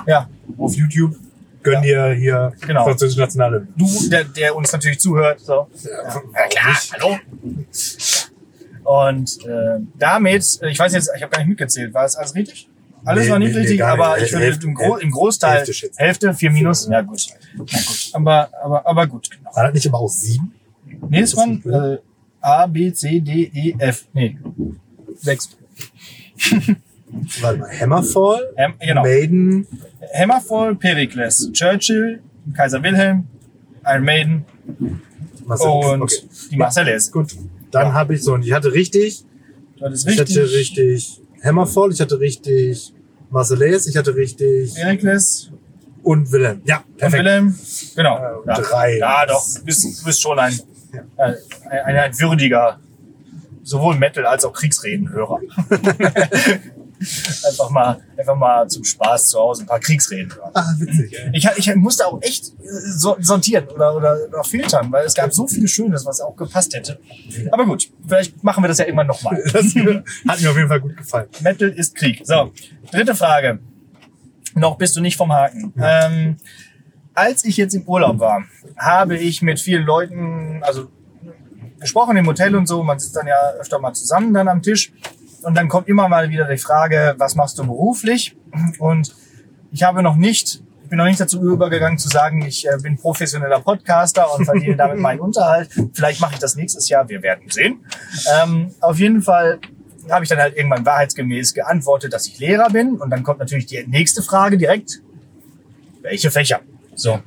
ja, 0.07 0.29
auf 0.59 0.75
YouTube. 0.75 1.17
Gönn 1.63 1.83
dir 1.83 2.13
hier 2.13 2.53
Genau. 2.67 2.85
französische 2.85 3.21
Nationale. 3.21 3.67
du, 3.77 3.87
der, 4.09 4.25
der 4.25 4.55
uns 4.55 4.73
natürlich 4.73 5.01
zuhört, 5.01 5.41
so. 5.41 5.67
Ja, 5.83 5.91
Ja, 6.35 6.49
klar, 6.49 6.77
hallo. 6.93 7.17
Und 8.85 9.45
äh, 9.47 9.81
damit, 9.99 10.45
äh, 10.63 10.69
ich 10.71 10.79
weiß 10.79 10.93
jetzt, 10.93 11.11
ich 11.17 11.23
habe 11.23 11.31
gar 11.33 11.39
nicht 11.39 11.49
mitgezählt, 11.49 11.93
war 11.95 12.05
es 12.05 12.15
alles 12.17 12.35
richtig? 12.35 12.69
Alles 13.05 13.25
Nee, 13.25 13.31
war 13.31 13.39
nicht 13.39 13.49
nee, 13.49 13.55
nee, 13.55 13.61
richtig, 13.61 13.79
gar 13.79 13.93
aber 13.93 14.17
nicht. 14.17 14.33
ich 14.33 14.39
würde 14.39 14.65
im, 14.67 14.75
Gro 14.75 14.97
im 14.97 15.11
Großteil 15.11 15.59
Hälfte. 15.65 15.91
Hälfte, 15.97 16.35
vier 16.35 16.51
Minus, 16.51 16.89
ja 16.89 17.01
gut. 17.03 17.27
Na 17.57 17.63
gut. 17.65 18.11
Aber, 18.13 18.51
aber, 18.63 18.87
aber 18.87 19.07
gut. 19.07 19.31
Genau. 19.31 19.55
War 19.55 19.65
das 19.65 19.75
nicht 19.75 19.87
aber 19.89 19.99
auch 19.99 20.09
sieben? 20.09 20.53
Nee, 21.09 21.21
es 21.21 21.37
waren 21.37 21.63
äh, 21.65 21.99
A, 22.41 22.67
B, 22.67 22.93
C, 22.93 23.21
D, 23.21 23.51
E, 23.55 23.75
F. 23.79 24.07
Nee, 24.13 24.37
sechs. 25.17 25.57
Warte 27.41 27.59
mal, 27.59 27.71
Hammerfall, 27.81 28.41
Ähm, 28.57 28.75
genau. 28.81 29.03
Maiden, 29.03 29.67
Hammerfall, 30.19 30.75
Pericles, 30.75 31.51
Churchill, 31.53 32.21
Kaiser 32.55 32.83
Wilhelm, 32.83 33.27
Iron 33.85 34.05
Maiden 34.05 34.45
Marcel. 35.47 35.69
und 35.71 36.03
Okay. 36.03 36.17
die 36.51 36.57
Marseillaise. 36.57 37.11
Gut. 37.11 37.35
Dann 37.71 37.89
Ja. 37.89 37.93
habe 37.95 38.15
ich 38.15 38.23
so, 38.23 38.35
und 38.35 38.45
ich 38.45 38.53
hatte 38.53 38.73
richtig 38.73 39.25
hattest 39.81 40.09
Ich 40.09 40.19
richtig. 40.19 40.37
hatte 40.39 40.51
richtig 40.53 41.21
Hammerfall, 41.45 41.93
ich 41.93 42.01
hatte 42.01 42.19
richtig 42.19 42.93
Marcellais, 43.31 43.87
ich 43.87 43.97
hatte 43.97 44.15
richtig 44.17 44.75
Perikles 44.75 45.51
und 46.03 46.31
Wilhelm. 46.33 46.63
Ja, 46.65 46.79
und 46.87 46.97
perfekt. 46.97 47.25
Wilhelm. 47.25 47.55
Genau. 47.95 48.43
Ja, 48.47 48.55
drei. 48.61 48.99
Ja, 48.99 49.27
doch. 49.27 49.45
Du 49.55 49.65
bist, 49.65 49.85
du 50.01 50.05
bist 50.05 50.21
schon 50.23 50.39
ein. 50.39 50.59
Äh, 51.17 51.35
ein, 51.85 51.97
ein 51.97 52.19
würdiger, 52.21 52.79
sowohl 53.63 53.97
Metal- 53.97 54.27
als 54.27 54.45
auch 54.45 54.53
Kriegsredenhörer. 54.53 55.41
einfach 57.47 57.71
mal, 57.71 58.01
einfach 58.17 58.35
mal 58.37 58.69
zum 58.69 58.83
Spaß 58.85 59.29
zu 59.29 59.39
Hause 59.39 59.65
ein 59.65 59.67
paar 59.67 59.81
Kriegsreden 59.81 60.35
hören. 60.35 60.51
Ah, 60.55 60.65
witzig. 60.79 61.15
Ich, 61.33 61.47
ich 61.57 61.75
musste 61.77 62.07
auch 62.07 62.21
echt 62.23 62.49
äh, 62.49 62.53
so- 62.97 63.17
sortieren 63.21 63.67
oder, 63.69 63.95
oder, 63.95 64.17
oder 64.29 64.45
filtern, 64.45 64.91
weil 64.91 65.05
es 65.05 65.15
gab 65.15 65.33
so 65.33 65.47
viel 65.47 65.69
Schönes, 65.69 66.07
was 66.07 66.21
auch 66.21 66.35
gepasst 66.37 66.75
hätte. 66.75 66.99
Aber 67.53 67.67
gut, 67.67 67.91
vielleicht 68.07 68.43
machen 68.43 68.65
wir 68.65 68.69
das 68.69 68.79
ja 68.79 68.87
irgendwann 68.87 69.07
nochmal. 69.09 69.37
Das 69.53 69.65
hat 69.67 70.41
mir 70.41 70.51
auf 70.51 70.57
jeden 70.57 70.69
Fall 70.69 70.81
gut 70.81 70.97
gefallen. 70.97 71.29
Metal 71.41 71.69
ist 71.69 71.95
Krieg. 71.95 72.23
So, 72.25 72.53
dritte 72.91 73.15
Frage. 73.15 73.59
Noch 74.55 74.79
bist 74.79 74.97
du 74.97 75.01
nicht 75.03 75.17
vom 75.19 75.33
Haken. 75.33 75.75
Ähm, 75.79 76.37
als 77.17 77.45
ich 77.45 77.57
jetzt 77.57 77.75
im 77.75 77.83
Urlaub 77.83 78.19
war, 78.21 78.45
habe 78.77 79.17
ich 79.17 79.43
mit 79.43 79.59
vielen 79.59 79.85
Leuten, 79.85 80.63
also 80.63 80.89
gesprochen 81.81 82.17
im 82.17 82.27
Hotel 82.27 82.55
und 82.55 82.67
so, 82.67 82.83
man 82.83 82.99
sitzt 82.99 83.17
dann 83.17 83.27
ja 83.27 83.53
öfter 83.59 83.79
mal 83.79 83.93
zusammen 83.93 84.33
dann 84.35 84.49
am 84.49 84.63
Tisch 84.63 84.93
und 85.43 85.55
dann 85.57 85.69
kommt 85.69 85.89
immer 85.89 86.09
mal 86.09 86.29
wieder 86.31 86.49
die 86.49 86.59
Frage, 86.59 87.15
was 87.19 87.35
machst 87.35 87.59
du 87.59 87.65
beruflich? 87.65 88.37
Und 88.79 89.15
ich 89.73 89.83
habe 89.83 90.03
noch 90.03 90.17
nicht, 90.17 90.63
ich 90.83 90.89
bin 90.89 90.99
noch 90.99 91.05
nicht 91.05 91.21
dazu 91.21 91.41
übergegangen 91.41 91.99
zu 91.99 92.09
sagen, 92.09 92.43
ich 92.43 92.67
äh, 92.67 92.77
bin 92.83 92.97
professioneller 92.97 93.61
Podcaster 93.61 94.33
und 94.35 94.45
verdiene 94.45 94.77
damit 94.79 94.99
meinen 94.99 95.21
Unterhalt. 95.21 95.71
Vielleicht 95.93 96.21
mache 96.21 96.35
ich 96.35 96.41
das 96.41 96.57
nächstes 96.57 96.89
Jahr, 96.89 97.09
wir 97.09 97.23
werden 97.23 97.49
sehen. 97.51 97.85
Ähm, 98.43 98.75
auf 98.81 98.99
jeden 98.99 99.23
Fall 99.23 99.61
habe 100.11 100.25
ich 100.25 100.29
dann 100.29 100.39
halt 100.39 100.57
irgendwann 100.57 100.85
wahrheitsgemäß 100.85 101.55
geantwortet, 101.55 102.13
dass 102.13 102.27
ich 102.27 102.39
Lehrer 102.39 102.71
bin. 102.71 102.97
Und 102.97 103.11
dann 103.11 103.23
kommt 103.23 103.39
natürlich 103.39 103.67
die 103.67 103.85
nächste 103.87 104.23
Frage 104.23 104.57
direkt. 104.57 105.03
Welche 106.03 106.31
Fächer? 106.31 106.61
So. 106.97 107.21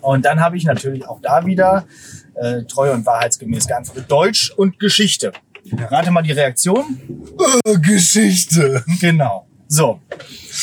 Und 0.00 0.24
dann 0.24 0.40
habe 0.40 0.56
ich 0.56 0.64
natürlich 0.64 1.06
auch 1.08 1.20
da 1.20 1.46
wieder 1.46 1.86
äh, 2.34 2.62
treu 2.64 2.92
und 2.92 3.06
wahrheitsgemäß 3.06 3.66
geantwortet. 3.66 4.10
Deutsch 4.10 4.52
und 4.56 4.78
Geschichte. 4.78 5.32
Rate 5.90 6.10
mal 6.10 6.22
die 6.22 6.32
Reaktion. 6.32 7.00
Äh, 7.64 7.78
Geschichte. 7.78 8.84
Genau. 9.00 9.46
So. 9.68 10.00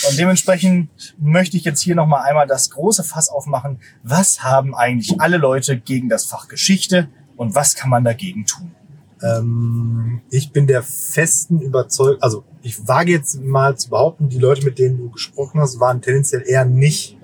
Und 0.07 0.19
dementsprechend 0.19 1.15
möchte 1.17 1.57
ich 1.57 1.63
jetzt 1.63 1.81
hier 1.81 1.95
nochmal 1.95 2.27
einmal 2.27 2.45
das 2.45 2.69
große 2.69 3.03
Fass 3.03 3.29
aufmachen. 3.29 3.79
Was 4.03 4.43
haben 4.43 4.75
eigentlich 4.75 5.19
alle 5.19 5.37
Leute 5.37 5.79
gegen 5.79 6.09
das 6.09 6.25
Fach 6.25 6.47
Geschichte 6.47 7.09
und 7.35 7.55
was 7.55 7.75
kann 7.75 7.89
man 7.89 8.03
dagegen 8.03 8.45
tun? 8.45 8.75
Ähm, 9.21 10.21
ich 10.29 10.51
bin 10.51 10.67
der 10.67 10.83
festen 10.83 11.59
Überzeugung, 11.59 12.21
also 12.21 12.43
ich 12.61 12.87
wage 12.87 13.11
jetzt 13.11 13.41
mal 13.41 13.77
zu 13.77 13.89
behaupten, 13.89 14.29
die 14.29 14.37
Leute, 14.37 14.63
mit 14.63 14.79
denen 14.79 14.97
du 14.97 15.09
gesprochen 15.09 15.59
hast, 15.59 15.79
waren 15.79 16.01
tendenziell 16.01 16.43
eher 16.45 16.65
nicht 16.65 17.17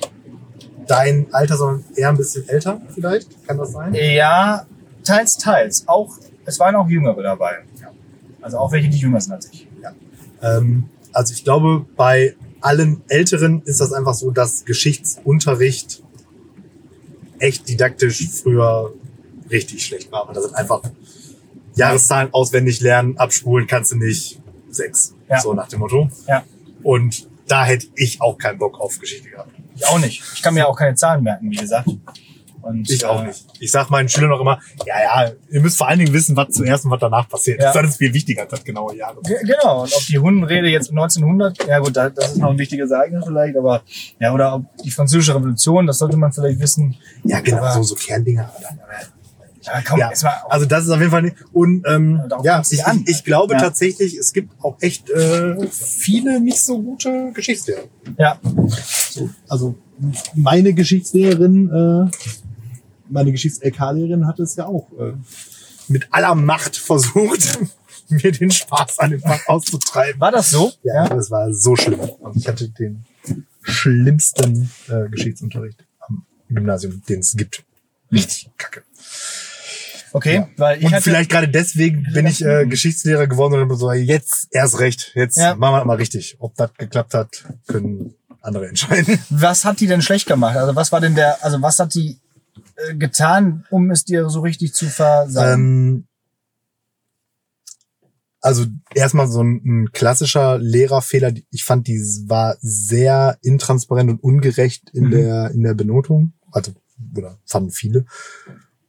dein 0.88 1.28
Alter, 1.32 1.58
sondern 1.58 1.84
eher 1.96 2.10
ein 2.10 2.18
bisschen 2.18 2.48
älter 2.48 2.82
vielleicht. 2.94 3.48
Kann 3.48 3.58
das 3.58 3.72
sein? 3.72 3.94
Ja, 3.94 4.66
teils, 5.04 5.38
teils. 5.38 5.88
Auch, 5.88 6.18
es 6.46 6.60
waren 6.60 6.76
auch 6.76 6.88
Jüngere 6.88 7.22
dabei. 7.22 7.64
Also 8.42 8.60
auch 8.60 8.72
welche, 8.72 8.90
die 8.90 8.98
jünger 8.98 9.20
sind 9.20 9.34
als 9.34 9.50
ich. 9.52 9.68
Ähm, 10.42 10.90
also 11.14 11.34
ich 11.34 11.44
glaube, 11.44 11.86
bei 11.96 12.36
allen 12.62 13.02
Älteren 13.08 13.62
ist 13.64 13.80
das 13.82 13.92
einfach 13.92 14.14
so, 14.14 14.32
dass 14.32 14.66
Geschichtsunterricht 14.66 16.04
echt 17.40 17.68
didaktisch 17.68 18.28
früher 18.30 18.94
richtig 19.50 19.86
schlecht 19.86 20.12
war. 20.12 20.28
Und 20.28 20.38
das 20.38 20.44
sind 20.44 20.56
einfach 20.56 20.82
Jahreszahlen 21.76 22.34
auswendig 22.34 22.82
lernen, 22.82 23.18
abspulen 23.18 23.68
kannst 23.68 23.92
du 23.92 23.98
nicht. 23.98 24.42
Sechs. 24.70 25.16
Ja. 25.30 25.40
So 25.40 25.54
nach 25.54 25.68
dem 25.68 25.80
Motto. 25.80 26.10
Ja. 26.28 26.44
Und 26.84 27.28
da 27.48 27.66
hätte 27.66 27.88
ich 27.96 28.22
auch 28.22 28.38
keinen 28.38 28.58
Bock 28.58 28.80
auf 28.80 28.98
Geschichte 29.00 29.30
gehabt. 29.30 29.52
Ich 29.76 29.86
auch 29.88 30.00
nicht. 30.00 30.24
Ich 30.36 30.42
kann 30.42 30.54
mir 30.54 30.68
auch 30.68 30.78
keine 30.78 30.96
Zahlen 30.96 31.24
merken, 31.24 31.50
wie 31.52 31.56
gesagt. 31.58 31.88
Und, 32.62 32.90
Ich 32.90 33.06
auch 33.06 33.22
äh, 33.22 33.28
nicht. 33.28 33.46
Ich 33.60 33.70
sag 33.72 33.92
meinen 33.92 34.10
Schülern 34.10 34.32
auch 34.32 34.42
immer, 34.42 34.60
ja, 34.88 34.96
ja, 35.26 35.32
ihr 35.52 35.62
müsst 35.62 35.78
vor 35.78 35.88
allen 35.88 36.00
Dingen 36.00 36.12
wissen, 36.14 36.36
was 36.36 36.50
zuerst 36.50 36.84
und 36.86 36.90
was 36.92 37.00
danach 37.00 37.30
passiert. 37.30 37.62
Ja. 37.62 37.72
Das 37.72 37.90
ist 37.92 37.98
viel 37.98 38.12
wichtiger 38.12 38.42
als 38.42 38.50
das 38.52 38.64
genaue 38.64 38.96
Jahr. 38.98 39.16
Ge- 39.24 39.38
Genau, 39.44 39.84
und 39.84 39.94
ob 39.94 40.04
die 40.08 40.18
Hundenrede 40.18 40.68
jetzt 40.70 40.90
1900, 40.90 41.68
ja 41.68 41.78
gut, 41.78 41.96
da- 41.96 42.10
das 42.10 42.30
ist 42.32 42.38
noch 42.38 42.50
ein 42.50 42.58
wichtiges 42.58 42.90
Ereignis 42.90 43.24
vielleicht, 43.28 43.56
aber 43.56 43.84
ja, 44.20 44.34
oder 44.34 44.56
ob 44.56 44.64
die 44.84 44.90
französische 44.90 45.36
Revolution, 45.36 45.86
das 45.86 46.00
sollte 46.00 46.18
man 46.18 46.32
vielleicht 46.34 46.60
wissen. 46.60 46.96
Ja, 47.24 47.40
genau, 47.42 47.58
Aber- 47.60 47.74
so, 47.74 47.84
so 47.84 47.96
Kerndinger. 49.66 49.78
Ja, 49.78 49.84
komm, 49.88 50.00
Ja, 50.00 50.44
also 50.50 50.66
das 50.66 50.84
ist 50.86 50.90
auf 50.90 51.00
jeden 51.00 51.12
Fall 51.12 51.22
nicht. 51.24 51.36
Und 51.54 51.84
ähm, 51.88 52.22
Darauf 52.30 52.46
ja, 52.46 52.60
nicht 52.60 52.72
ich, 52.74 52.80
ich, 52.80 53.08
ich 53.18 53.24
glaube 53.24 53.54
Ja. 53.54 53.60
tatsächlich, 53.60 54.16
es 54.18 54.34
gibt 54.34 54.54
auch 54.64 54.78
echt 54.82 55.10
äh, 55.10 55.68
viele 55.70 56.40
nicht 56.40 56.62
so 56.62 56.82
gute 56.82 57.32
Geschichtslehrer. 57.34 57.84
ja, 58.18 58.40
So, 59.12 59.30
also 59.48 59.76
meine 60.34 60.74
Geschichtslehrerin, 60.74 61.70
äh, 62.10 62.12
meine 63.10 63.32
Geschichts-LK-Lehrerin 63.32 64.26
hat 64.28 64.40
es 64.40 64.56
ja 64.56 64.66
auch 64.66 64.88
äh, 65.00 65.14
mit 65.88 66.08
aller 66.12 66.36
Macht 66.36 66.76
versucht, 66.76 67.60
mir 68.10 68.32
den 68.32 68.52
Spaß 68.52 69.00
an 69.00 69.12
dem 69.12 69.20
Fach 69.22 69.48
auszutreiben. 69.48 70.20
war 70.20 70.32
das 70.32 70.50
so? 70.52 70.72
Ja, 70.84 71.08
das 71.08 71.30
war 71.32 71.54
so 71.54 71.76
schlimm. 71.76 72.00
Und 72.00 72.36
ich 72.36 72.48
hatte 72.48 72.70
den 72.70 73.06
schlimmsten 73.62 74.70
äh, 74.90 75.10
Geschichtsunterricht 75.10 75.84
am 76.08 76.24
Gymnasium, 76.50 77.02
den 77.10 77.20
es 77.20 77.36
gibt. 77.36 77.64
Richtig 78.12 78.50
kacke. 78.58 78.84
Okay, 80.16 80.36
Ja. 80.36 80.48
weil 80.56 80.78
ich 80.80 80.86
Und 80.86 80.96
vielleicht 81.02 81.30
gerade 81.30 81.50
deswegen 81.50 82.04
bin 82.14 82.26
ich 82.26 82.42
äh, 82.44 82.66
Geschichtslehrer 82.66 83.28
geworden 83.28 83.70
und 83.70 83.78
so, 83.78 83.92
jetzt 83.92 84.48
erst 84.52 84.80
recht, 84.80 85.12
jetzt 85.14 85.36
Ja. 85.38 85.56
machen 85.56 85.74
wir 85.74 85.78
das 85.80 85.86
mal 85.88 85.98
richtig. 85.98 86.38
Ob 86.40 86.56
das 86.56 86.74
geklappt 86.78 87.14
hat, 87.14 87.44
können 87.68 88.16
andere 88.42 88.70
entscheiden. 88.70 89.20
was 89.30 89.66
hat 89.66 89.82
die 89.82 89.88
denn 89.88 90.02
schlecht 90.02 90.26
gemacht? 90.26 90.56
Also 90.56 90.74
was 90.74 90.92
war 90.94 91.02
denn 91.02 91.16
der, 91.16 91.44
also 91.44 91.62
was 91.62 91.80
hat 91.80 91.94
die 91.96 92.18
äh, 92.78 92.96
getan, 92.96 93.66
um 93.70 93.92
es 93.92 94.06
dir 94.06 94.30
so 94.30 94.40
richtig 94.40 94.74
zu 94.74 94.86
versagen? 94.86 95.64
Ähm, 95.64 96.08
also 98.40 98.66
erstmal 98.94 99.28
so 99.28 99.42
ein, 99.44 99.62
ein 99.66 99.92
klassischer 99.92 100.60
Lehrerfehler. 100.60 101.34
Ich 101.52 101.66
fand, 101.66 101.88
die 101.88 101.98
war 102.28 102.56
sehr 102.62 103.38
intransparent 103.42 104.10
und 104.12 104.24
ungerecht 104.24 104.92
in 104.94 105.06
Mhm. 105.08 105.12
der 105.12 105.52
in 105.52 105.64
der 105.64 105.74
Benotung. 105.74 106.32
Also 106.52 106.72
oder 107.18 107.38
fanden 107.46 107.72
viele. 107.72 108.06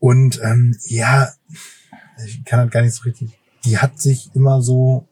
Und 0.07 0.40
ähm, 0.45 0.77
ja, 0.87 1.29
ich 2.25 2.45
kann 2.45 2.61
halt 2.61 2.71
gar 2.71 2.83
nicht 2.83 2.95
so 2.95 3.03
richtig. 3.03 3.31
Die 3.64 3.79
hat 3.79 4.01
sich 4.01 4.31
immer 4.35 4.62
so. 4.62 5.09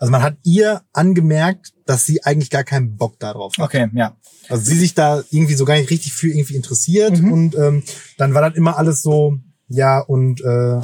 Also 0.00 0.10
man 0.10 0.22
hat 0.22 0.36
ihr 0.42 0.82
angemerkt, 0.92 1.72
dass 1.86 2.04
sie 2.06 2.24
eigentlich 2.24 2.50
gar 2.50 2.64
keinen 2.64 2.96
Bock 2.96 3.18
darauf 3.20 3.52
hat. 3.58 3.64
okay, 3.64 3.88
ja. 3.92 4.16
Also 4.48 4.64
sie 4.64 4.76
sich 4.78 4.94
da 4.94 5.22
irgendwie 5.30 5.54
so 5.54 5.64
gar 5.64 5.74
nicht 5.76 5.90
richtig 5.90 6.12
für 6.14 6.28
irgendwie 6.28 6.56
interessiert 6.56 7.20
Mhm. 7.20 7.32
und 7.32 7.54
ähm, 7.56 7.82
dann 8.18 8.34
war 8.34 8.42
das 8.48 8.56
immer 8.56 8.76
alles 8.78 9.02
so, 9.02 9.38
ja 9.68 10.00
und 10.00 10.40
äh, 10.40 10.80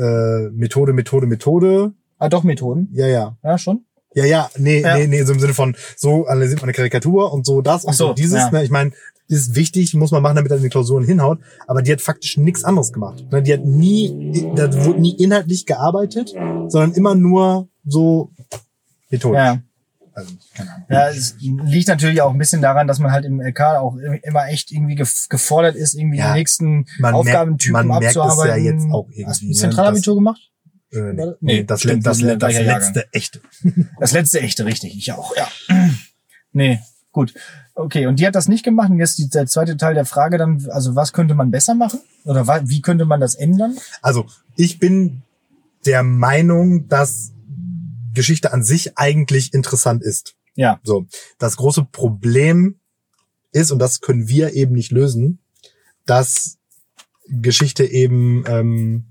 äh, 0.00 0.48
Methode, 0.50 0.92
Methode, 0.94 1.26
Methode, 1.26 1.92
Ah, 2.18 2.28
doch 2.28 2.44
Methoden. 2.44 2.88
ja, 2.92 3.06
ja. 3.08 3.36
Ja, 3.42 3.58
schon. 3.58 3.84
Ja, 4.14 4.24
ja, 4.24 4.50
nee, 4.56 4.80
Ja. 4.80 4.96
nee, 4.96 5.06
nee, 5.08 5.22
so 5.24 5.32
im 5.32 5.40
Sinne 5.40 5.54
von, 5.54 5.74
so 5.96 6.26
analysiert 6.26 6.60
man 6.60 6.66
eine 6.68 6.74
Karikatur 6.74 7.32
und 7.32 7.44
so 7.44 7.60
das 7.60 7.84
und 7.84 7.94
so, 7.94 8.08
so 8.08 8.14
dieses. 8.14 8.38
ja. 8.38 8.50
Ne? 8.50 8.62
Ich 8.62 8.70
meine, 8.70 8.92
ist 9.28 9.54
wichtig, 9.54 9.94
muss 9.94 10.10
man 10.10 10.22
machen, 10.22 10.36
damit 10.36 10.50
er 10.50 10.58
in 10.58 10.62
die 10.62 10.68
Klausuren 10.68 11.04
hinhaut. 11.04 11.38
Aber 11.66 11.82
die 11.82 11.92
hat 11.92 12.00
faktisch 12.00 12.36
nichts 12.36 12.64
anderes 12.64 12.92
gemacht. 12.92 13.24
Ne? 13.32 13.42
Die 13.42 13.52
hat 13.52 13.64
nie, 13.64 14.46
da 14.54 14.84
wurde 14.84 15.00
nie 15.00 15.14
inhaltlich 15.16 15.64
gearbeitet, 15.66 16.30
sondern 16.68 16.92
immer 16.92 17.14
nur 17.14 17.68
so 17.86 18.30
methodisch. 19.10 19.38
Ja. 19.38 19.62
Also, 20.14 20.34
keine 20.54 20.70
Ahnung. 20.74 20.86
Ja, 20.90 21.08
es 21.08 21.36
liegt 21.40 21.88
natürlich 21.88 22.20
auch 22.20 22.30
ein 22.32 22.38
bisschen 22.38 22.60
daran, 22.60 22.86
dass 22.86 22.98
man 22.98 23.12
halt 23.12 23.24
im 23.24 23.40
LK 23.40 23.60
auch 23.78 23.96
immer 23.96 24.46
echt 24.48 24.70
irgendwie 24.70 24.94
gef- 24.94 25.28
gefordert 25.30 25.74
ist, 25.74 25.94
irgendwie 25.94 26.18
Ja, 26.18 26.34
die 26.34 26.38
nächsten 26.40 26.84
man 26.98 27.14
Aufgabentypen 27.14 27.72
merkt- 27.72 27.88
man 27.88 27.98
merkt 28.00 28.10
es 28.10 28.14
ja 28.16 28.22
abzuarbeiten. 28.22 28.64
jetzt 28.64 28.92
auch 28.92 29.08
irgendwie, 29.08 29.26
Hast 29.26 29.40
du 29.40 29.46
ne, 29.46 29.50
ein 29.52 29.54
Zentralabitur 29.54 30.14
gemacht? 30.16 30.50
Äh, 30.92 30.98
nee, 31.14 31.24
Nee, 31.40 31.64
das, 31.64 31.80
stimmt, 31.80 32.04
das, 32.04 32.18
das, 32.18 32.38
das 32.38 32.52
letzte 32.60 33.06
echte. 33.14 33.40
Das 33.98 34.12
letzte 34.12 34.40
echte, 34.42 34.66
richtig. 34.66 34.94
Ich 34.98 35.10
auch, 35.12 35.34
ja. 35.34 35.48
Nee, 36.52 36.80
gut. 37.12 37.32
Okay, 37.74 38.06
und 38.06 38.18
die 38.20 38.26
hat 38.26 38.34
das 38.34 38.48
nicht 38.48 38.64
gemacht. 38.64 38.90
Und 38.90 38.98
jetzt 38.98 39.18
die, 39.18 39.28
der 39.28 39.46
zweite 39.46 39.76
Teil 39.76 39.94
der 39.94 40.04
Frage 40.04 40.38
dann, 40.38 40.66
also 40.70 40.94
was 40.94 41.12
könnte 41.12 41.34
man 41.34 41.50
besser 41.50 41.74
machen? 41.74 42.00
Oder 42.24 42.46
wie 42.68 42.82
könnte 42.82 43.06
man 43.06 43.20
das 43.20 43.34
ändern? 43.34 43.76
Also 44.02 44.26
ich 44.56 44.78
bin 44.78 45.22
der 45.86 46.02
Meinung, 46.02 46.88
dass 46.88 47.32
Geschichte 48.14 48.52
an 48.52 48.62
sich 48.62 48.98
eigentlich 48.98 49.54
interessant 49.54 50.02
ist. 50.02 50.34
Ja. 50.54 50.80
So, 50.82 51.06
das 51.38 51.56
große 51.56 51.84
Problem 51.84 52.76
ist, 53.52 53.70
und 53.70 53.78
das 53.78 54.00
können 54.00 54.28
wir 54.28 54.52
eben 54.52 54.74
nicht 54.74 54.92
lösen, 54.92 55.38
dass 56.04 56.58
Geschichte 57.28 57.84
eben, 57.84 58.44
ähm, 58.46 59.04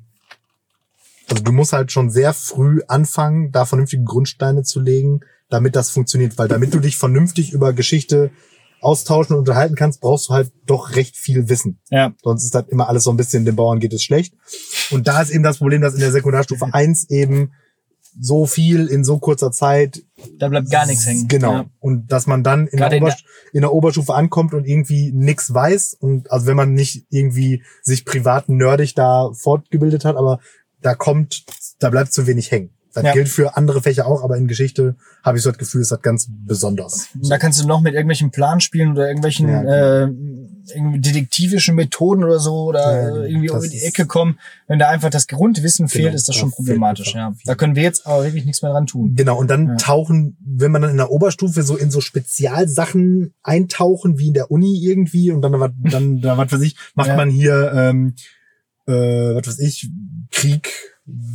also 1.30 1.44
du 1.44 1.52
musst 1.52 1.74
halt 1.74 1.92
schon 1.92 2.12
sehr 2.12 2.34
früh 2.34 2.82
anfangen, 2.88 3.52
da 3.52 3.66
vernünftige 3.66 4.04
Grundsteine 4.04 4.64
zu 4.64 4.80
legen, 4.80 5.22
damit 5.50 5.76
das 5.76 5.90
funktioniert. 5.90 6.38
Weil 6.38 6.48
damit 6.48 6.74
du 6.74 6.80
dich 6.80 6.98
vernünftig 6.98 7.54
über 7.54 7.74
Geschichte 7.74 8.32
austauschen 8.82 9.36
und 9.36 9.40
unterhalten 9.40 9.76
kannst, 9.76 10.02
brauchst 10.02 10.30
du 10.30 10.34
halt 10.34 10.52
doch 10.66 10.96
recht 10.96 11.16
viel 11.16 11.50
Wissen. 11.50 11.80
Ja. 11.90 12.14
Sonst 12.22 12.44
ist 12.44 12.56
das 12.56 12.68
immer 12.68 12.90
alles 12.90 13.04
so 13.04 13.12
ein 13.12 13.18
bisschen, 13.18 13.46
den 13.46 13.56
Bauern 13.56 13.80
geht 13.80 13.94
es 13.94 14.04
schlecht. 14.04 14.34
Und 14.90 15.08
da 15.08 15.22
ist 15.22 15.30
eben 15.30 15.44
das 15.44 15.60
Problem, 15.60 15.82
dass 15.82 15.94
in 15.94 16.00
der 16.00 16.12
Sekundarstufe 16.12 16.74
1 16.74 17.10
eben 17.10 17.52
so 18.20 18.46
viel 18.46 18.88
in 18.88 19.04
so 19.04 19.20
kurzer 19.20 19.52
Zeit. 19.52 20.04
Da 20.38 20.50
bleibt 20.50 20.70
gar 20.70 20.86
nichts 20.86 21.06
hängen. 21.06 21.28
Genau. 21.28 21.54
Ja. 21.54 21.66
Und 21.80 22.12
dass 22.12 22.28
man 22.28 22.44
dann 22.44 22.68
in 22.68 22.78
der, 22.78 22.92
in 22.92 23.04
Oberst 23.04 23.24
in 23.54 23.62
der 23.62 23.74
Oberstufe 23.74 24.14
ankommt 24.14 24.54
und 24.54 24.66
irgendwie 24.66 25.12
nix 25.14 25.54
weiß. 25.54 25.96
Und 26.00 26.32
also 26.32 26.46
wenn 26.48 26.58
man 26.58 26.74
nicht 26.74 27.06
irgendwie 27.10 27.64
sich 27.82 28.06
privat 28.06 28.50
nerdig 28.50 28.96
da 28.96 29.32
fortgebildet 29.34 30.06
hat, 30.06 30.18
aber 30.18 30.40
da 30.82 30.96
kommt, 30.96 31.46
da 31.80 31.90
bleibt 31.90 32.12
zu 32.12 32.28
wenig 32.28 32.52
hängen. 32.52 32.72
Das 32.94 33.04
Ja. 33.04 33.14
gilt 33.14 33.30
für 33.30 33.56
andere 33.56 33.82
Fächer 33.82 34.06
auch, 34.06 34.24
aber 34.24 34.36
in 34.38 34.48
Geschichte 34.48 34.96
habe 35.24 35.38
ich 35.38 35.44
so 35.44 35.50
das 35.52 35.58
Gefühl, 35.58 35.82
ist 35.82 35.92
das 35.92 36.02
ganz 36.02 36.28
besonders. 36.30 37.08
Da 37.16 37.38
kannst 37.38 37.62
du 37.62 37.68
noch 37.68 37.80
mit 37.82 37.94
irgendwelchen 37.94 38.32
Plan 38.32 38.60
spielen 38.60 38.92
oder 38.92 39.08
irgendwelchen 39.08 39.48
Ja, 39.48 40.04
äh, 40.04 40.10
irgendwie 40.76 41.00
detektivischen 41.00 41.76
Methoden 41.76 42.24
oder 42.24 42.40
so 42.40 42.66
oder 42.66 42.80
Ja, 42.82 43.24
äh, 43.24 43.30
irgendwie 43.30 43.48
das 43.48 43.64
um 43.64 43.70
die 43.70 43.82
Ecke 43.82 44.06
kommen. 44.06 44.40
Wenn 44.68 44.78
da 44.80 44.90
einfach 44.90 45.10
das 45.10 45.28
Grundwissen 45.28 45.88
fehlt, 45.88 46.06
Genau, 46.06 46.16
ist 46.16 46.28
das 46.28 46.36
da 46.36 46.40
schon 46.42 46.50
fehlt 46.50 46.68
problematisch. 46.68 47.14
Ja. 47.16 47.34
Da 47.46 47.56
können 47.56 47.76
wir 47.76 47.84
jetzt 47.84 48.06
aber 48.06 48.24
wirklich 48.26 48.46
nichts 48.46 48.62
mehr 48.62 48.72
dran 48.72 48.88
tun. 48.88 49.16
Genau, 49.16 49.38
und 49.40 49.50
dann 49.50 49.78
tauchen, 49.78 50.38
wenn 50.46 50.72
man 50.72 50.82
dann 50.82 50.92
in 50.92 50.98
der 50.98 51.12
Oberstufe 51.12 51.64
so 51.64 51.78
in 51.78 51.92
so 51.92 52.02
Spezialsachen 52.02 53.34
eintauchen, 53.44 54.18
wie 54.18 54.28
in 54.28 54.34
der 54.34 54.52
Uni 54.52 54.80
irgendwie, 54.84 55.32
und 55.32 55.42
dann, 55.42 55.74
dann, 55.90 56.22
da, 56.22 56.38
was 56.38 56.52
weiß 56.52 56.62
ich, 56.62 56.76
macht 56.96 57.16
man 57.16 57.30
hier, 57.30 57.72
ähm, 57.74 58.16
äh, 58.88 58.92
was 59.36 59.48
weiß 59.48 59.60
ich, 59.60 59.90
Krieg 60.32 60.72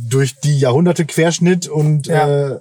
durch 0.09 0.39
die 0.39 0.59
Jahrhunderte 0.59 1.05
Querschnitt 1.05 1.67
und 1.67 2.07
Ja. 2.07 2.51
äh, 2.53 2.59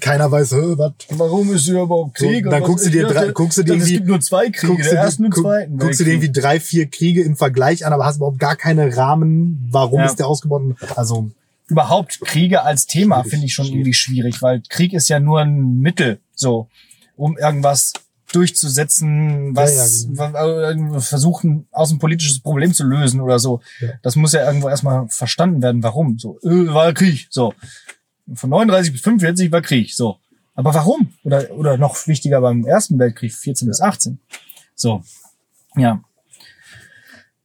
keiner 0.00 0.30
weiß, 0.30 0.52
was. 0.52 0.92
Warum 1.10 1.52
ist 1.52 1.64
hier 1.64 1.82
überhaupt 1.82 2.18
So, 2.18 2.26
dann 2.50 2.62
guckst 2.62 2.86
du 2.86 2.90
dir 2.90 3.06
drei, 3.06 3.30
guckst 3.32 3.58
du 3.58 3.62
dir 3.62 3.72
Es 3.74 3.78
irgendwie, 3.80 3.92
gibt 3.94 4.06
nur 4.08 4.20
zwei 4.20 4.50
Kriege, 4.50 4.72
guckst 4.74 4.90
der 4.90 5.00
du, 5.00 5.04
ersten 5.06 5.24
und 5.26 5.34
zweiten. 5.34 5.78
guckst 5.78 6.00
du 6.00 6.04
dir 6.04 6.12
irgendwie 6.12 6.32
drei, 6.32 6.58
vier 6.58 6.86
Kriege 6.86 7.22
im 7.22 7.36
Vergleich 7.36 7.84
an, 7.86 7.92
aber 7.92 8.04
hast 8.06 8.16
überhaupt 8.16 8.38
gar 8.38 8.56
keine 8.56 8.96
Rahmen, 8.96 9.68
warum 9.70 10.00
Ja. 10.00 10.06
ist 10.06 10.16
der 10.16 10.26
ausgebaut? 10.26 10.62
Also, 10.96 11.30
überhaupt 11.68 12.20
Kriege 12.22 12.62
als 12.62 12.86
Thema 12.86 13.24
finde 13.24 13.46
ich 13.46 13.54
schon 13.54 13.66
schwierig. 13.66 13.76
irgendwie 13.80 13.94
schwierig, 13.94 14.42
weil 14.42 14.62
Krieg 14.68 14.92
ist 14.94 15.08
ja 15.08 15.20
nur 15.20 15.40
ein 15.40 15.78
Mittel, 15.80 16.18
so, 16.34 16.68
um 17.16 17.36
irgendwas 17.38 17.92
durchzusetzen, 18.34 19.54
was 19.56 20.06
Ja, 20.14 20.32
wa- 20.32 20.70
äh, 20.70 21.00
versuchen, 21.00 21.66
außenpolitisches 21.72 22.40
Problem 22.40 22.72
zu 22.74 22.84
lösen 22.84 23.20
oder 23.20 23.38
so. 23.38 23.60
Ja. 23.80 23.90
Das 24.02 24.16
muss 24.16 24.32
ja 24.32 24.44
irgendwo 24.46 24.68
erstmal 24.68 25.08
verstanden 25.08 25.62
werden, 25.62 25.82
warum. 25.82 26.18
So, 26.18 26.38
äh, 26.42 26.66
war 26.72 26.92
Krieg, 26.92 27.26
so. 27.30 27.54
Von 28.34 28.50
39 28.50 28.92
bis 28.92 29.00
45 29.02 29.52
war 29.52 29.60
Krieg, 29.62 29.92
so. 29.94 30.18
Aber 30.54 30.72
warum? 30.74 31.12
Oder, 31.24 31.50
oder 31.52 31.76
noch 31.76 32.06
wichtiger 32.06 32.40
beim 32.40 32.64
Ersten 32.64 32.98
Weltkrieg, 32.98 33.32
14 33.34 33.68
bis 33.68 33.80
18. 33.80 34.20
So. 34.74 35.02
Ja. 35.76 36.00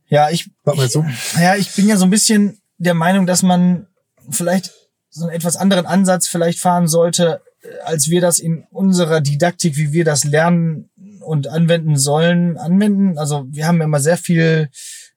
Ja, 0.07 0.29
ich, 0.29 0.49
meinst 0.63 0.95
du? 0.95 1.05
ja, 1.39 1.55
ich 1.55 1.73
bin 1.75 1.87
ja 1.87 1.97
so 1.97 2.05
ein 2.05 2.09
bisschen 2.09 2.59
der 2.77 2.93
Meinung, 2.93 3.27
dass 3.27 3.43
man 3.43 3.87
vielleicht 4.29 4.71
so 5.09 5.23
einen 5.25 5.35
etwas 5.35 5.55
anderen 5.57 5.85
Ansatz 5.85 6.27
vielleicht 6.27 6.59
fahren 6.59 6.87
sollte, 6.87 7.41
als 7.85 8.09
wir 8.09 8.21
das 8.21 8.39
in 8.39 8.63
unserer 8.71 9.21
Didaktik, 9.21 9.75
wie 9.77 9.91
wir 9.91 10.05
das 10.05 10.23
lernen 10.23 10.89
und 11.25 11.47
anwenden 11.47 11.97
sollen, 11.97 12.57
anwenden. 12.57 13.17
Also 13.17 13.45
wir 13.49 13.67
haben 13.67 13.79
ja 13.79 13.85
immer 13.85 13.99
sehr 13.99 14.17
viel 14.17 14.69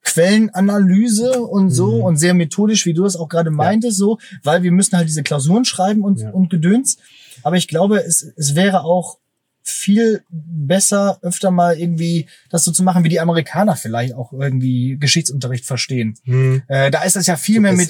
Quellenanalyse 0.03 1.41
und 1.41 1.69
so 1.71 1.97
Mhm. 1.97 2.03
und 2.03 2.17
sehr 2.17 2.33
methodisch, 2.33 2.85
wie 2.85 2.93
du 2.93 3.05
es 3.05 3.15
auch 3.15 3.29
gerade 3.29 3.51
meintest, 3.51 3.97
so, 3.97 4.17
weil 4.43 4.63
wir 4.63 4.71
müssen 4.71 4.97
halt 4.97 5.07
diese 5.07 5.23
Klausuren 5.23 5.65
schreiben 5.65 6.03
und, 6.03 6.19
Ja. 6.19 6.29
und 6.31 6.49
Gedöns. 6.49 6.97
Aber 7.43 7.55
ich 7.57 7.67
glaube, 7.67 8.03
es, 8.03 8.21
es 8.35 8.55
wäre 8.55 8.83
auch 8.83 9.17
viel 9.63 10.23
besser, 10.29 11.17
öfter 11.21 11.49
mal 11.51 11.77
irgendwie 11.79 12.27
das 12.49 12.63
so 12.65 12.71
zu 12.71 12.83
machen, 12.83 13.03
wie 13.03 13.09
die 13.09 13.19
Amerikaner 13.19 13.75
vielleicht 13.75 14.13
auch 14.13 14.33
irgendwie 14.33 14.97
Geschichtsunterricht 14.99 15.65
verstehen. 15.65 16.15
Hm, 16.25 16.61
Äh, 16.67 16.91
da 16.91 17.03
ist 17.03 17.15
das 17.15 17.27
ja 17.27 17.35
viel 17.37 17.59
mehr 17.61 17.73
mit, 17.73 17.89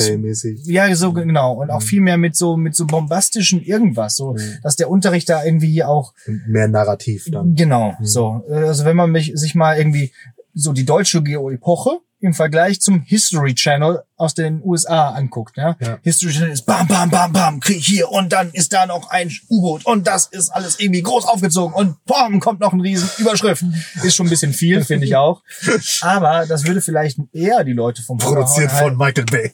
ja, 0.65 0.93
so 0.95 1.13
genau. 1.13 1.53
Und 1.53 1.69
auch 1.71 1.81
Mhm. 1.81 1.85
viel 1.85 2.01
mehr 2.01 2.17
mit 2.17 2.35
so, 2.35 2.55
mit 2.57 2.75
so 2.75 2.85
bombastischen 2.85 3.61
irgendwas. 3.61 4.15
So, 4.15 4.33
Mhm. 4.33 4.39
dass 4.61 4.75
der 4.75 4.89
Unterricht 4.89 5.29
da 5.29 5.43
irgendwie 5.43 5.83
auch, 5.83 6.13
Und 6.27 6.47
Mehr 6.47 6.67
Narrativ 6.67 7.25
dann. 7.31 7.55
genau, 7.55 7.95
Mhm. 7.99 8.05
so. 8.05 8.43
Äh, 8.49 8.53
Also 8.73 8.85
wenn 8.85 8.95
man 8.95 9.11
mich, 9.11 9.31
sich 9.35 9.55
mal 9.55 9.77
irgendwie 9.77 10.11
so 10.53 10.73
die 10.73 10.85
deutsche 10.85 11.21
Geo-Epoche 11.23 11.99
im 12.19 12.33
Vergleich 12.33 12.79
zum 12.81 13.01
History 13.01 13.53
Channel 13.55 14.03
aus 14.23 14.33
den 14.33 14.61
USA 14.63 15.09
anguckt, 15.09 15.57
ja. 15.57 15.75
Ja. 15.79 15.97
History 16.01 16.31
Channel 16.31 16.51
ist 16.51 16.65
bam, 16.65 16.87
bam, 16.87 17.09
bam, 17.09 17.33
bam, 17.33 17.59
Krieg 17.59 17.83
hier 17.83 18.09
und 18.09 18.31
dann 18.31 18.49
ist 18.51 18.73
da 18.73 18.85
noch 18.85 19.09
ein 19.09 19.29
U-Boot 19.49 19.85
und 19.85 20.07
das 20.07 20.27
ist 20.27 20.49
alles 20.49 20.79
irgendwie 20.79 21.01
groß 21.01 21.25
aufgezogen 21.25 21.73
und 21.75 22.03
bam, 22.05 22.39
kommt 22.39 22.59
noch 22.61 22.73
ein 22.73 22.81
riesen 22.81 23.09
Überschrift. 23.17 23.63
Ist 24.03 24.15
schon 24.15 24.27
ein 24.27 24.29
bisschen 24.29 24.53
viel, 24.53 24.83
finde 24.83 25.05
ich 25.05 25.15
auch. 25.15 25.41
Aber 26.01 26.45
das 26.47 26.65
würde 26.65 26.81
vielleicht 26.81 27.19
eher 27.33 27.63
die 27.63 27.73
Leute 27.73 28.01
vom 28.01 28.17
Produziert 28.17 28.71
von 28.71 28.97
Michael 28.97 29.25
Bay. 29.25 29.51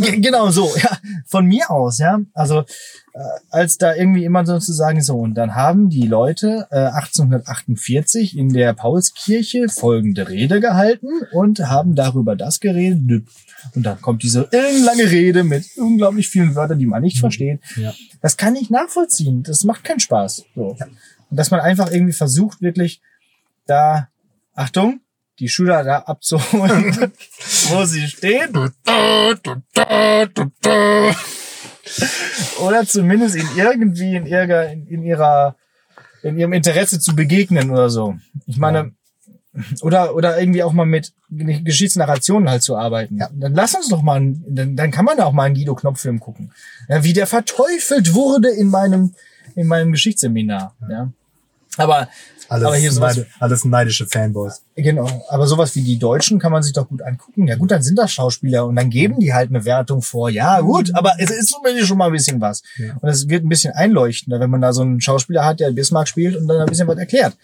Ge- 0.00 0.20
genau 0.20 0.50
so, 0.50 0.72
ja. 0.76 0.96
Von 1.26 1.46
mir 1.46 1.70
aus, 1.70 1.98
ja. 1.98 2.20
Also 2.32 2.60
äh, 2.60 3.18
als 3.50 3.78
da 3.78 3.94
irgendwie 3.94 4.24
immer 4.24 4.44
sozusagen 4.46 5.02
so. 5.02 5.16
Und 5.18 5.34
dann 5.34 5.54
haben 5.54 5.88
die 5.90 6.06
Leute 6.06 6.66
äh, 6.70 6.76
1848 6.86 8.36
in 8.36 8.52
der 8.52 8.72
Paulskirche 8.74 9.68
folgende 9.68 10.28
Rede 10.28 10.60
gehalten 10.60 11.08
und 11.32 11.60
haben 11.60 11.94
darüber 11.94 12.36
das 12.36 12.60
geredet. 12.60 13.24
Und 13.74 13.82
dann 13.82 14.00
kommt 14.04 14.22
diese 14.22 14.50
lange 14.52 15.10
Rede 15.10 15.44
mit 15.44 15.64
unglaublich 15.78 16.28
vielen 16.28 16.54
Wörtern, 16.54 16.78
die 16.78 16.84
man 16.84 17.00
nicht 17.00 17.18
versteht. 17.18 17.60
Ja. 17.76 17.94
Das 18.20 18.36
kann 18.36 18.54
ich 18.54 18.68
nachvollziehen. 18.68 19.42
Das 19.42 19.64
macht 19.64 19.82
keinen 19.82 19.98
Spaß. 19.98 20.44
So. 20.54 20.76
Und 21.30 21.36
dass 21.38 21.50
man 21.50 21.60
einfach 21.60 21.90
irgendwie 21.90 22.12
versucht, 22.12 22.60
wirklich 22.60 23.00
da, 23.66 24.08
Achtung, 24.54 25.00
die 25.38 25.48
Schüler 25.48 25.82
da 25.84 26.00
abzuholen, 26.00 26.94
wo 27.70 27.86
sie 27.86 28.06
stehen. 28.06 28.52
Oder 32.60 32.86
zumindest 32.86 33.36
in 33.36 33.48
irgendwie 33.56 34.16
in 34.16 34.26
ihrer, 34.26 34.70
in 34.70 35.02
ihrer, 35.02 35.56
in 36.22 36.38
ihrem 36.38 36.52
Interesse 36.52 37.00
zu 37.00 37.16
begegnen 37.16 37.70
oder 37.70 37.88
so. 37.88 38.16
Ich 38.44 38.58
meine, 38.58 38.92
oder, 39.82 40.14
oder 40.14 40.38
irgendwie 40.38 40.62
auch 40.62 40.72
mal 40.72 40.86
mit 40.86 41.12
Geschichtsnarrationen 41.30 42.48
halt 42.48 42.62
zu 42.62 42.76
arbeiten. 42.76 43.18
Ja. 43.18 43.28
Dann 43.32 43.54
lass 43.54 43.74
uns 43.74 43.88
doch 43.88 44.02
mal, 44.02 44.34
dann, 44.46 44.76
dann 44.76 44.90
kann 44.90 45.04
man 45.04 45.20
auch 45.20 45.32
mal 45.32 45.44
einen 45.44 45.54
Guido-Knopf-Film 45.54 46.20
gucken. 46.20 46.52
Ja, 46.88 47.04
wie 47.04 47.12
der 47.12 47.26
verteufelt 47.26 48.14
wurde 48.14 48.48
in 48.48 48.68
meinem, 48.68 49.14
in 49.54 49.66
meinem 49.66 49.92
Geschichtsseminar. 49.92 50.74
Ja. 50.88 51.10
Aber, 51.76 52.08
Alles, 52.48 52.66
aber 52.66 52.76
hier 52.76 52.92
sowas, 52.92 53.16
neide, 53.16 53.28
alles 53.40 53.64
neidische 53.64 54.06
Fanboys. 54.06 54.62
Genau, 54.76 55.08
aber 55.28 55.46
sowas 55.46 55.74
wie 55.74 55.82
die 55.82 55.98
Deutschen 55.98 56.38
kann 56.38 56.52
man 56.52 56.62
sich 56.62 56.72
doch 56.72 56.88
gut 56.88 57.02
angucken. 57.02 57.48
Ja 57.48 57.56
gut, 57.56 57.70
dann 57.70 57.82
sind 57.82 57.98
das 57.98 58.12
Schauspieler 58.12 58.66
und 58.66 58.76
dann 58.76 58.90
geben 58.90 59.18
die 59.18 59.32
halt 59.32 59.50
eine 59.50 59.64
Wertung 59.64 60.02
vor. 60.02 60.30
Ja 60.30 60.60
gut, 60.60 60.94
aber 60.94 61.14
es 61.18 61.30
ist 61.30 61.48
zumindest 61.48 61.88
schon 61.88 61.98
mal 61.98 62.06
ein 62.06 62.12
bisschen 62.12 62.40
was. 62.40 62.62
Ja. 62.76 62.96
Und 63.00 63.08
es 63.08 63.28
wird 63.28 63.44
ein 63.44 63.48
bisschen 63.48 63.72
einleuchtender, 63.72 64.40
wenn 64.40 64.50
man 64.50 64.60
da 64.60 64.72
so 64.72 64.82
einen 64.82 65.00
Schauspieler 65.00 65.44
hat, 65.44 65.60
der 65.60 65.70
Bismarck 65.72 66.08
spielt 66.08 66.36
und 66.36 66.46
dann 66.46 66.60
ein 66.60 66.66
bisschen 66.66 66.86
was 66.86 66.98
erklärt. 66.98 67.36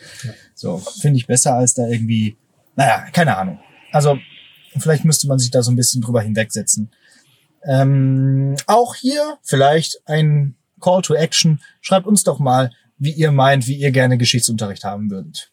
So, 0.55 0.79
finde 0.79 1.17
ich 1.17 1.27
besser 1.27 1.55
als 1.55 1.75
da 1.75 1.87
irgendwie, 1.87 2.37
naja, 2.77 3.07
keine 3.13 3.37
Ahnung. 3.37 3.59
Also 3.93 4.19
vielleicht 4.79 5.05
müsste 5.05 5.27
man 5.27 5.39
sich 5.39 5.51
da 5.51 5.63
so 5.63 5.73
ein 5.73 5.77
bisschen 5.77 6.03
drüber 6.03 6.21
hinwegsetzen. 6.23 6.91
Ähm, 7.65 8.57
auch 8.67 8.95
hier 8.95 9.39
vielleicht 9.43 10.01
ein 10.07 10.55
Call 10.81 11.03
to 11.03 11.15
Action. 11.15 11.61
Schreibt 11.81 12.07
uns 12.07 12.25
doch 12.25 12.39
mal, 12.39 12.71
wie 13.01 13.11
ihr 13.13 13.33
meint, 13.33 13.67
wie 13.67 13.75
ihr 13.75 13.91
gerne 13.91 14.17
Geschichtsunterricht 14.19 14.85
haben 14.85 15.11
würdet. 15.11 15.51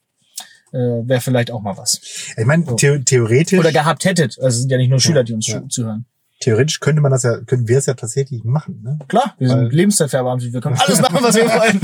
Äh, 0.72 0.78
Wäre 0.78 1.22
vielleicht 1.22 1.50
auch 1.50 1.62
mal 1.62 1.76
was. 1.78 2.00
Ich 2.38 2.46
meine, 2.46 2.66
the 2.78 3.00
theoretisch, 3.04 3.58
Oder 3.58 3.72
gehabt 3.72 4.06
hättet. 4.06 4.38
Also 4.38 4.48
es 4.50 4.60
sind 4.60 4.70
ja 4.70 4.78
nicht 4.78 4.90
nur 4.90 5.00
Schüler, 5.00 5.24
die 5.24 5.34
uns 5.34 5.48
ja. 5.48 5.62
zu- 5.62 5.68
zuhören. 5.70 6.06
theoretisch 6.42 6.80
könnte 6.82 7.02
man 7.02 7.12
das 7.12 7.24
ja, 7.24 7.38
könnten 7.40 7.68
wir 7.70 7.78
es 7.80 7.86
ja 7.88 7.94
tatsächlich 7.94 8.44
machen. 8.44 8.82
Ne? 8.84 9.00
Klar, 9.08 9.34
wir 9.40 9.48
Weil- 9.50 9.60
sind 9.62 9.74
Lebenszeitverbeamtet. 9.74 10.52
Wir 10.54 10.60
können 10.62 10.76
alles 10.86 11.02
machen, 11.02 11.18
was 11.22 11.36
wir 11.36 11.46
wollen. 11.46 11.80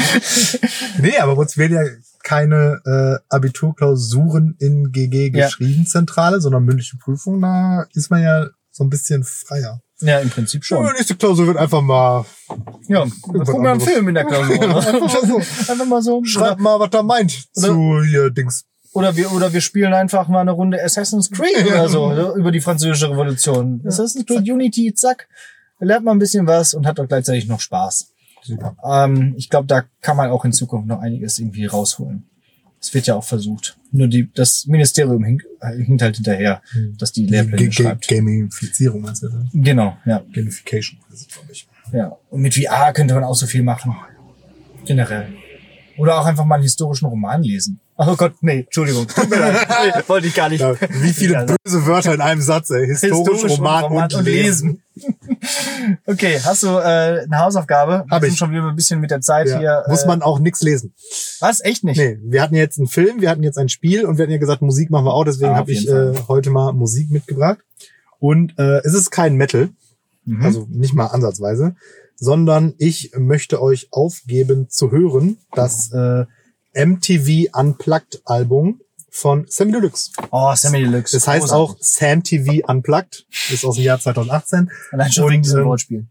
Nee, 1.01 1.18
aber 1.18 1.38
uns 1.38 1.57
werden 1.57 1.74
ja 1.78 1.84
keine 2.24 2.80
äh, 2.86 3.34
Abiturklausuren 3.34 4.55
in 4.59 4.91
GG 4.91 5.32
Ja. 5.34 5.45
geschrieben, 5.47 5.86
Zentrale, 5.86 6.41
sondern 6.41 6.64
mündliche 6.66 6.97
Prüfung. 6.97 7.41
Da 7.41 7.86
ist 7.93 8.11
man 8.11 8.22
ja 8.22 8.47
so 8.72 8.84
ein 8.84 8.89
bisschen 8.89 9.24
freier. 9.24 9.80
Ja, 10.04 10.20
im 10.20 10.30
Prinzip 10.30 10.62
Die 10.62 10.68
schon. 10.68 10.86
nächste 10.93 11.16
Klausur 11.16 11.47
wird 11.47 11.58
einfach 11.58 11.82
mal, 11.82 12.26
Ja, 12.88 13.06
wir 13.06 13.43
gucken 13.43 13.64
mal 13.64 13.72
einen 13.72 13.82
Film 13.82 14.08
in 14.10 14.16
der 14.16 14.26
Klausur. 14.26 14.62
Einfach 14.62 14.99
mal 14.99 15.28
so. 15.28 15.38
Einfach 15.72 15.86
mal 15.86 16.01
so. 16.01 16.24
schreibt 16.24 16.60
mal, 16.60 16.80
was 16.80 16.89
er 16.91 17.04
meint 17.04 17.47
zu 17.54 18.04
hier 18.04 18.30
Dings. 18.30 18.66
Oder 18.93 19.16
wir, 19.16 19.32
oder 19.32 19.51
wir 19.51 19.62
spielen 19.62 19.93
einfach 19.93 20.28
mal 20.28 20.41
eine 20.41 20.51
Runde 20.51 20.82
Assassin's 20.84 21.32
Creed 21.32 21.66
oder 21.66 21.89
so, 21.89 22.10
ne, 22.12 22.34
über 22.36 22.51
die 22.51 22.62
französische 22.62 23.10
Revolution. 23.10 23.82
Assassin's 23.86 24.26
Creed 24.26 24.47
Unity, 24.47 24.93
zack. 24.93 25.28
Lernt 25.80 26.06
man 26.06 26.18
ein 26.18 26.20
bisschen 26.20 26.45
was 26.45 26.74
und 26.76 26.86
hat 26.86 26.99
doch 26.99 27.08
gleichzeitig 27.08 27.47
noch 27.47 27.60
Spaß. 27.60 28.12
Super. 28.43 28.76
Ähm, 28.84 29.34
ich 29.38 29.49
glaube, 29.49 29.68
da 29.68 29.84
kann 30.01 30.18
man 30.18 30.30
auch 30.30 30.45
in 30.45 30.54
Zukunft 30.54 30.88
noch 30.88 30.99
einiges 30.99 31.39
irgendwie 31.39 31.66
rausholen. 31.66 32.30
Es 32.84 32.94
wird 32.94 33.08
ja 33.08 33.16
auch 33.16 33.24
versucht. 33.24 33.78
Nur 33.94 34.08
die, 34.10 34.30
das 34.34 34.66
Ministerium 34.68 35.24
hink, 35.24 35.46
hinkt 35.78 36.02
halt 36.02 36.16
hinterher, 36.18 36.62
Hm. 36.74 36.98
dass 36.98 37.14
die 37.14 37.26
Lehrpläne 37.26 37.68
Ga- 37.68 37.72
schreibt. 37.72 38.08
Gamifizierung 38.10 39.00
meinst 39.02 39.24
du? 39.24 39.30
ne? 39.30 39.50
Genau, 39.54 39.96
ja. 40.06 40.22
Gamification, 40.34 41.00
das 41.10 41.26
glaube 41.28 41.48
ich. 41.54 41.66
Ja. 41.94 42.18
Und 42.30 42.42
mit 42.42 42.54
VR 42.54 42.92
könnte 42.92 43.14
man 43.14 43.24
auch 43.24 43.36
so 43.36 43.46
viel 43.48 43.64
machen. 43.64 43.96
Generell. 44.86 45.28
Oder 45.98 46.20
auch 46.20 46.26
einfach 46.26 46.44
mal 46.44 46.56
einen 46.56 46.64
historischen 46.64 47.06
Roman 47.06 47.42
lesen. 47.42 47.80
Oh 47.96 48.16
Gott, 48.16 48.34
nee, 48.41 48.62
Entschuldigung. 48.62 49.06
Nee, 49.30 50.02
Wollte 50.08 50.28
ich 50.28 50.34
gar 50.34 50.50
nicht. 50.50 50.62
Ja, 50.62 50.74
wie 50.80 51.14
viele 51.14 51.46
böse 51.64 51.86
Wörter 51.86 52.14
in 52.14 52.22
einem 52.22 52.41
Satz, 52.41 52.70
ey. 52.72 52.88
Historisch, 52.88 53.44
Roman, 53.58 53.86
und, 53.86 54.24
Lesen. 54.24 54.82
okay, 56.06 56.39
hast 56.44 56.64
du 56.64 56.68
äh, 56.68 57.24
eine 57.24 57.39
Hausaufgabe? 57.39 58.06
Hab 58.10 58.22
Wir 58.22 58.30
ich. 58.30 58.38
schon 58.38 58.52
wieder 58.52 58.68
ein 58.68 58.76
bisschen 58.76 59.00
mit 59.00 59.12
der 59.12 59.22
Zeit 59.22 59.48
Ja. 59.48 59.60
hier. 59.60 59.84
Muss 59.88 60.04
äh, 60.04 60.08
man 60.08 60.22
auch 60.22 60.39
nix 60.39 60.62
lesen. 60.62 60.94
Was? 61.39 61.62
Echt 61.64 61.84
nicht? 61.84 61.98
Nee, 61.98 62.18
wir 62.24 62.41
hatten 62.41 62.56
jetzt 62.56 62.78
einen 62.78 62.88
Film, 62.88 63.22
wir 63.22 63.30
hatten 63.30 63.44
jetzt 63.44 63.58
ein 63.58 63.70
Spiel 63.70 64.06
und 64.06 64.18
wir 64.18 64.24
hatten 64.24 64.32
ja 64.32 64.38
gesagt, 64.39 64.62
Musik 64.62 64.89
machen 64.89 65.06
wir 65.06 65.14
auch, 65.14 65.24
deswegen 65.26 65.52
Ah, 65.52 65.58
habe 65.58 65.72
ich 65.72 65.88
äh, 65.88 66.14
heute 66.28 66.50
mal 66.50 66.74
Musik 66.74 67.12
mitgebracht. 67.12 67.60
Und 68.20 68.58
äh, 68.58 68.80
es 68.84 68.94
ist 68.94 69.12
kein 69.12 69.36
Metal, 69.36 69.70
Mhm. 70.26 70.41
also 70.41 70.68
nicht 70.70 70.94
mal 70.94 71.08
ansatzweise, 71.08 71.76
sondern 72.16 72.74
ich 72.78 73.12
möchte 73.18 73.62
euch 73.62 73.89
aufgeben 73.91 74.70
zu 74.70 74.89
hören 74.89 75.38
das 75.54 75.91
äh, 75.91 76.24
MTV 76.74 77.50
Unplugged 77.58 78.22
Album 78.26 78.82
von 79.10 79.46
Sammy 79.48 79.72
Deluxe. 79.74 80.12
oh, 80.32 80.54
Sammy 80.56 80.80
Deluxe. 80.84 81.16
Das 81.18 81.28
heißt 81.28 81.48
Großartig. 81.50 81.76
auch 81.76 81.78
Sam 81.80 82.24
TV 82.24 82.66
Unplugged, 82.68 83.28
ist 83.52 83.64
aus 83.64 83.76
dem 83.76 83.84
Jahr 83.84 84.00
2018. 84.00 84.72
Allein 84.92 85.12
schon 85.12 85.30
wegen 85.32 85.44
diesem 85.44 85.60
ähm, 85.62 85.66
Wortspiel. 85.68 86.08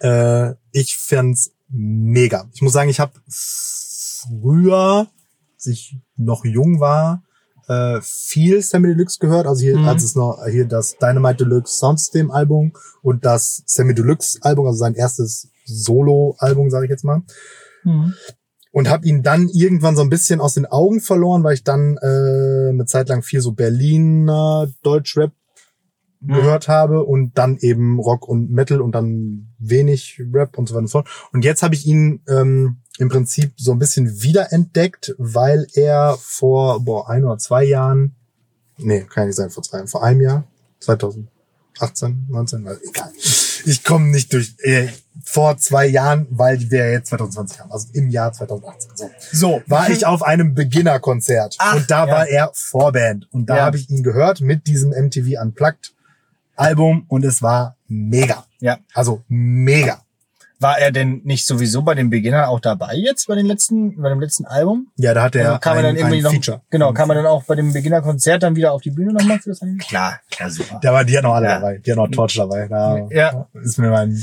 Äh, 0.00 0.52
ich 0.72 0.96
fand's 0.96 1.52
mega. 1.70 2.48
Ich 2.52 2.60
muss 2.62 2.72
sagen, 2.74 2.90
ich 2.90 3.00
habe 3.00 3.12
früher, 3.28 5.08
als 5.56 5.66
ich 5.66 5.96
noch 6.16 6.44
jung 6.44 6.80
war, 6.80 7.22
äh, 7.68 8.00
viel 8.02 8.62
Sammy 8.62 8.88
Deluxe 8.88 9.18
gehört. 9.18 9.46
Also 9.46 9.62
hier, 9.62 9.76
Mhm. 9.78 9.88
als 9.88 10.02
es 10.02 10.14
noch 10.14 10.38
hier 10.50 10.66
das 10.66 10.96
Dynamite 10.98 11.44
Deluxe 11.44 11.78
Soundsystem 11.78 12.30
Album 12.30 12.72
und 13.02 13.24
das 13.24 13.62
Sammy 13.66 13.94
Deluxe 13.94 14.38
Album, 14.42 14.66
also 14.66 14.78
sein 14.78 14.94
erstes 14.94 15.48
Solo-Album, 15.64 16.70
sage 16.70 16.86
ich 16.86 16.90
jetzt 16.90 17.04
mal. 17.04 17.22
Mhm. 17.84 18.14
Und 18.70 18.88
habe 18.88 19.06
ihn 19.06 19.22
dann 19.22 19.48
irgendwann 19.48 19.96
so 19.96 20.02
ein 20.02 20.10
bisschen 20.10 20.40
aus 20.40 20.54
den 20.54 20.66
Augen 20.66 21.00
verloren, 21.00 21.42
weil 21.42 21.54
ich 21.54 21.64
dann 21.64 21.96
äh, 22.02 22.68
eine 22.70 22.84
Zeit 22.86 23.08
lang 23.08 23.22
viel 23.22 23.40
so 23.40 23.52
Berliner 23.52 24.68
Deutschrap 24.82 25.32
Mhm. 26.20 26.34
gehört 26.34 26.68
habe 26.68 27.04
und 27.04 27.38
dann 27.38 27.58
eben 27.58 28.00
Rock 28.00 28.28
und 28.28 28.50
Metal 28.50 28.80
und 28.80 28.92
dann 28.92 29.48
wenig 29.58 30.20
Rap 30.32 30.58
und 30.58 30.68
so 30.68 30.74
weiter 30.74 30.80
und 30.80 30.86
so 30.88 30.98
fort. 30.98 31.08
Und 31.32 31.44
jetzt 31.44 31.62
habe 31.62 31.74
ich 31.74 31.86
ihn 31.86 32.22
ähm, 32.28 32.78
im 32.98 33.08
Prinzip 33.08 33.52
so 33.56 33.70
ein 33.72 33.78
bisschen 33.78 34.20
wiederentdeckt, 34.22 35.14
weil 35.18 35.66
er 35.74 36.18
vor 36.20 36.84
boah, 36.84 37.08
ein 37.08 37.24
oder 37.24 37.38
zwei 37.38 37.64
Jahren, 37.64 38.16
nee, 38.78 39.02
kann 39.02 39.22
ja 39.22 39.26
nicht 39.26 39.36
sein, 39.36 39.50
vor 39.50 39.62
zwei 39.62 39.78
Jahren, 39.78 39.88
vor 39.88 40.02
einem 40.02 40.20
Jahr, 40.20 40.44
2018, 40.80 42.26
19, 42.28 42.64
weil 42.64 42.80
egal. 42.88 43.12
Ich 43.66 43.84
komme 43.84 44.08
nicht 44.08 44.32
durch, 44.32 44.54
äh, 44.62 44.88
vor 45.24 45.58
zwei 45.58 45.86
Jahren, 45.86 46.26
weil 46.30 46.70
wir 46.70 46.90
jetzt 46.92 47.08
2020 47.10 47.60
haben, 47.60 47.70
also 47.72 47.88
im 47.92 48.08
Jahr 48.08 48.32
2018. 48.32 48.90
So 48.96 49.10
So. 49.32 49.62
war 49.66 49.90
ich 49.90 50.06
auf 50.06 50.22
einem 50.22 50.54
Beginner-Konzert 50.54 51.56
Ach, 51.58 51.76
und 51.76 51.90
da 51.90 52.06
ja. 52.06 52.12
war 52.12 52.28
er 52.28 52.50
Vorband 52.54 53.28
und 53.32 53.46
da 53.50 53.56
Ja. 53.56 53.64
habe 53.66 53.76
ich 53.76 53.90
ihn 53.90 54.02
gehört 54.02 54.40
mit 54.40 54.66
diesem 54.66 54.90
MTV 54.92 55.40
Unplugged 55.42 55.92
Album 56.56 57.04
und 57.08 57.24
es 57.24 57.42
war 57.42 57.76
mega. 57.88 58.44
Ja. 58.60 58.78
Also 58.94 59.22
mega. 59.28 60.00
War 60.60 60.78
er 60.78 60.90
denn 60.90 61.20
nicht 61.24 61.46
sowieso 61.46 61.82
bei 61.82 61.94
den 61.94 62.10
Beginnern 62.10 62.44
auch 62.46 62.58
dabei 62.58 62.94
jetzt 62.96 63.28
bei 63.28 63.36
den 63.36 63.46
letzten, 63.46 64.00
bei 64.02 64.08
dem 64.08 64.18
letzten 64.20 64.44
Album? 64.44 64.88
Ja, 64.96 65.14
da 65.14 65.22
hat 65.22 65.36
er 65.36 65.46
Also 65.50 65.58
kam 65.60 65.74
er 65.74 65.78
ein, 65.78 65.84
dann 65.84 65.96
irgendwie 65.96 66.20
noch, 66.22 66.32
Feature. 66.32 66.60
genau, 66.70 66.92
kam 66.92 67.10
er 67.10 67.14
dann 67.16 67.26
auch 67.26 67.44
bei 67.44 67.54
dem 67.54 67.72
Beginner-Konzert 67.72 68.42
dann 68.42 68.56
wieder 68.56 68.72
auf 68.72 68.82
die 68.82 68.90
Bühne 68.90 69.12
nochmal 69.12 69.38
für 69.38 69.50
das 69.50 69.62
Album? 69.62 69.78
Klar, 69.78 70.18
klar, 70.30 70.50
super. 70.50 70.80
Da 70.82 70.92
war 70.92 71.04
die 71.04 71.16
hat 71.16 71.22
noch 71.22 71.34
alle 71.34 71.46
Ja. 71.46 71.54
dabei. 71.60 71.78
Die 71.78 71.90
hat 71.92 71.96
noch 71.98 72.08
Torch 72.08 72.34
dabei. 72.36 72.66
Da 72.68 73.06
Ja. 73.10 73.46
ist 73.62 73.78
mir 73.78 73.90
mein 73.90 74.20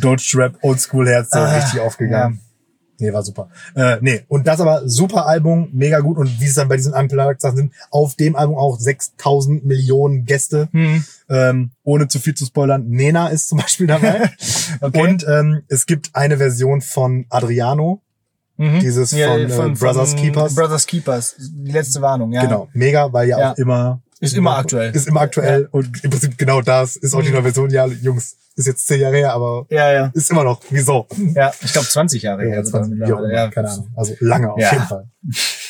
Deutschrap 0.00 0.56
Oldschool 0.62 1.08
Herz 1.08 1.30
so 1.30 1.38
Ah, 1.38 1.52
richtig 1.56 1.80
aufgegangen. 1.80 2.40
Nee, 2.98 3.12
war 3.12 3.22
super. 3.22 3.48
Äh, 3.74 3.96
nee, 4.00 4.22
und 4.28 4.46
das 4.46 4.60
aber 4.60 4.88
super 4.88 5.26
Album, 5.26 5.68
mega 5.72 6.00
gut. 6.00 6.16
Und 6.16 6.40
wie 6.40 6.46
es 6.46 6.54
dann 6.54 6.68
bei 6.68 6.76
diesen 6.76 6.92
Unplugged 6.94 7.40
Sachen 7.40 7.56
sind, 7.56 7.72
auf 7.90 8.14
dem 8.14 8.36
Album 8.36 8.56
auch 8.56 8.78
6000 8.78 9.64
Millionen 9.64 10.24
Gäste. 10.24 10.68
Hm. 10.72 11.04
Ähm, 11.28 11.70
ohne 11.82 12.08
zu 12.08 12.18
viel 12.18 12.34
zu 12.34 12.44
spoilern, 12.44 12.88
Nena 12.88 13.28
ist 13.28 13.48
zum 13.48 13.58
Beispiel 13.58 13.86
dabei. 13.86 14.30
Okay. 14.80 15.00
Und 15.00 15.26
ähm, 15.28 15.62
es 15.68 15.86
gibt 15.86 16.10
eine 16.14 16.36
Version 16.38 16.80
von 16.80 17.26
Adriano. 17.28 18.00
Mhm. 18.56 18.80
dieses 18.80 19.10
von, 19.10 19.20
äh, 19.20 19.74
Brothers 19.74 20.14
Keepers. 20.14 20.54
Brothers 20.54 20.86
Keepers, 20.86 21.34
die 21.38 21.72
letzte 21.72 22.00
Warnung, 22.00 22.32
ja. 22.32 22.42
Genau, 22.42 22.68
mega, 22.72 23.12
weil 23.12 23.28
ja, 23.28 23.38
Ja. 23.38 23.52
auch 23.52 23.58
immer... 23.58 24.00
Ist 24.20 24.34
immer 24.34 24.56
aktuell. 24.58 24.94
Ist 24.94 25.06
immer 25.08 25.20
aktuell. 25.22 25.68
Und 25.70 26.02
im 26.04 26.10
Prinzip 26.10 26.38
genau 26.38 26.60
das 26.62 26.96
ist 26.96 27.14
auch 27.14 27.20
die 27.22 27.28
Mhm. 27.28 27.34
neue 27.34 27.42
Version. 27.44 27.70
Ja, 27.70 27.86
Jungs, 27.86 28.36
ist 28.56 28.66
jetzt 28.66 28.86
zehn 28.86 29.00
Jahre 29.00 29.16
her, 29.16 29.32
aber 29.32 29.66
Ja, 29.70 29.92
ja. 29.92 30.10
ist 30.14 30.30
immer 30.30 30.44
noch. 30.44 30.60
Wieso? 30.70 31.06
Ja, 31.34 31.52
ich 31.60 31.72
glaube 31.72 31.88
20 31.88 32.22
Jahre 32.22 32.42
her. 32.44 32.56
Ja, 32.56 32.64
sogar 32.64 32.82
20, 32.84 32.98
wie 32.98 33.02
auch 33.04 33.08
mittlerweile, 33.20 33.32
immer, 33.32 33.42
ja. 33.44 33.50
keine 33.50 33.70
Ahnung. 33.70 33.88
Also 33.96 34.14
lange 34.20 34.52
auf 34.52 34.60
Ja. 34.60 34.72
jeden 34.72 34.84
Fall. 34.86 35.08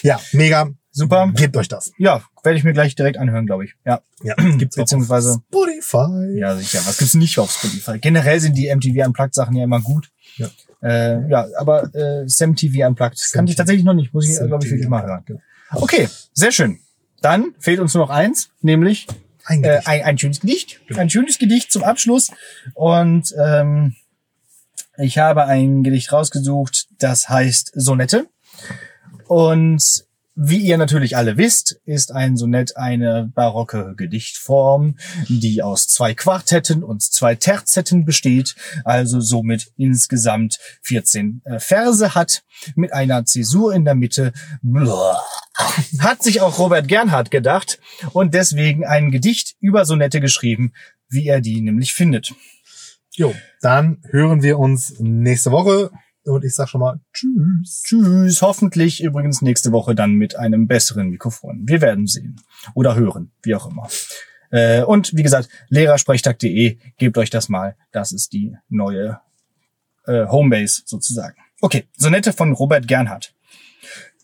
Ja, 0.03 0.21
mega. 0.33 0.69
Super. 0.97 1.33
Gebt 1.35 1.57
euch 1.57 1.67
das. 1.67 1.91
Ja, 1.99 2.23
werde 2.45 2.57
ich 2.57 2.63
mir 2.63 2.73
gleich 2.73 2.95
direkt 2.95 3.19
anhören, 3.19 3.47
glaube 3.47 3.65
ich. 3.65 3.75
Ja. 3.85 4.01
Ja, 4.23 4.35
gibt's 4.59 4.77
Beziehungsweise- 4.77 5.41
Spotify. 5.49 6.39
Ja, 6.39 6.55
sicher. 6.57 6.81
Was 6.85 6.99
gibt's 6.99 7.15
nicht 7.15 7.37
auf 7.39 7.51
Spotify? 7.51 7.99
Generell 7.99 8.39
sind 8.39 8.57
die 8.57 8.69
MTV 8.69 9.05
Unplugged 9.07 9.35
Sachen 9.35 9.57
ja 9.57 9.65
immer 9.65 9.81
gut. 9.81 10.11
Ja. 10.37 10.49
Äh, 10.83 11.29
ja, 11.31 11.47
aber 11.59 11.93
äh, 11.95 12.25
Sam 12.29 12.55
TV 12.55 12.87
Unplugged 12.87 13.19
Sam 13.19 13.39
kannte 13.39 13.51
ich 13.51 13.57
tatsächlich 13.57 13.85
noch 13.85 13.95
nicht. 13.95 14.13
Muss 14.15 14.29
ich, 14.29 14.37
glaube 14.37 14.65
ich, 14.65 14.71
wirklich 14.71 14.89
mal 14.89 15.03
hören. 15.05 15.25
Okay, 15.73 16.09
sehr 16.33 16.53
schön. 16.53 16.79
Dann 17.25 17.55
fehlt 17.59 17.81
uns 17.81 17.95
nur 17.95 18.05
noch 18.05 18.11
eins, 18.11 18.51
nämlich 18.61 19.07
Ein 19.47 19.65
äh, 19.65 19.69
Gedicht. 19.69 19.89
ein, 19.89 20.03
ein 20.03 20.19
schönes 20.19 20.41
Gedicht. 20.41 20.81
Genau. 20.87 21.01
Ein 21.01 21.09
schönes 21.09 21.39
Gedicht 21.39 21.73
zum 21.73 21.83
Abschluss. 21.83 22.31
Und 22.75 23.35
ähm, 23.43 23.97
ich 24.99 25.17
habe 25.17 25.47
ein 25.47 25.83
Gedicht 25.83 26.13
rausgesucht, 26.13 26.89
das 26.99 27.31
heißt 27.31 27.73
Sonette. 27.75 28.27
Und 29.27 30.04
wie 30.37 30.59
ihr 30.59 30.79
natürlich 30.79 31.17
alle 31.17 31.37
wisst, 31.37 31.81
ist 31.85 32.11
ein 32.11 32.37
Sonett 32.37 32.77
eine 32.77 33.31
barocke 33.33 33.95
Gedichtform, 33.97 34.97
die 35.29 35.63
aus 35.63 35.87
zwei 35.87 36.15
Quartetten 36.15 36.83
und 36.83 37.03
zwei 37.03 37.37
Terzetten 37.37 38.05
besteht, 38.05 38.57
also 38.85 39.21
somit 39.21 39.73
insgesamt 39.77 40.59
14 40.83 41.43
äh, 41.45 41.61
Verse 41.61 42.15
hat, 42.15 42.43
mit 42.75 42.93
einer 42.93 43.25
Zäsur 43.25 43.75
in 43.75 43.85
der 43.85 43.95
Mitte. 43.95 44.33
Hat 46.01 46.23
sich 46.23 46.41
auch 46.41 46.59
Robert 46.59 46.89
Gernhardt 46.89 47.31
gedacht 47.31 47.79
und 48.13 48.35
deswegen 48.35 48.85
ein 48.85 49.13
Gedicht 49.13 49.55
über 49.61 49.85
Sonette 49.85 50.21
geschrieben, 50.21 50.73
wie 51.09 51.29
er 51.29 51.41
die 51.41 51.61
nämlich 51.61 51.93
findet. 51.93 52.33
Jo, 53.13 53.33
dann 53.61 54.03
hören 54.11 54.43
wir 54.43 54.59
uns 54.59 54.95
nächste 54.99 55.53
Woche. 55.53 55.93
Und 56.25 56.45
ich 56.45 56.55
sag 56.55 56.69
schon 56.69 56.81
mal 56.81 57.01
Tschüss. 57.13 57.83
Tschüss. 57.85 58.43
Hoffentlich 58.43 59.03
übrigens 59.03 59.43
nächste 59.43 59.73
Woche 59.73 59.95
dann 59.95 60.13
mit 60.13 60.37
einem 60.37 60.67
besseren 60.67 61.11
Mikrofon. 61.11 61.63
Wir 61.67 61.81
werden 61.81 62.07
sehen. 62.07 62.41
Oder 62.75 62.97
hören, 62.97 63.31
wie 63.43 63.55
auch 63.55 63.71
immer. 63.71 63.89
Äh, 64.51 64.83
und 64.83 65.15
wie 65.15 65.23
gesagt, 65.23 65.49
lehrersprechtag.de, 65.69 66.79
gebt 66.97 67.19
euch 67.19 67.31
das 67.31 67.49
mal. 67.49 67.77
Das 67.93 68.13
ist 68.13 68.33
die 68.33 68.57
neue 68.69 69.21
äh, 70.07 70.27
Homebase 70.27 70.83
sozusagen. 70.87 71.37
Okay, 71.61 71.85
Sonette 71.97 72.33
von 72.33 72.53
Robert 72.53 72.89
Gernhardt. 72.89 73.35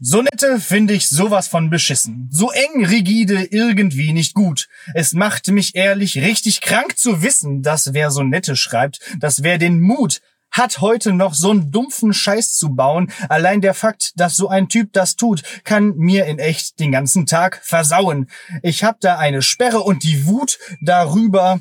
Sonette 0.02 0.60
finde 0.60 0.94
ich 0.94 1.08
sowas 1.08 1.46
von 1.46 1.68
beschissen. 1.68 2.28
So 2.30 2.50
eng, 2.50 2.86
rigide, 2.86 3.44
irgendwie 3.50 4.14
nicht 4.14 4.32
gut. 4.32 4.68
Es 4.94 5.12
macht 5.12 5.48
mich 5.48 5.74
ehrlich 5.74 6.16
richtig 6.16 6.62
krank 6.62 6.96
zu 6.96 7.22
wissen, 7.22 7.62
dass 7.62 7.92
wer 7.92 8.10
Sonette 8.10 8.56
schreibt, 8.56 9.00
dass 9.18 9.42
wer 9.42 9.58
den 9.58 9.78
Mut 9.78 10.22
hat 10.50 10.80
heute 10.80 11.12
noch 11.12 11.34
so 11.34 11.50
einen 11.50 11.70
dumpfen 11.70 12.12
Scheiß 12.12 12.54
zu 12.54 12.74
bauen. 12.74 13.10
Allein 13.28 13.60
der 13.60 13.74
Fakt, 13.74 14.12
dass 14.16 14.36
so 14.36 14.48
ein 14.48 14.68
Typ 14.68 14.92
das 14.92 15.16
tut, 15.16 15.42
kann 15.64 15.96
mir 15.96 16.26
in 16.26 16.38
echt 16.38 16.80
den 16.80 16.92
ganzen 16.92 17.26
Tag 17.26 17.60
versauen. 17.62 18.28
Ich 18.62 18.84
hab 18.84 19.00
da 19.00 19.18
eine 19.18 19.42
Sperre 19.42 19.80
und 19.80 20.02
die 20.02 20.26
Wut 20.26 20.58
darüber, 20.80 21.60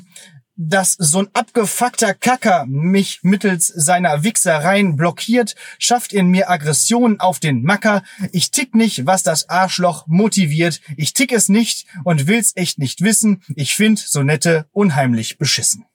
dass 0.62 0.92
so 0.92 1.20
ein 1.20 1.28
abgefuckter 1.32 2.12
Kacker 2.12 2.66
mich 2.66 3.20
mittels 3.22 3.66
seiner 3.66 4.24
Wichsereien 4.24 4.94
blockiert, 4.94 5.54
schafft 5.78 6.12
in 6.12 6.28
mir 6.28 6.50
Aggressionen 6.50 7.18
auf 7.18 7.40
den 7.40 7.62
Macker. 7.62 8.02
Ich 8.32 8.50
tick 8.50 8.74
nicht, 8.74 9.06
was 9.06 9.22
das 9.22 9.48
Arschloch 9.48 10.06
motiviert. 10.06 10.82
Ich 10.98 11.14
tick 11.14 11.32
es 11.32 11.48
nicht 11.48 11.86
und 12.04 12.26
will's 12.26 12.52
echt 12.56 12.78
nicht 12.78 13.00
wissen. 13.00 13.42
Ich 13.56 13.74
find 13.74 13.98
Sonette 13.98 14.66
unheimlich 14.72 15.38
beschissen. 15.38 15.86